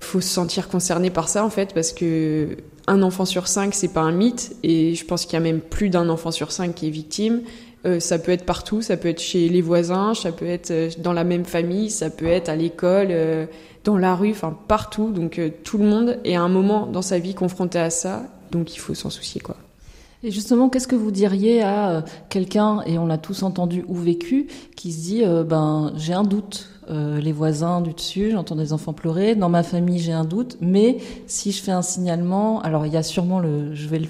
faut 0.00 0.20
se 0.20 0.28
sentir 0.28 0.68
concerné 0.68 1.10
par 1.10 1.28
ça 1.28 1.44
en 1.44 1.50
fait 1.50 1.72
parce 1.74 1.92
que 1.92 2.56
un 2.86 3.02
enfant 3.02 3.24
sur 3.24 3.48
cinq 3.48 3.74
c'est 3.74 3.92
pas 3.92 4.00
un 4.00 4.12
mythe 4.12 4.56
et 4.62 4.94
je 4.94 5.04
pense 5.04 5.24
qu'il 5.24 5.34
y 5.34 5.36
a 5.36 5.40
même 5.40 5.60
plus 5.60 5.88
d'un 5.88 6.08
enfant 6.08 6.30
sur 6.30 6.52
cinq 6.52 6.74
qui 6.74 6.88
est 6.88 6.90
victime 6.90 7.42
euh, 7.86 8.00
ça 8.00 8.18
peut 8.18 8.32
être 8.32 8.44
partout 8.44 8.82
ça 8.82 8.96
peut 8.96 9.08
être 9.08 9.20
chez 9.20 9.48
les 9.48 9.62
voisins 9.62 10.14
ça 10.14 10.32
peut 10.32 10.46
être 10.46 10.70
euh, 10.70 10.90
dans 10.98 11.12
la 11.12 11.24
même 11.24 11.44
famille 11.44 11.90
ça 11.90 12.10
peut 12.10 12.26
être 12.26 12.48
à 12.48 12.56
l'école 12.56 13.08
euh, 13.10 13.46
dans 13.84 13.96
la 13.96 14.14
rue 14.14 14.30
enfin 14.30 14.56
partout 14.68 15.10
donc 15.10 15.38
euh, 15.38 15.50
tout 15.64 15.78
le 15.78 15.84
monde 15.84 16.18
est 16.24 16.36
à 16.36 16.42
un 16.42 16.48
moment 16.48 16.86
dans 16.86 17.02
sa 17.02 17.18
vie 17.18 17.34
confronté 17.34 17.78
à 17.78 17.90
ça 17.90 18.24
donc 18.50 18.74
il 18.74 18.78
faut 18.78 18.94
s'en 18.94 19.10
soucier 19.10 19.40
quoi 19.40 19.56
Et 20.24 20.30
justement, 20.30 20.70
qu'est-ce 20.70 20.88
que 20.88 20.96
vous 20.96 21.10
diriez 21.10 21.60
à 21.62 21.90
euh, 21.90 22.00
quelqu'un, 22.30 22.80
et 22.86 22.96
on 22.98 23.06
l'a 23.06 23.18
tous 23.18 23.42
entendu 23.42 23.84
ou 23.88 23.94
vécu, 23.94 24.46
qui 24.74 24.90
se 24.90 25.00
dit, 25.02 25.22
euh, 25.22 25.44
ben, 25.44 25.92
j'ai 25.96 26.14
un 26.14 26.22
doute. 26.22 26.70
Euh, 26.90 27.18
les 27.18 27.32
voisins 27.32 27.80
du 27.80 27.94
dessus, 27.94 28.30
j'entends 28.32 28.56
des 28.56 28.72
enfants 28.72 28.92
pleurer. 28.92 29.34
Dans 29.34 29.48
ma 29.48 29.62
famille, 29.62 29.98
j'ai 29.98 30.12
un 30.12 30.24
doute. 30.24 30.58
Mais 30.60 30.98
si 31.26 31.52
je 31.52 31.62
fais 31.62 31.72
un 31.72 31.82
signalement, 31.82 32.60
alors 32.60 32.84
il 32.84 32.92
y 32.92 32.96
a 32.96 33.02
sûrement 33.02 33.40
le, 33.40 33.74
je 33.74 33.88
vais 33.88 34.02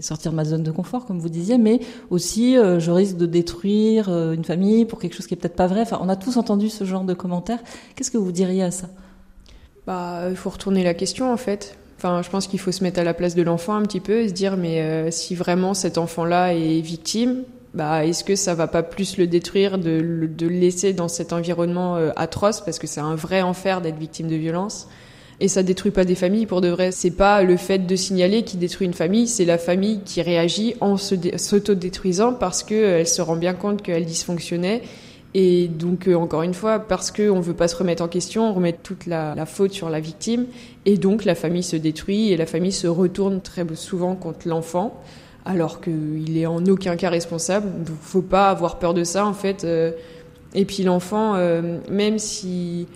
sortir 0.00 0.32
ma 0.32 0.44
zone 0.44 0.62
de 0.62 0.70
confort, 0.70 1.04
comme 1.04 1.18
vous 1.18 1.28
disiez, 1.28 1.58
mais 1.58 1.80
aussi 2.10 2.56
euh, 2.56 2.78
je 2.78 2.90
risque 2.90 3.16
de 3.16 3.26
détruire 3.26 4.08
euh, 4.08 4.34
une 4.34 4.44
famille 4.44 4.84
pour 4.84 5.00
quelque 5.00 5.14
chose 5.14 5.26
qui 5.26 5.34
est 5.34 5.36
peut-être 5.36 5.56
pas 5.56 5.66
vrai. 5.66 5.80
Enfin, 5.80 5.98
on 6.00 6.08
a 6.08 6.16
tous 6.16 6.36
entendu 6.36 6.68
ce 6.68 6.84
genre 6.84 7.04
de 7.04 7.14
commentaires. 7.14 7.60
Qu'est-ce 7.96 8.10
que 8.10 8.18
vous 8.18 8.32
diriez 8.32 8.62
à 8.62 8.70
ça? 8.70 8.88
Bah, 9.86 10.28
il 10.30 10.36
faut 10.36 10.50
retourner 10.50 10.84
la 10.84 10.94
question 10.94 11.32
en 11.32 11.36
fait. 11.36 11.76
Enfin, 11.96 12.22
je 12.22 12.30
pense 12.30 12.46
qu'il 12.46 12.60
faut 12.60 12.70
se 12.70 12.84
mettre 12.84 13.00
à 13.00 13.04
la 13.04 13.14
place 13.14 13.34
de 13.34 13.42
l'enfant 13.42 13.74
un 13.74 13.82
petit 13.82 14.00
peu 14.00 14.20
et 14.20 14.28
se 14.28 14.32
dire 14.32 14.56
mais 14.56 15.10
si 15.10 15.34
vraiment 15.34 15.74
cet 15.74 15.98
enfant-là 15.98 16.54
est 16.54 16.80
victime, 16.80 17.42
bah 17.74 18.04
est-ce 18.04 18.24
que 18.24 18.36
ça 18.36 18.54
va 18.54 18.66
pas 18.66 18.82
plus 18.82 19.16
le 19.18 19.26
détruire 19.26 19.78
de, 19.78 19.90
le- 19.90 20.48
laisser 20.48 20.92
dans 20.92 21.08
cet 21.08 21.32
environnement 21.32 21.96
euh, 21.96 22.10
atroce? 22.16 22.60
Parce 22.60 22.78
que 22.78 22.86
c'est 22.86 23.00
un 23.00 23.14
vrai 23.14 23.42
enfer 23.42 23.80
d'être 23.80 23.98
victime 23.98 24.28
de 24.28 24.36
violence. 24.36 24.88
Et 25.40 25.46
ça 25.46 25.62
détruit 25.62 25.92
pas 25.92 26.04
des 26.04 26.16
familles 26.16 26.46
pour 26.46 26.60
de 26.60 26.68
vrai. 26.68 26.90
C'est 26.90 27.12
pas 27.12 27.42
le 27.42 27.56
fait 27.56 27.86
de 27.86 27.94
signaler 27.94 28.42
qui 28.42 28.56
détruit 28.56 28.86
une 28.88 28.94
famille, 28.94 29.28
c'est 29.28 29.44
la 29.44 29.58
famille 29.58 30.00
qui 30.04 30.20
réagit 30.20 30.74
en 30.80 30.96
s'auto-détruisant 30.96 32.32
parce 32.32 32.64
que 32.64 32.74
euh, 32.74 33.04
se 33.04 33.22
rend 33.22 33.36
bien 33.36 33.54
compte 33.54 33.82
qu'elle 33.82 34.04
dysfonctionnait. 34.04 34.82
Et 35.34 35.68
donc, 35.68 36.08
euh, 36.08 36.14
encore 36.14 36.42
une 36.42 36.54
fois, 36.54 36.80
parce 36.80 37.12
qu'on 37.12 37.38
veut 37.38 37.54
pas 37.54 37.68
se 37.68 37.76
remettre 37.76 38.02
en 38.02 38.08
question, 38.08 38.50
on 38.50 38.54
remet 38.54 38.72
toute 38.72 39.06
la 39.06 39.46
faute 39.46 39.72
sur 39.72 39.90
la 39.90 40.00
victime, 40.00 40.46
et 40.86 40.96
donc 40.96 41.26
la 41.26 41.34
famille 41.34 41.62
se 41.62 41.76
détruit, 41.76 42.32
et 42.32 42.36
la 42.38 42.46
famille 42.46 42.72
se 42.72 42.86
retourne 42.86 43.42
très 43.42 43.64
souvent 43.74 44.14
contre 44.16 44.48
l'enfant, 44.48 45.00
alors 45.44 45.80
qu'il 45.80 46.36
est 46.36 46.46
en 46.46 46.64
aucun 46.66 46.96
cas 46.96 47.10
responsable. 47.10 47.66
Donc, 47.84 47.96
faut 48.00 48.22
pas 48.22 48.50
avoir 48.50 48.78
peur 48.78 48.94
de 48.94 49.04
ça, 49.04 49.26
en 49.26 49.34
fait. 49.34 49.64
euh. 49.64 49.92
Et 50.54 50.64
puis 50.64 50.82
l'enfant, 50.82 51.34
euh, 51.34 51.78
même 51.90 52.18
si 52.18 52.86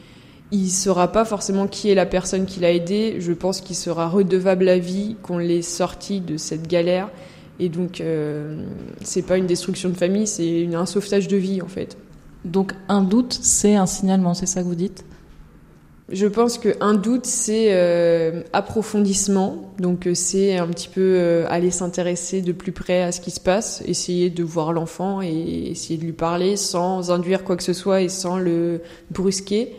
il 0.53 0.71
saura 0.71 1.13
pas 1.13 1.25
forcément 1.25 1.67
qui 1.67 1.91
est 1.91 1.95
la 1.95 2.07
personne 2.07 2.47
qui 2.47 2.61
l'a 2.61 2.73
aidé, 2.73 3.17
je 3.21 3.33
pense 3.33 3.61
qu'il 3.61 3.77
sera 3.77 4.09
redevable 4.09 4.69
à 4.69 4.79
vie 4.79 5.17
qu'on 5.23 5.39
l'ait 5.39 5.63
sorti 5.63 6.21
de 6.21 6.37
cette 6.37 6.67
galère. 6.67 7.11
Et 7.61 7.69
donc, 7.69 8.01
euh, 8.01 8.65
c'est 9.03 9.23
pas 9.23 9.37
une 9.37 9.47
destruction 9.47 9.89
de 9.89 9.95
famille, 9.95 10.27
c'est 10.27 10.69
un 10.75 10.87
sauvetage 10.87 11.29
de 11.29 11.37
vie, 11.37 11.63
en 11.63 11.69
fait. 11.69 11.97
Donc, 12.45 12.73
un 12.89 13.03
doute, 13.03 13.39
c'est 13.41 13.77
un 13.77 13.87
signalement, 13.87 14.35
c'est 14.35 14.47
ça 14.47 14.63
que 14.63 14.67
vous 14.67 14.75
dites? 14.75 15.05
Je 16.13 16.27
pense 16.27 16.59
qu'un 16.59 16.93
doute, 16.93 17.25
c'est 17.25 17.69
euh, 17.71 18.43
approfondissement. 18.53 19.73
Donc, 19.79 20.07
euh, 20.07 20.15
c'est 20.15 20.59
un 20.59 20.69
petit 20.69 20.89
peu 20.89 21.01
euh, 21.01 21.47
aller 21.49 21.71
s'intéresser 21.71 22.43
de 22.43 22.53
plus 22.53 22.73
près 22.73 23.03
à 23.03 23.13
ce 23.13 23.21
qui 23.23 23.31
se 23.31 23.41
passe, 23.41 23.83
essayer 23.87 24.29
de 24.29 24.43
voir 24.43 24.75
l'enfant 24.75 25.23
et 25.23 25.71
essayer 25.71 25.99
de 25.99 26.05
lui 26.05 26.13
parler 26.13 26.59
sans 26.59 27.11
induire 27.11 27.45
quoi 27.45 27.57
que 27.57 27.63
ce 27.63 27.73
soit 27.73 28.03
et 28.03 28.11
sans 28.11 28.37
le 28.37 28.83
brusquer. 29.11 29.73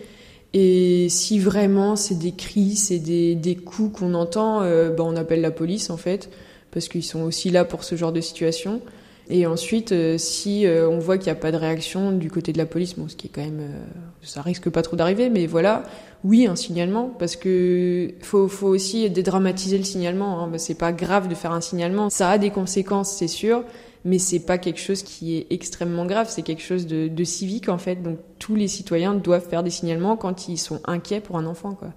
Et 0.53 1.07
si 1.09 1.37
vraiment 1.37 1.95
c'est 1.95 2.17
des 2.17 2.31
cris, 2.31 2.75
c'est 2.75 2.99
des, 2.99 3.35
des 3.35 3.55
coups 3.55 3.99
qu'on 3.99 4.15
entend, 4.15 4.61
euh, 4.63 4.89
ben, 4.89 5.03
on 5.03 5.15
appelle 5.15 5.41
la 5.41 5.51
police 5.51 5.91
en 5.91 5.97
fait, 5.97 6.31
parce 6.71 6.87
qu'ils 6.87 7.03
sont 7.03 7.21
aussi 7.21 7.51
là 7.51 7.63
pour 7.63 7.83
ce 7.83 7.95
genre 7.95 8.11
de 8.11 8.21
situation. 8.21 8.81
Et 9.29 9.45
ensuite, 9.45 9.93
euh, 9.93 10.17
si 10.17 10.65
euh, 10.65 10.89
on 10.89 10.99
voit 10.99 11.17
qu'il 11.17 11.31
n'y 11.31 11.37
a 11.37 11.41
pas 11.41 11.51
de 11.51 11.57
réaction 11.57 12.11
du 12.11 12.29
côté 12.29 12.51
de 12.51 12.57
la 12.57 12.65
police, 12.65 12.95
bon, 12.97 13.07
ce 13.07 13.15
qui 13.15 13.27
est 13.27 13.29
quand 13.29 13.41
même, 13.41 13.61
euh, 13.61 13.83
ça 14.21 14.41
risque 14.41 14.69
pas 14.69 14.81
trop 14.81 14.97
d'arriver, 14.97 15.29
mais 15.29 15.47
voilà, 15.47 15.83
oui, 16.25 16.45
un 16.45 16.57
signalement, 16.57 17.09
parce 17.19 17.37
que 17.37 18.13
faut, 18.21 18.49
faut 18.49 18.67
aussi 18.67 19.09
dédramatiser 19.09 19.77
le 19.77 19.85
signalement. 19.85 20.43
Hein. 20.43 20.51
C'est 20.57 20.77
pas 20.77 20.91
grave 20.91 21.29
de 21.29 21.35
faire 21.35 21.53
un 21.53 21.61
signalement, 21.61 22.09
ça 22.09 22.31
a 22.31 22.37
des 22.37 22.49
conséquences, 22.49 23.11
c'est 23.11 23.29
sûr, 23.29 23.63
mais 24.03 24.19
c'est 24.19 24.41
pas 24.41 24.57
quelque 24.57 24.79
chose 24.79 25.03
qui 25.03 25.37
est 25.37 25.47
extrêmement 25.51 26.05
grave, 26.05 26.27
c'est 26.29 26.41
quelque 26.41 26.63
chose 26.63 26.85
de, 26.85 27.07
de 27.07 27.23
civique 27.23 27.69
en 27.69 27.77
fait. 27.77 28.03
Donc 28.03 28.17
tous 28.39 28.55
les 28.55 28.67
citoyens 28.67 29.13
doivent 29.13 29.47
faire 29.47 29.63
des 29.63 29.69
signalements 29.69 30.17
quand 30.17 30.49
ils 30.49 30.57
sont 30.57 30.81
inquiets 30.83 31.21
pour 31.21 31.37
un 31.37 31.45
enfant, 31.45 31.75
quoi. 31.75 31.93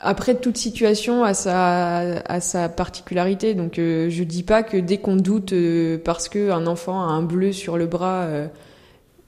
Après, 0.00 0.36
toute 0.36 0.56
situation 0.56 1.24
a 1.24 1.34
sa, 1.34 2.40
sa 2.40 2.68
particularité. 2.68 3.54
Donc, 3.54 3.78
euh, 3.78 4.08
je 4.10 4.22
dis 4.22 4.42
pas 4.42 4.62
que 4.62 4.76
dès 4.76 4.98
qu'on 4.98 5.16
doute 5.16 5.52
euh, 5.52 5.98
parce 6.02 6.28
que 6.28 6.50
un 6.50 6.66
enfant 6.66 7.00
a 7.00 7.06
un 7.06 7.22
bleu 7.22 7.52
sur 7.52 7.76
le 7.76 7.86
bras, 7.86 8.22
euh, 8.24 8.46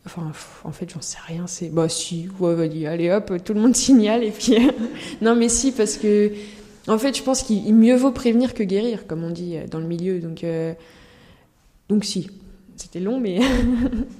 enfin, 0.06 0.30
en 0.64 0.72
fait, 0.72 0.90
j'en 0.90 1.00
sais 1.00 1.18
rien. 1.26 1.46
C'est 1.46 1.70
bah 1.70 1.88
si, 1.88 2.28
ouais, 2.38 2.54
vas-y, 2.54 2.86
allez 2.86 3.10
hop, 3.10 3.32
tout 3.44 3.54
le 3.54 3.60
monde 3.60 3.74
signale 3.76 4.22
et 4.22 4.30
puis 4.30 4.56
non, 5.20 5.34
mais 5.34 5.48
si 5.48 5.72
parce 5.72 5.96
que 5.96 6.30
en 6.86 6.98
fait, 6.98 7.16
je 7.16 7.22
pense 7.22 7.42
qu'il 7.42 7.74
mieux 7.74 7.96
vaut 7.96 8.12
prévenir 8.12 8.54
que 8.54 8.62
guérir, 8.62 9.06
comme 9.06 9.24
on 9.24 9.30
dit 9.30 9.56
dans 9.70 9.80
le 9.80 9.86
milieu. 9.86 10.20
Donc, 10.20 10.44
donc 11.88 12.04
si, 12.04 12.30
c'était 12.76 13.00
long, 13.00 13.20
mais 13.20 13.40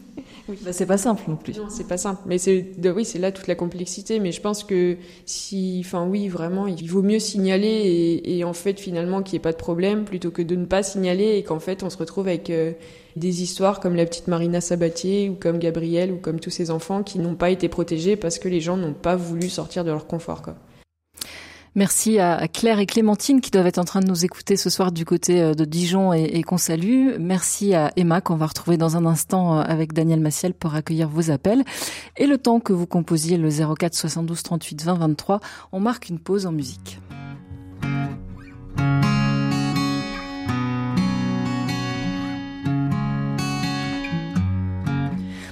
Oui. 0.51 0.59
Bah, 0.65 0.73
c'est 0.73 0.87
pas 0.87 0.99
simple 0.99 1.23
non 1.29 1.37
plus. 1.37 1.57
Non, 1.57 1.71
c'est 1.71 1.87
pas 1.87 1.97
simple. 1.97 2.21
Mais 2.27 2.39
c'est, 2.39 2.73
oui, 2.85 3.05
c'est 3.05 3.19
là 3.19 3.31
toute 3.31 3.47
la 3.47 3.55
complexité. 3.55 4.19
Mais 4.19 4.33
je 4.33 4.41
pense 4.41 4.65
que 4.65 4.97
si, 5.25 5.81
enfin, 5.85 6.07
oui, 6.07 6.29
vraiment, 6.29 6.67
il 6.67 6.91
vaut 6.91 7.03
mieux 7.03 7.21
signaler 7.21 7.69
et, 7.69 8.39
et 8.39 8.45
en 8.45 8.53
fait, 8.53 8.81
finalement, 8.81 9.23
qu'il 9.23 9.35
n'y 9.35 9.37
ait 9.39 9.43
pas 9.43 9.53
de 9.53 9.57
problème 9.57 10.05
plutôt 10.05 10.31
que 10.31 10.43
de 10.43 10.57
ne 10.57 10.65
pas 10.67 10.83
signaler 10.83 11.37
et 11.37 11.43
qu'en 11.45 11.61
fait, 11.61 11.83
on 11.83 11.91
se 11.91 11.97
retrouve 11.97 12.27
avec 12.27 12.51
euh, 12.51 12.73
des 13.17 13.43
histoires 13.43 13.81
comme 13.81 13.95
la 13.95 14.07
petite 14.07 14.27
Marina 14.29 14.61
Sabatier 14.61 15.31
ou 15.31 15.35
comme 15.35 15.59
Gabriel 15.59 16.13
ou 16.13 16.17
comme 16.17 16.41
tous 16.41 16.51
ces 16.51 16.71
enfants 16.71 17.03
qui 17.03 17.19
n'ont 17.19 17.37
pas 17.37 17.51
été 17.51 17.69
protégés 17.69 18.17
parce 18.17 18.39
que 18.39 18.49
les 18.49 18.61
gens 18.61 18.77
n'ont 18.77 18.95
pas 18.95 19.17
voulu 19.17 19.49
sortir 19.49 19.85
de 19.85 19.91
leur 19.91 20.07
confort, 20.07 20.43
quoi. 20.43 20.57
Merci 21.77 22.19
à 22.19 22.49
Claire 22.49 22.81
et 22.81 22.87
Clémentine 22.87 23.41
qui 23.41 23.53
doivent 23.53 23.69
être 23.69 23.79
en 23.79 23.85
train 23.85 24.01
de 24.01 24.09
nous 24.09 24.25
écouter 24.25 24.57
ce 24.57 24.69
soir 24.71 24.91
du 24.91 25.05
côté 25.05 25.41
euh, 25.41 25.55
de 25.55 25.65
Dijon 25.65 26.13
et, 26.13 26.43
qu'on 26.43 26.59
salue. 26.59 27.11
Merci 27.21 27.75
à 27.75 27.93
Emma 27.95 28.21
qu'on 28.21 28.35
va 28.35 28.47
retrouver 28.47 28.77
dans 28.77 28.97
un 28.97 29.07
instant 29.07 29.59
euh, 29.59 29.63
avec 29.63 29.93
Daniel 29.93 30.19
Massiel 30.19 30.53
pour 30.53 30.75
accueillir 30.75 31.09
vos 31.09 31.31
appels. 31.31 31.63
Et 32.17 32.27
le 32.27 32.39
temps 32.39 32.59
que 32.59 32.73
vous 32.73 32.87
composiez 32.87 33.37
le 33.37 33.51
04 33.51 33.95
72 33.95 34.43
38 34.43 34.83
20 34.83 34.95
23, 34.95 35.41
on 35.71 35.79
marque 35.79 36.09
une 36.09 36.19
pause 36.19 36.47
en 36.47 36.53
musique. 36.53 36.99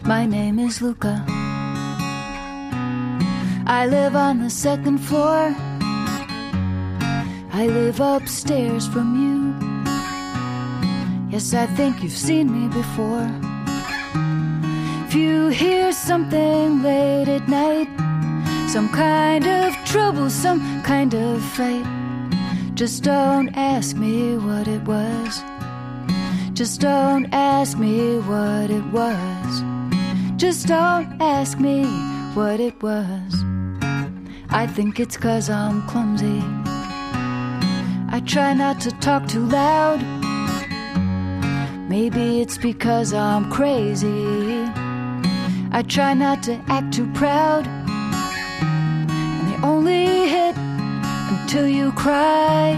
My 0.05 0.27
name 0.27 0.59
is 0.59 0.81
Luca. 0.81 1.23
I 3.67 3.87
live 3.87 4.17
on 4.17 4.39
the 4.39 4.51
second 4.51 4.99
floor. 4.99 5.55
I 7.61 7.67
live 7.67 7.99
upstairs 7.99 8.87
from 8.87 9.09
you. 9.19 9.53
Yes, 11.29 11.53
I 11.55 11.67
think 11.67 12.05
you've 12.05 12.13
seen 12.13 12.47
me 12.53 12.69
before. 12.69 13.29
If 15.05 15.13
you 15.17 15.49
hear 15.49 15.91
something 15.91 16.85
late 16.85 17.27
at 17.27 17.49
night, 17.49 17.89
some 18.69 18.89
kind 18.91 19.45
of 19.45 19.75
trouble, 19.85 20.31
some 20.31 20.85
kind 20.85 21.13
of 21.15 21.43
fight, 21.57 21.85
just 22.75 23.03
don't 23.03 23.49
ask 23.57 23.97
me 23.97 24.37
what 24.37 24.69
it 24.69 24.83
was. 24.85 25.43
Just 26.53 26.81
don't 26.81 27.27
ask 27.33 27.77
me 27.77 28.21
what 28.21 28.71
it 28.71 28.85
was. 28.93 29.65
Just 30.37 30.69
don't 30.69 31.21
ask 31.21 31.59
me 31.59 31.87
what 32.35 32.61
it 32.61 32.81
was. 32.81 33.35
I 34.49 34.69
think 34.69 35.01
it's 35.01 35.17
cause 35.17 35.51
I'm 35.51 35.85
clumsy. 35.89 36.68
I 38.19 38.21
try 38.23 38.53
not 38.53 38.81
to 38.81 38.91
talk 38.99 39.29
too 39.29 39.47
loud. 39.47 40.03
Maybe 41.89 42.41
it's 42.41 42.59
because 42.59 43.13
I'm 43.15 43.49
crazy. 43.49 44.65
I 45.71 45.85
try 45.87 46.15
not 46.15 46.43
to 46.43 46.55
act 46.67 46.93
too 46.95 47.07
proud. 47.13 47.69
And 47.69 49.49
they 49.49 49.65
only 49.65 50.27
hit 50.27 50.57
until 50.57 51.69
you 51.69 51.93
cry. 51.93 52.71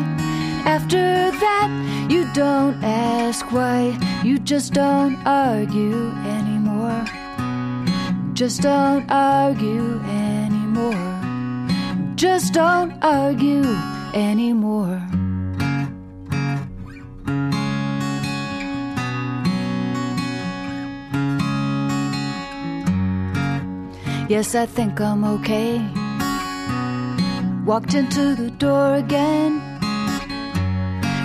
After 0.67 1.31
that, 1.31 2.07
you 2.11 2.31
don't 2.35 2.77
ask 2.85 3.51
why. 3.51 3.99
You 4.23 4.39
just 4.41 4.75
don't 4.75 5.17
argue 5.25 6.11
anymore. 6.37 7.03
Just 8.35 8.61
don't 8.61 9.11
argue 9.11 10.01
anymore. 10.01 11.17
Just 12.15 12.53
don't 12.53 12.93
argue 13.03 13.65
anymore. 14.13 15.01
Yes, 24.31 24.55
I 24.55 24.65
think 24.65 25.01
I'm 25.01 25.25
okay. 25.25 25.79
Walked 27.67 27.95
into 27.95 28.37
the 28.37 28.49
door 28.59 28.95
again. 28.95 29.61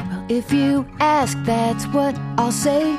Well, 0.10 0.26
if 0.28 0.52
you 0.52 0.88
ask, 1.00 1.38
that's 1.44 1.86
what 1.94 2.18
I'll 2.39 2.52
say. 2.52 2.98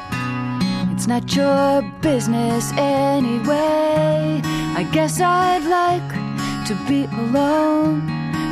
It's 0.93 1.09
not 1.09 1.35
your 1.35 1.83
business 2.03 2.71
anyway. 2.75 4.41
I 4.77 4.89
guess 4.93 5.21
I'd 5.21 5.67
like 5.67 6.13
to 6.69 6.75
be 6.87 7.07
alone 7.23 8.07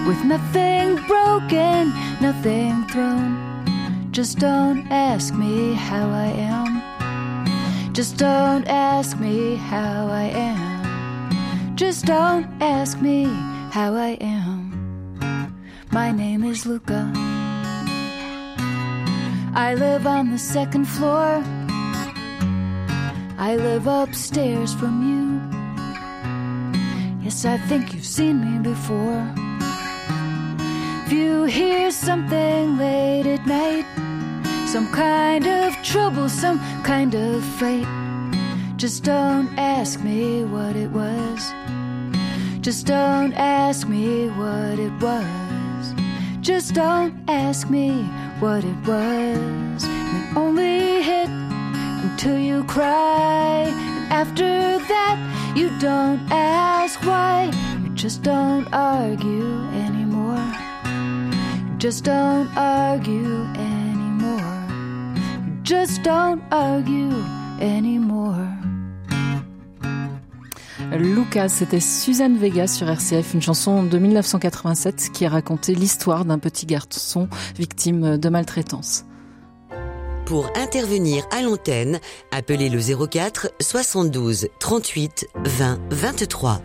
with 0.09 0.25
nothing 0.25 0.97
broken, 1.07 1.95
nothing 2.21 2.85
thrown. 2.89 4.11
Just 4.11 4.41
don't 4.41 4.89
ask 4.91 5.33
me 5.33 5.75
how 5.75 6.11
I 6.11 6.31
am. 6.57 7.93
Just 7.93 8.17
don't 8.17 8.67
ask 8.67 9.21
me 9.21 9.55
how 9.55 10.09
I 10.09 10.25
am. 10.25 10.64
Just 11.75 12.07
don't 12.07 12.47
ask 12.63 13.01
me 13.01 13.25
how 13.73 13.95
I 13.95 14.17
am. 14.21 14.71
My 15.91 16.13
name 16.13 16.45
is 16.45 16.67
Luca. 16.67 17.11
I 19.57 19.75
live 19.77 20.07
on 20.07 20.31
the 20.31 20.39
second 20.39 20.85
floor. 20.85 21.43
I 23.39 23.57
live 23.57 23.89
upstairs 23.89 24.73
from 24.73 25.03
you. 25.03 25.41
Yes, 27.25 27.45
I 27.45 27.59
think 27.67 27.93
you've 27.93 28.07
seen 28.07 28.37
me 28.41 28.61
before. 28.61 29.27
If 31.07 31.13
you 31.13 31.43
hear 31.43 31.91
something 31.91 32.79
late 32.79 33.27
at 33.27 33.45
night, 33.49 33.87
some 34.69 34.87
kind 34.93 35.49
of 35.49 35.75
trouble, 35.83 36.29
some 36.29 36.61
kind 36.85 37.17
of 37.17 37.43
fight, 37.59 38.04
just 38.85 39.03
don't 39.03 39.49
ask 39.59 40.05
me 40.05 40.45
what 40.45 40.77
it 40.77 40.91
was. 40.91 41.55
Just 42.61 42.87
don't 42.87 43.33
ask 43.33 43.89
me 43.89 44.29
what 44.29 44.79
it 44.79 44.93
was. 45.01 45.95
Just 46.43 46.75
don't 46.75 47.15
ask 47.27 47.71
me 47.71 48.03
what 48.41 48.63
it 48.63 48.77
was. 48.87 49.85
And 49.85 50.37
only 50.37 51.01
hit 51.01 51.31
until 51.31 52.37
you 52.39 52.63
cry. 52.65 53.73
And 53.73 54.13
after 54.13 54.79
that, 54.93 55.17
you 55.57 55.71
don't 55.81 56.21
ask 56.31 57.03
why. 57.07 57.51
You 57.83 57.89
just 57.95 58.23
don't 58.23 58.69
argue 58.75 59.65
anymore. 59.87 60.45
You 61.71 61.79
just 61.79 62.05
don't 62.05 62.55
argue 62.55 63.45
anymore. 63.57 64.55
You 65.47 65.57
just 65.63 66.03
don't 66.03 66.43
argue 66.53 67.15
anymore. 67.63 68.54
Lucas, 70.93 71.49
c'était 71.49 71.81
Suzanne 71.81 72.37
Vega 72.37 72.67
sur 72.67 72.89
RCF, 72.89 73.35
une 73.35 73.43
chanson 73.43 73.83
de 73.83 73.99
1987 73.99 75.11
qui 75.13 75.27
racontait 75.27 75.75
l'histoire 75.75 76.25
d'un 76.25 76.39
petit 76.39 76.67
garçon 76.67 77.29
victime 77.57 78.19
de 78.19 78.29
maltraitance. 78.29 79.05
Pour 80.27 80.51
intervenir 80.57 81.27
à 81.31 81.43
l'antenne, 81.43 82.01
appelez 82.31 82.71
le 82.71 82.81
04 82.81 83.53
72 83.61 84.49
38 84.59 85.27
20 85.45 85.79
23. 85.91 86.63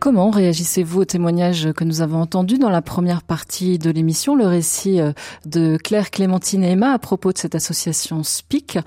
Comment 0.00 0.30
réagissez-vous 0.30 1.02
au 1.02 1.04
témoignage 1.04 1.74
que 1.76 1.84
nous 1.84 2.00
avons 2.00 2.22
entendu 2.22 2.56
dans 2.56 2.70
la 2.70 2.80
première 2.80 3.22
partie 3.22 3.78
de 3.78 3.90
l'émission, 3.90 4.34
le 4.34 4.46
récit 4.46 4.98
euh, 4.98 5.12
de 5.44 5.76
Claire, 5.76 6.10
Clémentine 6.10 6.64
et 6.64 6.70
Emma 6.70 6.94
à 6.94 6.98
propos 6.98 7.34
de 7.34 7.36
cette 7.36 7.54
association 7.54 8.22
SPIC 8.22 8.78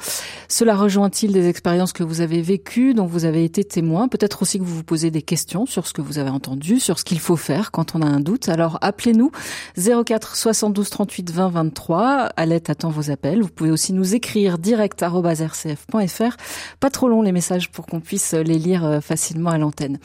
Cela 0.47 0.75
rejoint-il 0.75 1.31
des 1.31 1.47
expériences 1.47 1.93
que 1.93 2.01
vous 2.01 2.21
avez 2.21 2.41
vécues, 2.41 2.95
dont 2.95 3.05
vous 3.05 3.25
avez 3.25 3.43
été 3.43 3.63
témoin? 3.63 4.07
Peut-être 4.07 4.41
aussi 4.41 4.57
que 4.57 4.63
vous 4.63 4.77
vous 4.77 4.83
posez 4.83 5.11
des 5.11 5.21
questions 5.21 5.67
sur 5.67 5.85
ce 5.85 5.93
que 5.93 6.01
vous 6.01 6.17
avez 6.17 6.31
entendu, 6.31 6.79
sur 6.79 6.97
ce 6.97 7.03
qu'il 7.03 7.19
faut 7.19 7.35
faire 7.35 7.69
quand 7.69 7.93
on 7.93 8.01
a 8.01 8.07
un 8.07 8.19
doute. 8.19 8.49
Alors 8.49 8.79
appelez-nous 8.81 9.29
04 9.77 10.35
72 10.35 10.89
38 10.89 11.31
20 11.31 11.49
23. 11.49 12.29
Alette 12.35 12.71
attend 12.71 12.89
vos 12.89 13.11
appels. 13.11 13.43
Vous 13.43 13.49
pouvez 13.49 13.69
aussi 13.69 13.93
nous 13.93 14.15
écrire 14.15 14.57
direct 14.57 15.01
rcf.fr. 15.03 16.37
Pas 16.79 16.89
trop 16.89 17.07
long 17.07 17.21
les 17.21 17.31
messages 17.31 17.69
pour 17.69 17.85
qu'on 17.85 17.99
puisse 17.99 18.33
les 18.33 18.57
lire 18.57 18.83
euh, 18.83 18.99
facilement 18.99 19.51
à 19.51 19.59
l'antenne. 19.59 19.99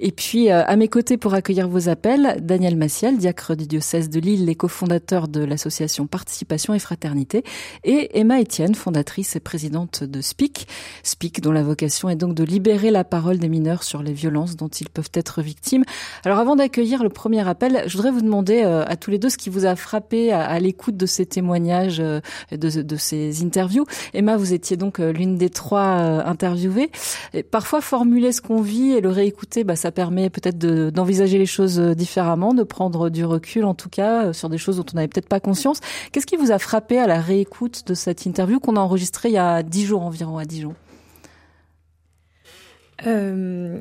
Et 0.00 0.10
puis 0.10 0.53
à 0.62 0.76
mes 0.76 0.88
côtés 0.88 1.16
pour 1.16 1.32
accueillir 1.32 1.68
vos 1.68 1.88
appels, 1.88 2.36
Daniel 2.42 2.76
Massiel, 2.76 3.16
diacre 3.16 3.56
du 3.56 3.66
diocèse 3.66 4.10
de 4.10 4.20
Lille, 4.20 4.44
les 4.44 4.54
cofondateurs 4.54 5.26
de 5.26 5.42
l'association 5.42 6.06
Participation 6.06 6.74
et 6.74 6.78
Fraternité, 6.78 7.44
et 7.82 8.18
Emma 8.18 8.40
Etienne, 8.40 8.74
fondatrice 8.74 9.36
et 9.36 9.40
présidente 9.40 10.04
de 10.04 10.20
SPIC. 10.20 10.68
SPIC 11.02 11.40
dont 11.40 11.52
la 11.52 11.62
vocation 11.62 12.10
est 12.10 12.16
donc 12.16 12.34
de 12.34 12.44
libérer 12.44 12.90
la 12.90 13.04
parole 13.04 13.38
des 13.38 13.48
mineurs 13.48 13.84
sur 13.84 14.02
les 14.02 14.12
violences 14.12 14.56
dont 14.56 14.68
ils 14.68 14.90
peuvent 14.90 15.10
être 15.14 15.40
victimes. 15.40 15.84
Alors 16.24 16.38
avant 16.38 16.56
d'accueillir 16.56 17.02
le 17.02 17.08
premier 17.08 17.48
appel, 17.48 17.84
je 17.86 17.96
voudrais 17.96 18.10
vous 18.10 18.22
demander 18.22 18.62
euh, 18.64 18.84
à 18.86 18.96
tous 18.96 19.10
les 19.10 19.18
deux 19.18 19.30
ce 19.30 19.38
qui 19.38 19.48
vous 19.48 19.64
a 19.64 19.76
frappé 19.76 20.30
à, 20.30 20.58
l'écoute 20.60 20.96
de 20.96 21.06
ces 21.06 21.24
témoignages, 21.24 22.00
euh, 22.00 22.20
de, 22.50 22.82
de, 22.82 22.96
ces 22.96 23.42
interviews. 23.42 23.86
Emma, 24.12 24.36
vous 24.36 24.52
étiez 24.52 24.76
donc 24.76 24.98
l'une 24.98 25.36
des 25.36 25.48
trois 25.48 25.84
interviewées. 26.26 26.90
Et 27.32 27.42
parfois 27.42 27.80
formuler 27.80 28.32
ce 28.32 28.40
qu'on 28.42 28.60
vit 28.60 28.92
et 28.92 29.00
le 29.00 29.08
réécouter, 29.08 29.64
bah, 29.64 29.76
ça 29.76 29.90
permet 29.90 30.28
peut 30.34 30.40
peut-être 30.44 30.90
d'envisager 30.90 31.38
les 31.38 31.46
choses 31.46 31.80
euh, 31.80 31.94
différemment, 31.94 32.54
de 32.54 32.62
prendre 32.62 33.08
du 33.08 33.24
recul 33.24 33.64
en 33.64 33.74
tout 33.74 33.88
cas 33.88 34.26
euh, 34.26 34.32
sur 34.32 34.48
des 34.48 34.58
choses 34.58 34.76
dont 34.76 34.84
on 34.92 34.96
n'avait 34.96 35.08
peut-être 35.08 35.28
pas 35.28 35.40
conscience. 35.40 35.80
Qu'est-ce 36.12 36.26
qui 36.26 36.36
vous 36.36 36.52
a 36.52 36.58
frappé 36.58 36.98
à 36.98 37.06
la 37.06 37.20
réécoute 37.20 37.86
de 37.86 37.94
cette 37.94 38.26
interview 38.26 38.60
qu'on 38.60 38.76
a 38.76 38.80
enregistrée 38.80 39.30
il 39.30 39.34
y 39.34 39.38
a 39.38 39.62
dix 39.62 39.84
jours 39.86 40.02
environ 40.02 40.38
à 40.38 40.44
Dijon? 40.44 40.74
Euh, 43.06 43.80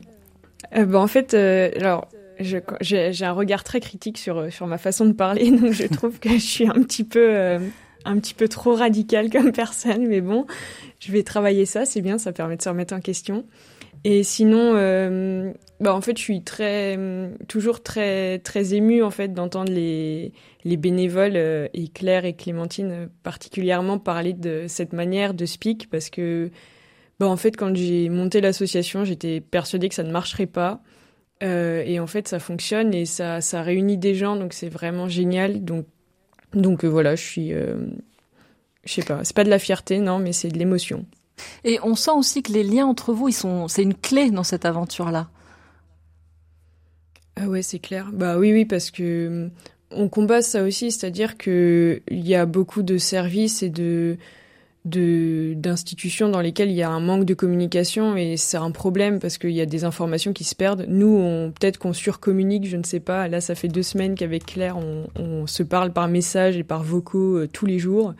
euh 0.76 0.86
bah, 0.86 1.00
En 1.00 1.08
fait, 1.08 1.34
alors 1.34 2.08
j'ai 2.40 3.26
un 3.26 3.32
regard 3.32 3.64
très 3.64 3.80
critique 3.80 4.18
sur 4.18 4.52
sur 4.52 4.68
ma 4.68 4.78
façon 4.78 5.06
de 5.06 5.14
parler, 5.14 5.52
donc 5.58 5.72
je 5.72 5.86
trouve 5.88 6.20
que 6.20 6.30
je 6.30 6.38
suis 6.38 6.68
un 6.68 6.82
petit 6.82 7.04
peu 7.04 7.60
un 8.06 8.20
petit 8.20 8.34
peu 8.34 8.48
trop 8.48 8.76
radical 8.76 9.30
comme 9.30 9.52
personne, 9.52 10.08
mais 10.08 10.22
bon, 10.22 10.46
je 11.00 11.12
vais 11.12 11.24
travailler 11.24 11.66
ça, 11.66 11.86
c'est 11.86 12.02
bien, 12.02 12.18
ça 12.18 12.32
permet 12.32 12.58
de 12.58 12.62
se 12.62 12.70
remettre 12.70 12.94
en 12.94 13.00
question. 13.00 13.46
Et 14.06 14.24
sinon, 14.24 14.74
euh, 14.76 15.54
bah 15.80 15.96
en 15.96 16.02
fait, 16.02 16.18
je 16.18 16.24
suis 16.24 16.44
très, 16.44 17.00
toujours 17.48 17.82
très, 17.84 18.40
très 18.40 18.74
émue 18.74 19.02
en 19.02 19.12
fait 19.12 19.34
d'entendre 19.34 19.72
les, 19.72 20.34
les 20.66 20.78
bénévoles 20.78 21.38
euh, 21.38 21.68
et 21.74 21.88
Claire 21.88 22.26
et 22.26 22.34
Clémentine 22.34 22.92
euh, 22.92 23.08
particulièrement 23.24 24.00
parler 24.00 24.34
de 24.34 24.66
cette 24.68 24.92
manière 24.92 25.34
de 25.34 25.46
speak 25.46 25.90
parce 25.90 26.10
que, 26.10 26.52
bah 27.20 27.28
en 27.28 27.38
fait, 27.38 27.56
quand 27.56 27.74
j'ai 27.76 28.10
monté 28.10 28.42
l'association, 28.42 29.06
j'étais 29.06 29.40
persuadée 29.40 29.88
que 29.88 29.96
ça 29.96 30.04
ne 30.04 30.12
marcherait 30.12 30.48
pas. 30.48 30.82
Et 31.42 32.00
en 32.00 32.08
fait, 32.08 32.30
ça 32.30 32.40
fonctionne 32.40 32.94
et 32.94 33.06
ça, 33.06 33.42
ça 33.42 33.64
réunit 33.64 33.98
des 33.98 34.16
gens, 34.16 34.38
donc 34.38 34.54
c'est 34.54 34.70
vraiment 34.70 35.10
génial. 35.10 35.66
Donc, 35.66 35.86
donc 36.54 36.86
voilà, 36.86 37.18
je 37.18 37.22
suis, 37.22 37.50
je 37.52 38.94
sais 38.94 39.04
pas, 39.04 39.26
c'est 39.26 39.36
pas 39.36 39.44
de 39.44 39.50
la 39.50 39.60
fierté, 39.60 40.00
non, 40.00 40.20
mais 40.20 40.32
c'est 40.32 40.48
de 40.48 40.58
l'émotion. 40.58 41.06
Et 41.64 41.80
on 41.84 41.96
sent 41.96 42.12
aussi 42.12 42.44
que 42.44 42.52
les 42.52 42.64
liens 42.64 42.86
entre 42.86 43.14
vous, 43.14 43.30
ils 43.30 43.34
sont, 43.34 43.68
c'est 43.68 43.84
une 43.84 43.96
clé 43.96 44.32
dans 44.32 44.44
cette 44.44 44.66
aventure-là. 44.66 45.30
Ah 47.36 47.48
ouais, 47.48 47.62
c'est 47.62 47.80
clair. 47.80 48.12
Bah 48.14 48.38
oui, 48.38 48.54
oui, 48.54 48.66
parce 48.66 48.92
que 48.92 49.50
on 49.92 50.10
combat 50.10 50.42
ça 50.42 50.64
aussi, 50.64 50.92
c'est-à-dire 50.92 51.38
que 51.38 52.02
il 52.10 52.28
y 52.28 52.36
a 52.36 52.46
beaucoup 52.46 52.84
de 52.84 52.98
services 52.98 53.64
et 53.64 53.70
de 53.70 54.18
d'institutions 54.86 56.28
dans 56.28 56.42
lesquelles 56.42 56.70
il 56.70 56.76
y 56.76 56.84
a 56.84 56.90
un 56.90 57.00
manque 57.00 57.24
de 57.24 57.34
communication 57.34 58.18
et 58.18 58.36
c'est 58.36 58.58
un 58.58 58.72
problème 58.72 59.20
parce 59.20 59.38
qu'il 59.38 59.52
y 59.52 59.62
a 59.62 59.66
des 59.66 59.86
informations 59.86 60.34
qui 60.34 60.44
se 60.44 60.56
perdent. 60.56 60.86
Nous, 60.90 61.20
peut-être 61.58 61.78
qu'on 61.78 61.94
surcommunique, 61.94 62.68
je 62.68 62.76
ne 62.76 62.84
sais 62.84 63.00
pas. 63.00 63.30
Là, 63.30 63.40
ça 63.40 63.56
fait 63.56 63.70
deux 63.70 63.82
semaines 63.82 64.16
qu'avec 64.16 64.46
Claire, 64.46 64.78
on, 64.78 65.08
on, 65.18 65.48
se 65.48 65.64
parle 65.64 65.94
par 65.94 66.10
message 66.10 66.58
et 66.58 66.64
par 66.64 66.84
vocaux 66.84 67.38
euh, 67.38 67.48
tous 67.48 67.66
les 67.66 67.80
jours. 67.80 68.14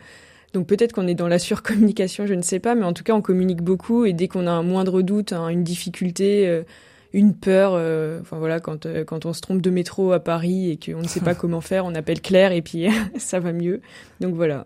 Donc 0.54 0.68
peut-être 0.68 0.92
qu'on 0.92 1.08
est 1.08 1.16
dans 1.16 1.26
la 1.26 1.40
surcommunication, 1.40 2.26
je 2.26 2.34
ne 2.34 2.42
sais 2.42 2.60
pas, 2.60 2.76
mais 2.76 2.84
en 2.84 2.92
tout 2.92 3.02
cas 3.02 3.12
on 3.12 3.20
communique 3.20 3.60
beaucoup 3.60 4.04
et 4.04 4.12
dès 4.12 4.28
qu'on 4.28 4.46
a 4.46 4.52
un 4.52 4.62
moindre 4.62 5.02
doute, 5.02 5.32
hein, 5.32 5.48
une 5.48 5.64
difficulté, 5.64 6.46
euh, 6.46 6.62
une 7.12 7.34
peur, 7.34 7.72
euh, 7.74 8.20
enfin 8.20 8.38
voilà, 8.38 8.60
quand 8.60 8.86
euh, 8.86 9.02
quand 9.04 9.26
on 9.26 9.32
se 9.32 9.40
trompe 9.40 9.60
de 9.60 9.70
métro 9.70 10.12
à 10.12 10.20
Paris 10.20 10.70
et 10.70 10.78
qu'on 10.78 11.02
ne 11.02 11.08
sait 11.08 11.20
pas 11.20 11.34
comment 11.34 11.60
faire, 11.60 11.84
on 11.84 11.94
appelle 11.96 12.20
Claire 12.20 12.52
et 12.52 12.62
puis 12.62 12.86
ça 13.18 13.40
va 13.40 13.52
mieux. 13.52 13.80
Donc 14.20 14.34
voilà. 14.34 14.64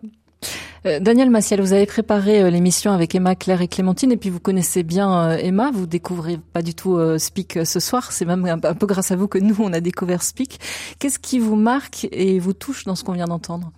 Daniel 0.85 1.29
Massiel, 1.29 1.59
vous 1.59 1.73
avez 1.73 1.85
préparé 1.85 2.49
l'émission 2.49 2.93
avec 2.93 3.13
Emma, 3.13 3.35
Claire 3.35 3.61
et 3.61 3.67
Clémentine, 3.67 4.13
et 4.13 4.17
puis 4.17 4.29
vous 4.29 4.39
connaissez 4.39 4.83
bien 4.83 5.31
Emma, 5.31 5.71
vous 5.73 5.85
découvrez 5.85 6.39
pas 6.53 6.61
du 6.61 6.73
tout 6.73 6.97
Speak 7.17 7.59
ce 7.65 7.81
soir, 7.81 8.13
c'est 8.13 8.23
même 8.23 8.45
un, 8.45 8.57
peu 8.57 8.85
grâce 8.85 9.11
à 9.11 9.17
vous 9.17 9.27
que 9.27 9.39
nous 9.39 9.57
on 9.59 9.73
a 9.73 9.81
découvert 9.81 10.23
Speak. 10.23 10.61
Qu'est-ce 10.97 11.19
qui 11.19 11.37
vous 11.37 11.57
marque 11.57 12.07
et 12.13 12.39
vous 12.39 12.53
touche 12.53 12.85
dans 12.85 12.95
ce 12.95 13.03
qu'on 13.03 13.11
vient 13.11 13.27
d'entendre? 13.27 13.73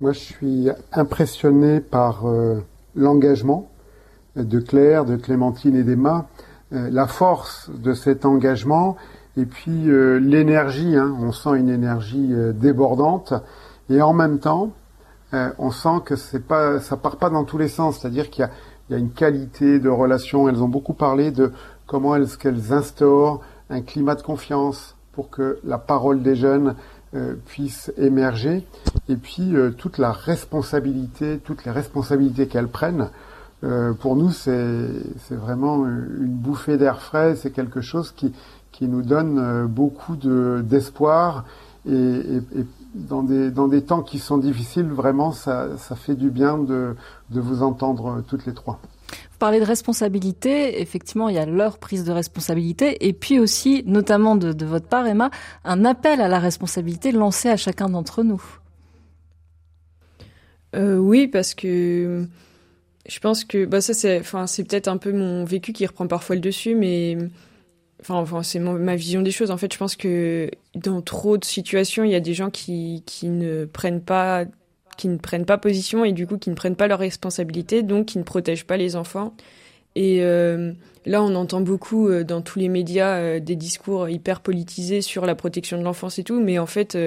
Moi, 0.00 0.12
je 0.12 0.18
suis 0.18 0.68
impressionné 0.92 1.80
par 1.80 2.26
euh, 2.26 2.60
l'engagement 2.96 3.70
de 4.34 4.58
Claire, 4.58 5.04
de 5.04 5.14
Clémentine 5.14 5.76
et 5.76 5.84
d'Emma, 5.84 6.26
euh, 6.72 6.90
la 6.90 7.06
force 7.06 7.70
de 7.70 7.94
cet 7.94 8.24
engagement 8.24 8.96
et 9.36 9.46
puis 9.46 9.88
euh, 9.88 10.18
l'énergie. 10.18 10.96
Hein, 10.96 11.16
on 11.20 11.30
sent 11.30 11.56
une 11.56 11.68
énergie 11.68 12.34
débordante 12.54 13.34
et 13.88 14.02
en 14.02 14.12
même 14.12 14.40
temps, 14.40 14.72
on 15.58 15.72
sent 15.72 16.00
que 16.04 16.14
c'est 16.14 16.46
pas, 16.46 16.78
ça 16.78 16.96
part 16.96 17.16
pas 17.16 17.28
dans 17.28 17.42
tous 17.42 17.58
les 17.58 17.66
sens. 17.66 17.98
C'est-à-dire 17.98 18.30
qu'il 18.30 18.48
y, 18.88 18.92
y 18.92 18.96
a, 18.96 18.98
une 18.98 19.10
qualité 19.10 19.80
de 19.80 19.88
relation. 19.88 20.48
Elles 20.48 20.62
ont 20.62 20.68
beaucoup 20.68 20.94
parlé 20.94 21.32
de 21.32 21.52
comment 21.86 22.14
est-ce 22.14 22.38
qu'elles 22.38 22.72
instaurent 22.72 23.40
un 23.68 23.82
climat 23.82 24.14
de 24.14 24.22
confiance 24.22 24.96
pour 25.10 25.30
que 25.30 25.58
la 25.64 25.78
parole 25.78 26.22
des 26.22 26.36
jeunes 26.36 26.76
puisse 27.46 27.92
émerger 27.96 28.66
et 29.08 29.16
puis 29.16 29.54
euh, 29.54 29.70
toute 29.70 29.98
la 29.98 30.12
responsabilité, 30.12 31.38
toutes 31.44 31.64
les 31.64 31.70
responsabilités 31.70 32.46
qu'elles 32.46 32.68
prennent. 32.68 33.08
Euh, 33.62 33.92
pour 33.92 34.16
nous, 34.16 34.30
c'est 34.30 34.56
vraiment 35.30 35.86
une 35.86 36.26
bouffée 36.26 36.76
d'air 36.76 37.00
frais, 37.00 37.36
c'est 37.36 37.50
quelque 37.50 37.80
chose 37.80 38.12
qui, 38.12 38.32
qui 38.72 38.88
nous 38.88 39.02
donne 39.02 39.66
beaucoup 39.66 40.16
d'espoir 40.16 41.44
et, 41.86 41.92
et, 41.92 42.36
et, 42.36 42.66
dans, 42.94 43.22
des, 43.22 43.50
dans 43.50 43.68
des 43.68 43.82
temps 43.82 44.02
qui 44.02 44.18
sont 44.18 44.38
difficiles, 44.38 44.86
vraiment, 44.86 45.32
ça, 45.32 45.76
ça 45.78 45.96
fait 45.96 46.14
du 46.14 46.30
bien 46.30 46.58
de, 46.58 46.94
de 47.30 47.40
vous 47.40 47.62
entendre 47.62 48.22
toutes 48.28 48.46
les 48.46 48.54
trois. 48.54 48.78
Vous 49.30 49.38
parlez 49.38 49.60
de 49.60 49.64
responsabilité, 49.64 50.80
effectivement, 50.80 51.28
il 51.28 51.34
y 51.34 51.38
a 51.38 51.46
leur 51.46 51.78
prise 51.78 52.04
de 52.04 52.12
responsabilité, 52.12 53.06
et 53.06 53.12
puis 53.12 53.38
aussi, 53.38 53.82
notamment 53.86 54.36
de, 54.36 54.64
votre 54.64 54.86
part, 54.86 55.06
Emma, 55.06 55.30
un 55.64 55.84
appel 55.84 56.20
à 56.20 56.28
la 56.28 56.38
responsabilité 56.38 57.12
lancé 57.12 57.48
à 57.48 57.56
chacun 57.56 57.88
d'entre 57.88 58.22
nous. 58.22 58.42
Euh, 60.74 60.96
oui, 60.96 61.28
parce 61.28 61.54
que 61.54 62.26
je 63.06 63.20
pense 63.20 63.44
que 63.44 63.64
bah 63.64 63.80
ça 63.80 63.92
c'est, 63.94 64.20
peut-être 64.64 64.88
un 64.88 64.96
peu 64.96 65.12
mon 65.12 65.44
vécu 65.44 65.72
qui 65.72 65.86
reprend 65.86 66.06
parfois 66.06 66.34
le 66.34 66.40
dessus, 66.40 66.74
mais 66.74 67.16
enfin, 68.00 68.42
c'est 68.42 68.58
ma 68.58 68.96
vision 68.96 69.22
des 69.22 69.30
choses. 69.30 69.50
En 69.50 69.56
fait, 69.56 69.72
je 69.72 69.78
pense 69.78 69.94
que 69.94 70.50
dans 70.74 71.00
trop 71.02 71.38
de 71.38 71.44
situations, 71.44 72.02
il 72.02 72.10
y 72.10 72.16
a 72.16 72.20
des 72.20 72.34
gens 72.34 72.50
qui 72.50 73.02
ne 73.22 73.66
prennent 73.66 74.02
pas 74.02 74.46
qui 74.96 75.08
ne 75.08 75.16
prennent 75.16 75.46
pas 75.46 75.58
position 75.58 76.04
et 76.04 76.12
du 76.12 76.26
coup 76.26 76.38
qui 76.38 76.50
ne 76.50 76.54
prennent 76.54 76.76
pas 76.76 76.88
leurs 76.88 76.98
responsabilités, 76.98 77.82
donc 77.82 78.06
qui 78.06 78.18
ne 78.18 78.24
protègent 78.24 78.66
pas 78.66 78.76
les 78.76 78.96
enfants. 78.96 79.34
Et 79.96 80.22
euh, 80.22 80.72
là, 81.06 81.22
on 81.22 81.34
entend 81.34 81.60
beaucoup 81.60 82.08
euh, 82.08 82.24
dans 82.24 82.40
tous 82.40 82.58
les 82.58 82.68
médias 82.68 83.18
euh, 83.18 83.40
des 83.40 83.56
discours 83.56 84.08
hyper 84.08 84.40
politisés 84.40 85.02
sur 85.02 85.24
la 85.26 85.34
protection 85.34 85.78
de 85.78 85.82
l'enfance 85.82 86.18
et 86.18 86.24
tout, 86.24 86.40
mais 86.40 86.58
en 86.58 86.66
fait, 86.66 86.98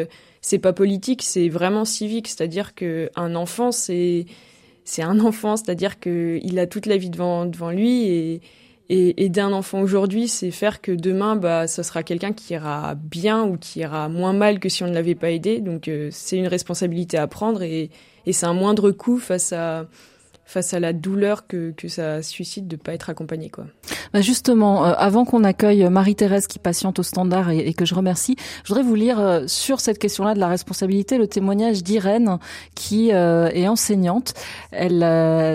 c'est 0.42 0.60
pas 0.60 0.74
politique, 0.74 1.24
c'est 1.24 1.50
vraiment 1.50 1.86
civique. 1.86 2.28
C'est-à-dire 2.28 2.76
que 2.76 3.10
un 3.16 3.36
enfant, 3.36 3.72
c'est 3.72 4.26
c'est 4.86 5.04
un 5.04 5.20
enfant, 5.26 5.58
c'est-à-dire 5.58 6.00
que 6.00 6.40
il 6.42 6.60
a 6.60 6.68
toute 6.68 6.86
la 6.86 6.98
vie 6.98 7.10
devant 7.10 7.46
devant 7.46 7.72
lui 7.72 8.08
et 8.08 8.42
et 8.90 9.24
aider 9.24 9.42
un 9.42 9.52
enfant 9.52 9.82
aujourd'hui, 9.82 10.28
c'est 10.28 10.52
faire 10.52 10.82
que 10.82 10.92
demain, 10.92 11.36
bah, 11.36 11.68
ça 11.68 11.84
sera 11.84 12.04
quelqu'un 12.04 12.32
qui 12.32 12.54
ira 12.54 12.96
bien 12.96 13.44
ou 13.44 13.58
qui 13.58 13.80
ira 13.80 14.08
moins 14.08 14.34
mal 14.34 14.60
que 14.60 14.70
si 14.70 14.84
on 14.84 14.88
ne 14.88 14.94
l'avait 14.94 15.16
pas 15.16 15.32
aidé. 15.32 15.60
Donc, 15.60 15.88
euh, 15.88 16.10
c'est 16.12 16.38
une 16.38 16.48
responsabilité 16.48 17.18
à 17.18 17.28
prendre 17.28 17.64
et, 17.64 17.90
et 18.26 18.34
c'est 18.34 18.46
un 18.46 18.54
moindre 18.54 18.92
coût 18.92 19.18
face 19.18 19.52
à 19.52 19.88
face 20.48 20.74
à 20.74 20.80
la 20.80 20.94
douleur 20.94 21.46
que, 21.46 21.72
que 21.72 21.88
ça 21.88 22.24
suscite 22.24 22.68
de 22.68 22.78
pas 22.78 22.94
être 22.94 23.10
accompagné 23.10 23.50
quoi. 23.50 23.66
Bah 24.14 24.22
justement, 24.22 24.86
euh, 24.86 24.94
avant 24.98 25.26
qu'on 25.26 25.44
accueille 25.44 25.88
Marie-Thérèse 25.90 26.48
qui 26.48 26.58
patiente 26.58 27.00
au 27.00 27.04
standard 27.04 27.50
et, 27.52 27.74
que 27.74 27.86
je 27.86 27.94
remercie, 27.94 28.38
je 28.64 28.70
voudrais 28.70 28.84
vous 28.84 28.96
lire 28.96 29.20
euh, 29.20 29.44
sur 29.48 29.82
cette 29.82 30.00
question-là 30.00 30.34
de 30.34 30.40
la 30.40 30.48
responsabilité 30.48 31.18
le 31.18 31.28
témoignage 31.28 31.84
d'Irène 31.84 32.40
qui 32.74 33.12
euh, 33.14 33.50
est 33.54 33.68
enseignante. 33.68 34.34
Elle 34.72 35.00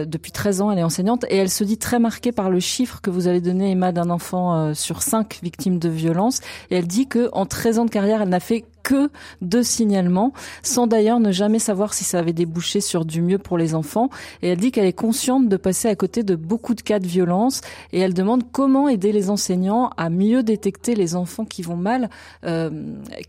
depuis 0.08 0.32
13 0.32 0.60
ans, 0.60 0.70
elle 0.70 0.78
est 0.78 0.84
enseignante 0.84 1.24
et 1.30 1.36
elle 1.36 1.50
se 1.50 1.64
dit 1.64 1.78
très 1.78 1.98
marquée 1.98 2.32
par 2.32 2.50
le 2.50 2.60
chiffre 2.60 3.00
que 3.00 3.10
vous 3.10 3.26
avez 3.26 3.40
donné 3.40 3.70
Emma 3.70 3.92
d'un 3.92 4.10
enfant 4.10 4.74
sur 4.74 5.02
cinq 5.02 5.38
victimes 5.42 5.78
de 5.78 5.88
violence 5.88 6.40
et 6.70 6.76
elle 6.76 6.86
dit 6.86 7.06
que 7.06 7.30
en 7.32 7.46
13 7.46 7.78
ans 7.78 7.84
de 7.84 7.90
carrière, 7.90 8.22
elle 8.22 8.28
n'a 8.28 8.40
fait 8.40 8.64
que 8.82 9.10
de 9.40 9.62
signalements, 9.62 10.32
sans 10.62 10.86
d'ailleurs 10.86 11.20
ne 11.20 11.32
jamais 11.32 11.58
savoir 11.58 11.94
si 11.94 12.04
ça 12.04 12.18
avait 12.18 12.32
débouché 12.32 12.80
sur 12.80 13.04
du 13.04 13.22
mieux 13.22 13.38
pour 13.38 13.58
les 13.58 13.74
enfants. 13.74 14.10
Et 14.42 14.48
elle 14.48 14.58
dit 14.58 14.72
qu'elle 14.72 14.81
est 14.86 14.92
consciente 14.92 15.48
de 15.48 15.56
passer 15.56 15.88
à 15.88 15.96
côté 15.96 16.22
de 16.22 16.34
beaucoup 16.34 16.74
de 16.74 16.80
cas 16.80 16.98
de 16.98 17.06
violence 17.06 17.60
et 17.92 18.00
elle 18.00 18.14
demande 18.14 18.44
comment 18.52 18.88
aider 18.88 19.12
les 19.12 19.30
enseignants 19.30 19.90
à 19.96 20.10
mieux 20.10 20.42
détecter 20.42 20.94
les 20.94 21.14
enfants 21.14 21.44
qui 21.44 21.62
vont 21.62 21.76
mal. 21.76 22.10
Euh, 22.44 22.70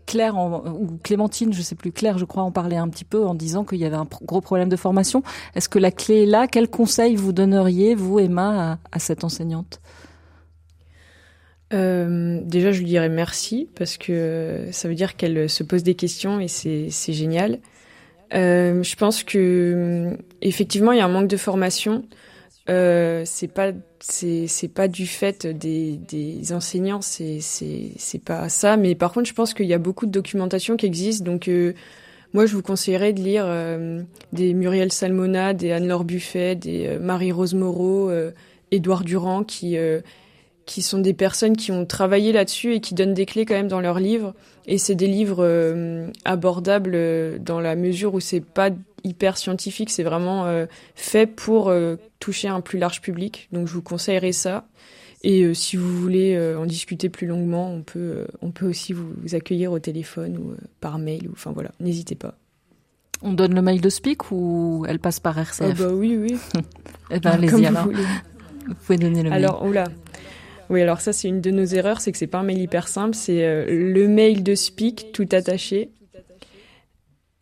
Claire 0.06 0.36
ou 0.36 0.98
Clémentine, 1.02 1.52
je 1.52 1.62
sais 1.62 1.74
plus, 1.74 1.92
Claire, 1.92 2.18
je 2.18 2.24
crois, 2.24 2.42
en 2.42 2.50
parlait 2.50 2.76
un 2.76 2.88
petit 2.88 3.04
peu 3.04 3.24
en 3.24 3.34
disant 3.34 3.64
qu'il 3.64 3.78
y 3.78 3.84
avait 3.84 3.96
un 3.96 4.08
gros 4.22 4.40
problème 4.40 4.68
de 4.68 4.76
formation. 4.76 5.22
Est-ce 5.54 5.68
que 5.68 5.78
la 5.78 5.90
clé 5.90 6.22
est 6.22 6.26
là? 6.26 6.46
Quel 6.46 6.68
conseil 6.68 7.16
vous 7.16 7.32
donneriez, 7.32 7.94
vous, 7.94 8.18
Emma, 8.18 8.78
à 8.92 8.98
cette 8.98 9.24
enseignante? 9.24 9.80
Euh, 11.72 12.40
déjà, 12.44 12.72
je 12.72 12.78
lui 12.78 12.86
dirais 12.86 13.08
merci 13.08 13.68
parce 13.74 13.96
que 13.96 14.68
ça 14.70 14.88
veut 14.88 14.94
dire 14.94 15.16
qu'elle 15.16 15.48
se 15.48 15.62
pose 15.64 15.82
des 15.82 15.94
questions 15.94 16.38
et 16.40 16.48
c'est 16.48 17.12
génial. 17.12 17.58
Euh, 18.32 18.82
je 18.82 18.96
pense 18.96 19.22
que 19.22 20.16
effectivement, 20.40 20.92
il 20.92 20.98
y 20.98 21.00
a 21.00 21.04
un 21.04 21.08
manque 21.08 21.28
de 21.28 21.36
formation. 21.36 22.04
Euh, 22.70 23.22
c'est 23.26 23.48
pas 23.48 23.72
c'est 24.00 24.72
pas 24.74 24.88
du 24.88 25.06
fait 25.06 25.46
des, 25.46 26.52
enseignants, 26.52 27.02
c'est 27.02 27.40
c'est 27.40 28.24
pas 28.24 28.48
ça. 28.48 28.76
Mais 28.76 28.94
par 28.94 29.12
contre, 29.12 29.28
je 29.28 29.34
pense 29.34 29.54
qu'il 29.54 29.66
y 29.66 29.74
a 29.74 29.78
beaucoup 29.78 30.06
de 30.06 30.10
documentation 30.10 30.76
qui 30.76 30.86
existe. 30.86 31.22
Donc 31.22 31.48
euh, 31.48 31.74
moi, 32.32 32.46
je 32.46 32.54
vous 32.54 32.62
conseillerais 32.62 33.12
de 33.12 33.20
lire 33.20 33.44
euh, 33.46 34.02
des 34.32 34.54
Muriel 34.54 34.92
Salmona, 34.92 35.54
des 35.54 35.72
Anne-Laure 35.72 36.04
Buffet, 36.04 36.54
des 36.56 36.98
Marie-Rose 36.98 37.54
Moreau, 37.54 38.10
Édouard 38.70 39.04
Durand, 39.04 39.44
qui 39.44 39.76
qui 40.66 40.82
sont 40.82 40.98
des 40.98 41.14
personnes 41.14 41.56
qui 41.56 41.72
ont 41.72 41.84
travaillé 41.84 42.32
là-dessus 42.32 42.74
et 42.74 42.80
qui 42.80 42.94
donnent 42.94 43.14
des 43.14 43.26
clés 43.26 43.44
quand 43.44 43.54
même 43.54 43.68
dans 43.68 43.80
leurs 43.80 43.98
livres. 43.98 44.34
Et 44.66 44.78
c'est 44.78 44.94
des 44.94 45.06
livres 45.06 45.44
euh, 45.44 46.08
abordables 46.24 46.92
euh, 46.94 47.38
dans 47.38 47.60
la 47.60 47.76
mesure 47.76 48.14
où 48.14 48.20
c'est 48.20 48.40
pas 48.40 48.70
hyper 49.02 49.36
scientifique, 49.36 49.90
c'est 49.90 50.02
vraiment 50.02 50.46
euh, 50.46 50.64
fait 50.94 51.26
pour 51.26 51.72
toucher 52.20 52.48
un 52.48 52.62
plus 52.62 52.78
large 52.78 53.02
public. 53.02 53.48
Donc 53.52 53.68
je 53.68 53.74
vous 53.74 53.82
conseillerais 53.82 54.32
ça. 54.32 54.66
Et 55.22 55.54
si 55.54 55.76
vous 55.78 55.90
voulez 55.90 56.38
en 56.54 56.66
discuter 56.66 57.08
plus 57.08 57.26
longuement, 57.26 57.72
on 57.72 57.80
peut, 57.80 58.26
on 58.42 58.50
peut 58.50 58.68
aussi 58.68 58.92
vous, 58.92 59.14
accueillir 59.32 59.72
au 59.72 59.78
téléphone 59.78 60.36
ou 60.36 60.54
par 60.80 60.98
mail. 60.98 61.28
Ou, 61.28 61.32
enfin 61.32 61.52
voilà, 61.52 61.70
n'hésitez 61.80 62.14
pas. 62.14 62.34
On 63.22 63.32
donne 63.32 63.54
le 63.54 63.62
mail 63.62 63.80
de 63.80 63.88
Speak 63.88 64.30
ou 64.32 64.84
elle 64.86 64.98
passe 64.98 65.20
par 65.20 65.38
RCF 65.38 65.80
oh 65.80 65.82
bah 65.82 65.94
oui, 65.94 66.18
oui. 66.20 66.36
eh 67.10 67.20
ben, 67.20 67.30
allez-y 67.30 67.64
alors. 67.64 67.86
Vous, 67.86 67.92
vous, 67.92 68.74
pouvez 68.74 68.98
donner 68.98 69.22
le 69.22 69.30
mail. 69.30 69.44
Alors, 69.44 69.64
oula. 69.64 69.84
Oui, 70.70 70.82
alors 70.82 71.00
ça 71.00 71.12
c'est 71.12 71.28
une 71.28 71.40
de 71.40 71.50
nos 71.50 71.64
erreurs, 71.64 72.00
c'est 72.00 72.12
que 72.12 72.18
c'est 72.18 72.26
pas 72.26 72.38
un 72.38 72.42
mail 72.42 72.58
hyper 72.58 72.88
simple, 72.88 73.14
c'est 73.14 73.44
euh, 73.44 73.66
le 73.68 74.08
mail 74.08 74.42
de 74.42 74.54
Speak 74.54 75.12
tout 75.12 75.28
attaché 75.32 75.90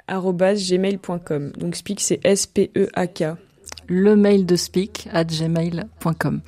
gmail.com. 0.08 1.52
Donc 1.56 1.76
Speak 1.76 2.00
c'est 2.00 2.20
S 2.24 2.46
P 2.46 2.70
E 2.76 2.88
A 2.94 3.06
K. 3.06 3.36
Le 3.88 4.16
mail 4.16 4.46
de 4.46 4.56
Speak 4.56 5.08
at 5.12 5.24
gmail.com. 5.24 6.40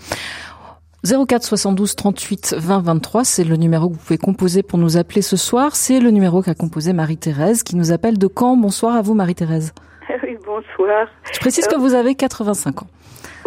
04 1.04 1.44
72 1.44 1.96
38 1.96 2.54
20 2.58 2.80
23, 2.80 3.24
c'est 3.24 3.44
le 3.44 3.56
numéro 3.56 3.88
que 3.90 3.94
vous 3.94 4.00
pouvez 4.00 4.18
composer 4.18 4.62
pour 4.62 4.78
nous 4.78 4.96
appeler 4.96 5.20
ce 5.20 5.36
soir. 5.36 5.76
C'est 5.76 6.00
le 6.00 6.10
numéro 6.10 6.40
qu'a 6.40 6.54
composé 6.54 6.94
Marie-Thérèse 6.94 7.62
qui 7.62 7.76
nous 7.76 7.92
appelle 7.92 8.18
de 8.18 8.28
Caen. 8.28 8.56
Bonsoir 8.56 8.96
à 8.96 9.02
vous 9.02 9.14
Marie-Thérèse. 9.14 9.72
Oui, 10.22 10.36
bonsoir. 10.44 11.08
Je 11.32 11.38
précise 11.40 11.66
que 11.66 11.76
vous 11.76 11.94
avez 11.94 12.14
85 12.14 12.82
ans. 12.82 12.86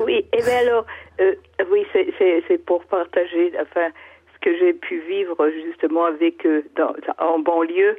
Oui, 0.04 0.14
et 0.14 0.28
eh 0.34 0.42
bien 0.44 0.58
alors, 0.60 0.86
euh, 1.20 1.36
oui, 1.72 1.86
c'est 1.94 2.66
pour 2.66 2.84
partager 2.86 3.52
enfin, 3.60 3.90
ce 4.34 4.40
que 4.42 4.56
j'ai 4.58 4.74
pu 4.74 5.00
vivre 5.00 5.50
justement 5.50 6.06
avec 6.06 6.46
euh, 6.46 6.62
dans, 6.76 6.94
en 7.20 7.40
banlieue 7.40 7.98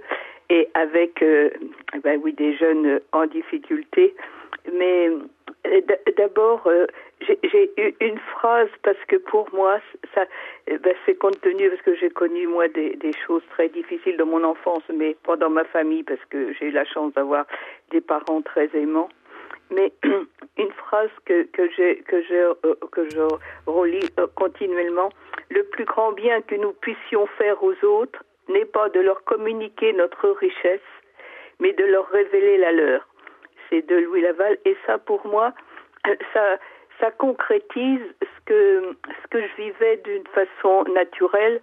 et 0.50 0.68
avec 0.74 1.22
euh, 1.22 1.50
ben 2.02 2.20
oui, 2.22 2.32
des 2.32 2.56
jeunes 2.56 3.00
en 3.12 3.26
difficulté. 3.26 4.14
Mais 4.72 5.10
d'abord, 6.16 6.68
j'ai 7.20 7.70
eu 7.76 7.94
une 8.00 8.18
phrase 8.18 8.68
parce 8.82 9.02
que 9.08 9.16
pour 9.16 9.48
moi, 9.52 9.80
ça, 10.14 10.24
ben 10.66 10.94
c'est 11.04 11.14
compte 11.14 11.40
tenu 11.40 11.68
parce 11.70 11.82
que 11.82 11.94
j'ai 11.96 12.10
connu 12.10 12.46
moi 12.46 12.68
des, 12.68 12.96
des, 12.96 13.12
choses 13.26 13.42
très 13.50 13.68
difficiles 13.68 14.16
dans 14.16 14.26
mon 14.26 14.44
enfance, 14.44 14.82
mais 14.94 15.16
pas 15.24 15.36
dans 15.36 15.50
ma 15.50 15.64
famille 15.64 16.02
parce 16.02 16.24
que 16.30 16.52
j'ai 16.54 16.66
eu 16.66 16.70
la 16.70 16.84
chance 16.84 17.12
d'avoir 17.14 17.46
des 17.90 18.00
parents 18.00 18.42
très 18.42 18.70
aimants 18.74 19.08
mais 19.70 19.92
une 20.58 20.72
phrase 20.72 21.10
que, 21.24 21.44
que 21.44 21.68
j'ai 21.76 22.00
que 22.02 22.22
je 22.22 22.54
euh, 22.66 22.74
que 22.92 23.08
je 23.10 23.20
relis 23.66 24.08
euh, 24.18 24.26
continuellement. 24.34 25.10
Le 25.50 25.64
plus 25.64 25.84
grand 25.84 26.12
bien 26.12 26.40
que 26.42 26.54
nous 26.54 26.72
puissions 26.72 27.26
faire 27.38 27.62
aux 27.62 27.84
autres 27.84 28.22
n'est 28.48 28.64
pas 28.64 28.88
de 28.88 29.00
leur 29.00 29.24
communiquer 29.24 29.92
notre 29.92 30.30
richesse 30.30 30.80
mais 31.60 31.72
de 31.72 31.84
leur 31.84 32.08
révéler 32.08 32.56
la 32.58 32.72
leur. 32.72 33.08
C'est 33.68 33.86
de 33.86 33.96
Louis 33.96 34.20
Laval. 34.20 34.58
Et 34.64 34.76
ça 34.86 34.98
pour 34.98 35.26
moi 35.26 35.52
euh, 36.06 36.14
ça 36.32 36.58
ça 37.00 37.10
concrétise 37.12 38.02
ce 38.22 38.44
que 38.46 38.96
ce 39.22 39.28
que 39.30 39.40
je 39.40 39.62
vivais 39.62 39.96
d'une 39.98 40.26
façon 40.28 40.84
naturelle. 40.92 41.60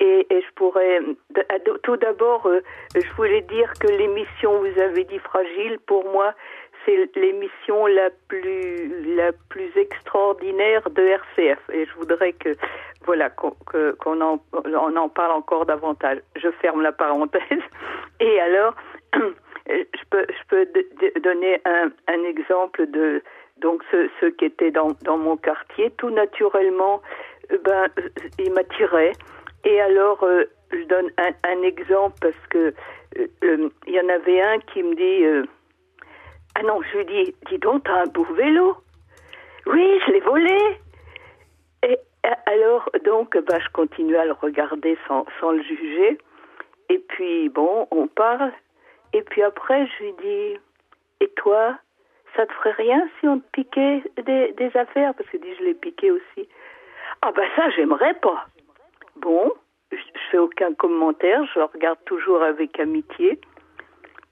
Et, 0.00 0.28
et, 0.30 0.42
je 0.42 0.52
pourrais 0.54 1.00
tout 1.82 1.96
d'abord, 1.96 2.48
je 2.94 3.12
voulais 3.16 3.40
dire 3.40 3.72
que 3.80 3.88
l'émission, 3.88 4.60
vous 4.60 4.80
avez 4.80 5.02
dit 5.02 5.18
fragile, 5.18 5.80
pour 5.86 6.04
moi, 6.04 6.34
c'est 6.88 7.16
l'émission 7.16 7.86
la 7.86 8.08
plus 8.28 9.14
la 9.14 9.32
plus 9.50 9.70
extraordinaire 9.76 10.88
de 10.90 11.02
RCF 11.02 11.58
et 11.72 11.84
je 11.84 11.94
voudrais 11.94 12.32
que 12.32 12.56
voilà 13.04 13.28
qu'on 13.30 14.20
en 14.20 14.40
on 14.52 14.96
en 14.96 15.08
parle 15.08 15.32
encore 15.32 15.66
davantage. 15.66 16.18
Je 16.36 16.50
ferme 16.62 16.82
la 16.82 16.92
parenthèse. 16.92 17.42
Et 18.20 18.40
alors 18.40 18.74
je 19.14 20.04
peux 20.10 20.26
je 20.28 20.44
peux 20.48 20.66
donner 21.20 21.60
un, 21.64 22.24
exemple 22.24 22.86
de 22.86 23.22
donc 23.58 23.82
ceux, 23.90 24.30
qui 24.30 24.46
étaient 24.46 24.70
dans, 24.70 24.92
dans 25.02 25.18
mon 25.18 25.36
quartier. 25.36 25.90
Tout 25.98 26.10
naturellement 26.10 27.02
euh, 27.52 27.58
ben 27.64 27.88
ils 28.38 28.52
m'attiraient 28.52 29.12
et 29.64 29.80
alors 29.80 30.22
euh, 30.22 30.44
je 30.72 30.84
donne 30.84 31.10
un, 31.18 31.62
exemple 31.62 32.16
parce 32.20 32.46
que 32.50 32.72
euh, 33.18 33.68
il 33.86 33.92
y 33.92 34.00
en 34.00 34.08
avait 34.08 34.40
un 34.40 34.58
qui 34.60 34.82
me 34.82 34.94
dit 34.94 35.48
ah 36.58 36.62
non, 36.64 36.80
je 36.82 36.98
lui 36.98 37.04
dis, 37.04 37.34
dis 37.48 37.58
donc, 37.58 37.84
t'as 37.84 38.02
un 38.02 38.06
beau 38.06 38.24
vélo. 38.34 38.76
Oui, 39.66 40.00
je 40.06 40.12
l'ai 40.12 40.20
volé. 40.20 40.58
Et 41.84 41.96
alors, 42.46 42.90
donc, 43.04 43.38
bah, 43.46 43.58
je 43.60 43.68
continue 43.72 44.16
à 44.16 44.24
le 44.24 44.32
regarder 44.32 44.98
sans, 45.06 45.24
sans 45.38 45.52
le 45.52 45.62
juger. 45.62 46.18
Et 46.88 46.98
puis, 46.98 47.48
bon, 47.48 47.86
on 47.92 48.08
parle. 48.08 48.52
Et 49.12 49.22
puis 49.22 49.42
après, 49.42 49.86
je 49.86 50.04
lui 50.04 50.12
dis, 50.20 50.60
et 51.20 51.28
toi, 51.36 51.78
ça 52.34 52.44
te 52.44 52.52
ferait 52.54 52.72
rien 52.72 53.08
si 53.20 53.28
on 53.28 53.38
te 53.38 53.46
piquait 53.52 54.02
des, 54.24 54.52
des 54.52 54.76
affaires? 54.76 55.14
Parce 55.14 55.30
que 55.30 55.36
dit, 55.36 55.54
je 55.60 55.64
l'ai 55.64 55.74
piqué 55.74 56.10
aussi. 56.10 56.48
Ah 57.22 57.30
bah 57.30 57.44
ça, 57.54 57.70
j'aimerais 57.70 58.14
pas. 58.14 58.46
Bon, 59.16 59.52
je 59.92 59.96
fais 60.30 60.38
aucun 60.38 60.74
commentaire, 60.74 61.44
je 61.54 61.60
le 61.60 61.66
regarde 61.66 61.98
toujours 62.04 62.42
avec 62.42 62.80
amitié. 62.80 63.40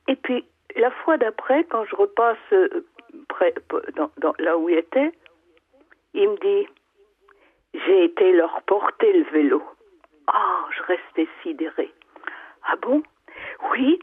Et 0.09 0.17
puis, 0.17 0.45
la 0.77 0.91
fois 0.91 1.17
d'après, 1.17 1.65
quand 1.65 1.85
je 1.85 1.97
repasse 1.97 2.37
euh, 2.53 2.87
près, 3.29 3.55
dans, 3.95 4.11
dans, 4.19 4.35
là 4.39 4.57
où 4.57 4.69
il 4.69 4.79
était, 4.79 5.13
il 6.15 6.29
me 6.29 6.37
dit 6.37 6.69
J'ai 7.75 8.05
été 8.05 8.33
leur 8.33 8.63
porter 8.63 9.13
le 9.13 9.25
vélo. 9.33 9.63
Ah, 10.29 10.65
je 10.71 10.83
restais 10.83 11.29
sidérée. 11.43 11.93
Ah 12.69 12.77
bon? 12.83 13.03
Oui. 13.73 13.99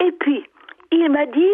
Et 0.00 0.12
puis, 0.12 0.44
il 0.90 1.10
m'a 1.10 1.26
dit 1.26 1.52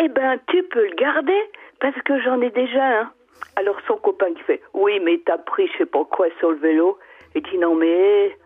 Eh 0.00 0.08
ben, 0.08 0.38
tu 0.48 0.62
peux 0.64 0.86
le 0.86 0.94
garder 0.94 1.50
parce 1.80 2.00
que 2.02 2.20
j'en 2.20 2.40
ai 2.40 2.50
déjà 2.50 3.00
un. 3.00 3.12
Alors 3.56 3.76
son 3.86 3.96
copain 3.96 4.32
qui 4.34 4.42
fait 4.42 4.62
Oui, 4.72 5.00
mais 5.00 5.20
t'as 5.26 5.38
pris 5.38 5.68
je 5.68 5.78
sais 5.78 5.86
pas 5.86 6.04
quoi 6.04 6.26
sur 6.38 6.50
le 6.50 6.56
vélo. 6.56 6.98
Il 7.34 7.42
dit 7.42 7.58
Non, 7.58 7.74
mais. 7.74 8.36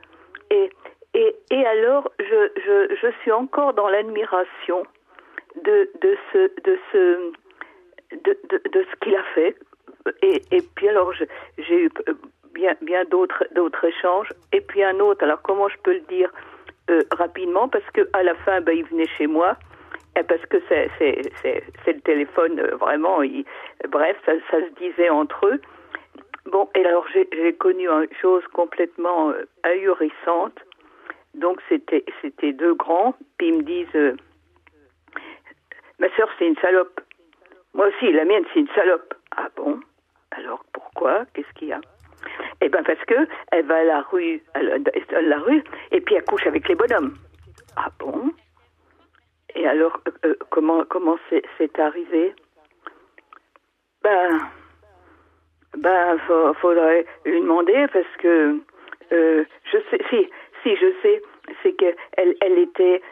Et, 0.50 0.70
et, 1.14 1.36
et 1.50 1.66
alors, 1.66 2.10
je, 2.20 2.50
je, 2.56 2.94
je 2.94 3.10
suis 3.22 3.32
encore 3.32 3.72
dans 3.74 3.88
l'admiration 3.88 4.84
de, 5.64 5.90
de 6.00 6.16
ce, 6.32 6.50
de 6.62 6.78
ce, 6.92 7.32
de, 8.12 8.38
de, 8.72 8.86
ce 8.90 8.96
qu'il 9.00 9.14
a 9.14 9.22
fait. 9.34 9.56
Et, 10.22 10.42
et 10.52 10.62
puis 10.74 10.88
alors, 10.88 11.12
j'ai 11.58 11.84
eu 11.84 11.90
bien, 12.54 12.74
bien 12.82 13.04
d'autres, 13.04 13.84
échanges. 13.84 14.32
Et 14.52 14.60
puis 14.60 14.82
un 14.82 14.98
autre, 15.00 15.24
alors 15.24 15.42
comment 15.42 15.68
je 15.68 15.76
peux 15.82 15.94
le 15.94 16.00
dire 16.00 16.30
euh, 16.90 17.02
rapidement 17.12 17.68
Parce 17.68 17.88
que 17.92 18.08
à 18.12 18.22
la 18.22 18.34
fin, 18.34 18.60
ben, 18.60 18.76
il 18.76 18.84
venait 18.84 19.08
chez 19.18 19.26
moi. 19.26 19.56
parce 20.28 20.44
que 20.46 20.58
c'est 20.68 20.90
le 21.86 22.00
téléphone, 22.00 22.58
euh, 22.60 22.76
vraiment, 22.76 23.18
bref, 23.90 24.16
ça, 24.24 24.32
ça, 24.50 24.58
se 24.60 24.72
disait 24.80 25.10
entre 25.10 25.46
eux. 25.46 25.60
Bon, 26.46 26.68
et 26.76 26.84
alors 26.84 27.04
j'ai 27.12 27.52
connu 27.54 27.88
une 27.88 28.06
chose 28.20 28.44
complètement 28.52 29.30
euh, 29.30 29.46
ahurissante. 29.64 30.58
Donc 31.34 31.60
c'était 31.68 32.52
deux 32.52 32.74
grands, 32.74 33.14
puis 33.36 33.48
ils 33.48 33.58
me 33.58 33.62
disent 33.62 33.96
euh, 33.96 34.16
Ma 36.06 36.14
sœur, 36.14 36.28
c'est 36.38 36.46
une 36.46 36.56
salope. 36.58 37.00
Moi 37.74 37.88
aussi, 37.88 38.12
la 38.12 38.24
mienne, 38.24 38.44
c'est 38.54 38.60
une 38.60 38.68
salope. 38.76 39.12
Ah 39.36 39.48
bon? 39.56 39.80
Alors 40.30 40.64
pourquoi? 40.72 41.24
Qu'est-ce 41.34 41.52
qu'il 41.58 41.68
y 41.68 41.72
a? 41.72 41.80
Eh 42.60 42.68
ben 42.68 42.84
parce 42.84 43.04
que 43.06 43.26
elle 43.50 43.66
va 43.66 43.78
à 43.78 43.84
la 43.84 44.00
rue, 44.02 44.40
la 44.54 45.38
rue, 45.38 45.64
et 45.90 46.00
puis 46.00 46.14
elle 46.14 46.24
couche 46.24 46.46
avec 46.46 46.68
les 46.68 46.76
bonhommes. 46.76 47.16
Ah 47.76 47.88
bon? 47.98 48.30
Et 49.56 49.66
alors, 49.66 50.00
euh, 50.06 50.12
euh, 50.26 50.34
comment 50.50 50.84
comment 50.84 51.18
c'est 51.28 51.78
arrivé? 51.80 52.36
Ben, 54.02 54.40
ben, 55.76 56.18
faudrait 56.60 57.04
lui 57.24 57.40
demander 57.40 57.86
parce 57.92 58.16
que 58.18 58.60
euh, 59.12 59.44
je 59.72 59.78
sais, 59.90 60.00
si, 60.10 60.30
si, 60.62 60.76
je 60.76 60.92
sais, 61.02 61.22
c'est 61.62 61.72
qu'elle 61.72 61.96
elle 62.16 62.58
était, 62.58 63.02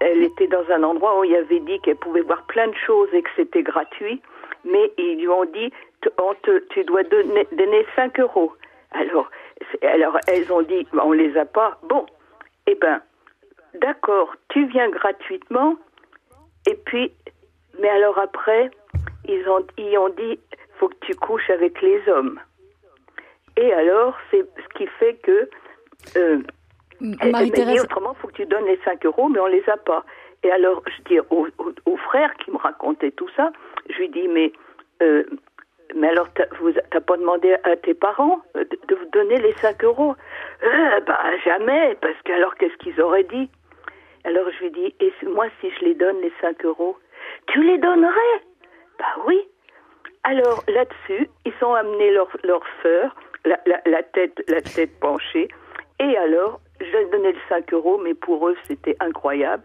elle, 0.00 0.22
était 0.22 0.48
dans 0.48 0.68
un 0.70 0.82
endroit 0.82 1.18
où 1.20 1.24
il 1.24 1.34
avait 1.34 1.60
dit 1.60 1.78
qu'elle 1.80 1.96
pouvait 1.96 2.22
voir 2.22 2.44
plein 2.46 2.68
de 2.68 2.76
choses 2.86 3.08
et 3.12 3.22
que 3.22 3.30
c'était 3.36 3.62
gratuit, 3.62 4.20
mais 4.64 4.92
ils 4.98 5.18
lui 5.18 5.28
ont 5.28 5.44
dit, 5.44 5.72
on 6.20 6.34
te, 6.42 6.58
tu 6.70 6.84
dois 6.84 7.02
donner, 7.04 7.46
donner 7.52 7.86
5 7.96 8.18
euros. 8.20 8.52
Alors, 8.92 9.30
alors 9.82 10.18
elles 10.26 10.52
ont 10.52 10.62
dit, 10.62 10.86
on 10.92 11.12
les 11.12 11.36
a 11.36 11.44
pas. 11.44 11.78
Bon, 11.84 12.06
eh 12.66 12.74
ben, 12.74 13.00
d'accord, 13.74 14.34
tu 14.48 14.66
viens 14.66 14.88
gratuitement, 14.88 15.76
et 16.66 16.74
puis, 16.74 17.12
mais 17.80 17.88
alors 17.88 18.18
après, 18.18 18.70
ils 19.26 19.48
ont, 19.48 19.64
ils 19.76 19.98
ont 19.98 20.10
dit, 20.10 20.38
faut 20.78 20.88
que 20.88 21.06
tu 21.06 21.14
couches 21.14 21.50
avec 21.50 21.80
les 21.82 22.00
hommes. 22.08 22.40
Et 23.56 23.72
alors, 23.72 24.16
c'est 24.30 24.44
ce 24.56 24.78
qui 24.78 24.86
fait 24.86 25.14
que. 25.22 25.48
Euh, 26.16 26.42
Marie-Thérèse. 27.00 27.82
Autrement, 27.82 28.14
il 28.16 28.20
faut 28.20 28.28
que 28.28 28.34
tu 28.34 28.46
donnes 28.46 28.66
les 28.66 28.78
5 28.84 29.04
euros, 29.06 29.28
mais 29.28 29.40
on 29.40 29.46
les 29.46 29.68
a 29.68 29.76
pas. 29.76 30.04
Et 30.42 30.50
alors, 30.50 30.82
je 30.86 31.02
dis 31.04 31.20
au, 31.30 31.96
frère 31.96 32.34
qui 32.36 32.50
me 32.50 32.58
racontait 32.58 33.10
tout 33.12 33.28
ça, 33.36 33.50
je 33.88 33.98
lui 33.98 34.08
dis, 34.08 34.28
mais. 34.28 34.52
Euh, 35.02 35.24
mais 35.94 36.08
alors, 36.08 36.28
tu 36.34 36.42
n'as 36.42 37.00
pas 37.00 37.16
demandé 37.16 37.54
à 37.62 37.76
tes 37.76 37.94
parents 37.94 38.40
de, 38.54 38.94
vous 38.94 39.04
donner 39.12 39.36
les 39.36 39.52
5 39.52 39.84
euros? 39.84 40.14
Euh, 40.62 41.00
Bah, 41.06 41.20
jamais, 41.44 41.96
parce 42.00 42.20
que 42.24 42.32
alors, 42.32 42.54
qu'est-ce 42.56 42.76
qu'ils 42.78 43.00
auraient 43.00 43.24
dit? 43.24 43.48
Alors, 44.24 44.46
je 44.50 44.64
lui 44.64 44.70
dis, 44.70 44.94
et 45.00 45.12
moi, 45.26 45.46
si 45.60 45.70
je 45.70 45.84
les 45.84 45.94
donne, 45.94 46.20
les 46.20 46.32
5 46.40 46.64
euros, 46.64 46.96
tu 47.48 47.62
les 47.62 47.78
donnerais? 47.78 48.40
Bah 48.98 49.22
oui. 49.26 49.40
Alors, 50.24 50.64
là-dessus, 50.68 51.28
ils 51.44 51.64
ont 51.64 51.74
amené 51.74 52.10
leur, 52.10 52.28
leur 52.42 52.62
sœur, 52.82 53.14
la, 53.44 53.58
la, 53.84 54.02
tête, 54.02 54.42
la 54.48 54.62
tête 54.62 54.98
penchée, 54.98 55.48
et 56.00 56.16
alors, 56.16 56.60
je 56.84 57.10
donnais 57.10 57.32
le 57.32 57.38
5 57.48 57.72
euros, 57.72 58.00
mais 58.02 58.14
pour 58.14 58.48
eux, 58.48 58.56
c'était 58.68 58.96
incroyable. 59.00 59.62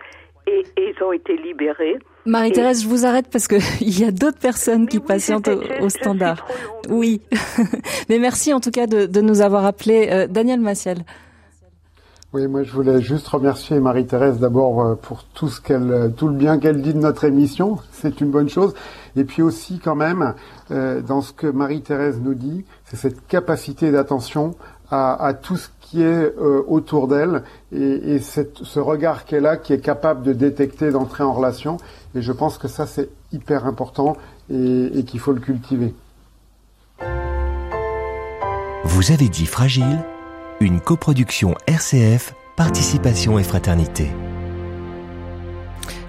Et, 0.48 0.64
ils 0.78 1.04
ont 1.04 1.12
été 1.12 1.38
libérés. 1.38 1.98
Marie-Thérèse, 2.26 2.84
je 2.84 2.88
vous 2.88 3.06
arrête 3.06 3.28
parce 3.32 3.48
qu'il 3.48 3.60
y 4.00 4.04
a 4.04 4.12
d'autres 4.12 4.40
personnes 4.40 4.88
qui 4.88 5.00
patientent 5.00 5.48
au, 5.48 5.90
standard. 5.90 6.48
Oui. 6.90 7.22
mais 8.10 8.20
merci 8.20 8.54
en 8.54 8.60
tout 8.60 8.72
cas 8.72 8.88
de, 8.88 9.06
de 9.06 9.22
nous 9.22 9.42
avoir 9.42 9.66
appelé. 9.66 10.10
Euh, 10.12 10.28
Daniel 10.28 10.60
Massiel. 10.60 11.00
Oui, 12.32 12.48
moi 12.48 12.62
je 12.62 12.72
voulais 12.72 13.02
juste 13.02 13.28
remercier 13.28 13.80
Marie-Thérèse 13.80 14.40
d'abord 14.40 14.82
euh, 14.82 14.96
pour 14.96 15.24
tout 15.24 15.50
ce 15.50 15.60
qu'elle, 15.62 15.92
euh, 15.92 16.10
tout 16.10 16.28
le 16.28 16.36
bien 16.36 16.60
qu'elle 16.60 16.82
dit 16.82 16.94
de 16.94 17.00
notre 17.00 17.24
émission, 17.24 17.78
c'est 17.92 18.22
une 18.22 18.30
bonne 18.30 18.50
chose. 18.50 18.74
Et 19.16 19.24
puis 19.24 19.42
aussi 19.42 19.80
quand 19.80 19.96
même, 19.96 20.36
dans 20.70 21.22
ce 21.22 21.34
que 21.34 21.48
Marie-Thérèse 21.48 22.22
nous 22.22 22.36
dit, 22.36 22.64
c'est 22.86 22.96
cette 22.96 23.26
capacité 23.28 23.92
d'attention 23.92 24.56
à, 24.92 25.34
tout 25.34 25.58
ce 25.58 25.70
qui 25.82 26.02
est 26.02 26.06
euh, 26.06 26.64
autour 26.68 27.08
d'elle 27.08 27.44
et, 27.72 28.20
ce 28.20 28.80
regard 28.80 29.26
qu'elle 29.26 29.46
a 29.46 29.58
qui 29.58 29.74
est 29.74 29.82
capable 29.82 30.24
de 30.24 30.34
détecter, 30.34 30.92
d'entrer 30.92 31.24
en 31.24 31.34
relation. 31.34 31.78
Et 32.16 32.22
je 32.22 32.32
pense 32.32 32.58
que 32.58 32.68
ça, 32.68 32.88
c'est 32.88 33.10
hyper 33.32 33.66
important 33.66 34.18
et 34.50 35.04
qu'il 35.06 35.20
faut 35.20 35.32
le 35.32 35.40
cultiver. 35.40 35.94
Vous 38.84 39.12
avez 39.12 39.30
dit 39.30 39.46
Fragile, 39.46 40.04
une 40.60 40.82
coproduction 40.82 41.54
RCF, 41.68 42.34
Participation 42.58 43.40
et 43.40 43.44
Fraternité. 43.44 44.10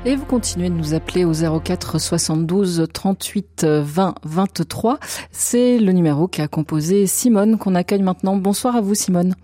Et 0.07 0.17
vous 0.17 0.25
continuez 0.25 0.71
de 0.71 0.75
nous 0.75 0.95
appeler 0.95 1.27
au 1.27 1.33
04 1.61 2.01
72 2.01 2.89
38 2.91 3.67
20 3.85 4.15
23. 4.25 4.97
C'est 5.31 5.77
le 5.77 5.93
numéro 5.93 6.27
qu'a 6.27 6.49
composé 6.49 7.05
Simone 7.05 7.59
qu'on 7.59 7.75
accueille 7.75 8.01
maintenant. 8.03 8.35
Bonsoir 8.37 8.77
à 8.77 8.81
vous 8.81 8.95
Simone. 8.95 9.35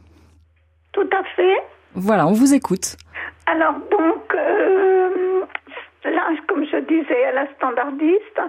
Tout 0.92 1.09
à 1.12 1.22
fait. 1.36 1.59
Voilà, 1.94 2.26
on 2.26 2.32
vous 2.32 2.54
écoute. 2.54 2.96
Alors 3.44 3.74
donc, 3.90 4.34
euh, 4.34 5.44
là, 6.04 6.22
comme 6.48 6.64
je 6.64 6.78
disais 6.88 7.24
à 7.26 7.32
la 7.32 7.52
standardiste, 7.57 8.40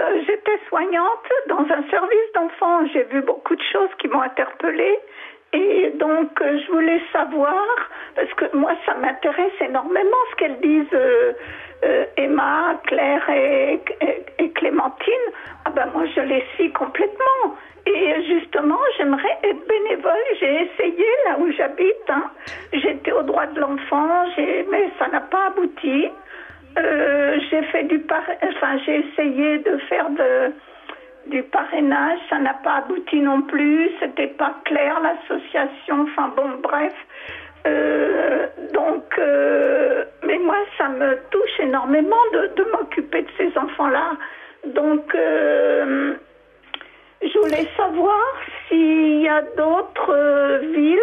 euh, 0.00 0.22
j'étais 0.24 0.58
soignante 0.68 1.28
dans 1.48 1.62
un 1.62 1.82
service 1.90 2.30
d'enfants. 2.32 2.86
J'ai 2.92 3.02
vu 3.10 3.22
beaucoup 3.22 3.56
de 3.56 3.62
choses 3.72 3.90
qui 3.98 4.06
m'ont 4.06 4.22
interpellée. 4.22 4.98
Et 5.52 5.92
donc, 5.96 6.40
euh, 6.40 6.58
je 6.64 6.72
voulais 6.72 7.00
savoir, 7.12 7.64
parce 8.14 8.32
que 8.34 8.56
moi, 8.56 8.72
ça 8.86 8.94
m'intéresse 8.94 9.52
énormément 9.60 10.16
ce 10.30 10.36
qu'elles 10.36 10.60
disent 10.60 10.98
Emma, 12.16 12.80
Claire 12.86 13.28
et, 13.30 13.80
Clémentine. 14.54 15.26
Ah 15.64 15.70
ben 15.70 15.86
moi, 15.94 16.04
je 16.14 16.20
les 16.20 16.44
suis 16.54 16.70
complètement. 16.72 17.56
Et 17.86 18.22
justement, 18.26 18.78
j'aimerais 18.98 19.38
être 19.42 19.66
bénévole. 19.66 20.12
J'ai 20.38 20.68
essayé 20.68 21.06
là 21.24 21.38
où 21.38 21.50
j'habite. 21.52 22.10
Hein. 22.10 22.24
J'étais 22.74 23.12
au 23.12 23.22
droit 23.22 23.46
de 23.46 23.58
l'enfant, 23.58 24.26
mais 24.36 24.90
ça 24.98 25.08
n'a 25.08 25.20
pas 25.20 25.46
abouti. 25.46 26.10
Euh, 26.78 27.38
j'ai 27.50 27.62
fait 27.64 27.84
du 27.84 27.98
par... 28.00 28.22
enfin, 28.42 28.78
j'ai 28.84 29.04
essayé 29.06 29.58
de 29.58 29.76
faire 29.88 30.08
de... 30.10 30.52
du 31.26 31.42
parrainage, 31.44 32.18
ça 32.28 32.38
n'a 32.38 32.54
pas 32.54 32.76
abouti 32.76 33.20
non 33.20 33.42
plus. 33.42 33.90
C'était 34.00 34.28
pas 34.28 34.54
clair 34.64 35.00
l'association. 35.00 36.02
Enfin 36.02 36.32
bon, 36.36 36.58
bref. 36.62 36.94
Euh, 37.66 38.46
donc, 38.72 39.04
euh, 39.18 40.04
mais 40.26 40.38
moi, 40.38 40.56
ça 40.78 40.88
me 40.88 41.18
touche 41.30 41.60
énormément 41.60 42.16
de, 42.32 42.64
m'occuper 42.72 43.22
de 43.22 43.28
ces 43.36 43.58
enfants-là. 43.58 44.12
Donc, 44.66 45.14
je 47.22 47.38
voulais 47.38 47.68
savoir 47.76 48.18
s'il 48.68 49.22
y 49.22 49.28
a 49.28 49.42
d'autres 49.56 50.10
euh, 50.10 50.58
villes 50.58 50.98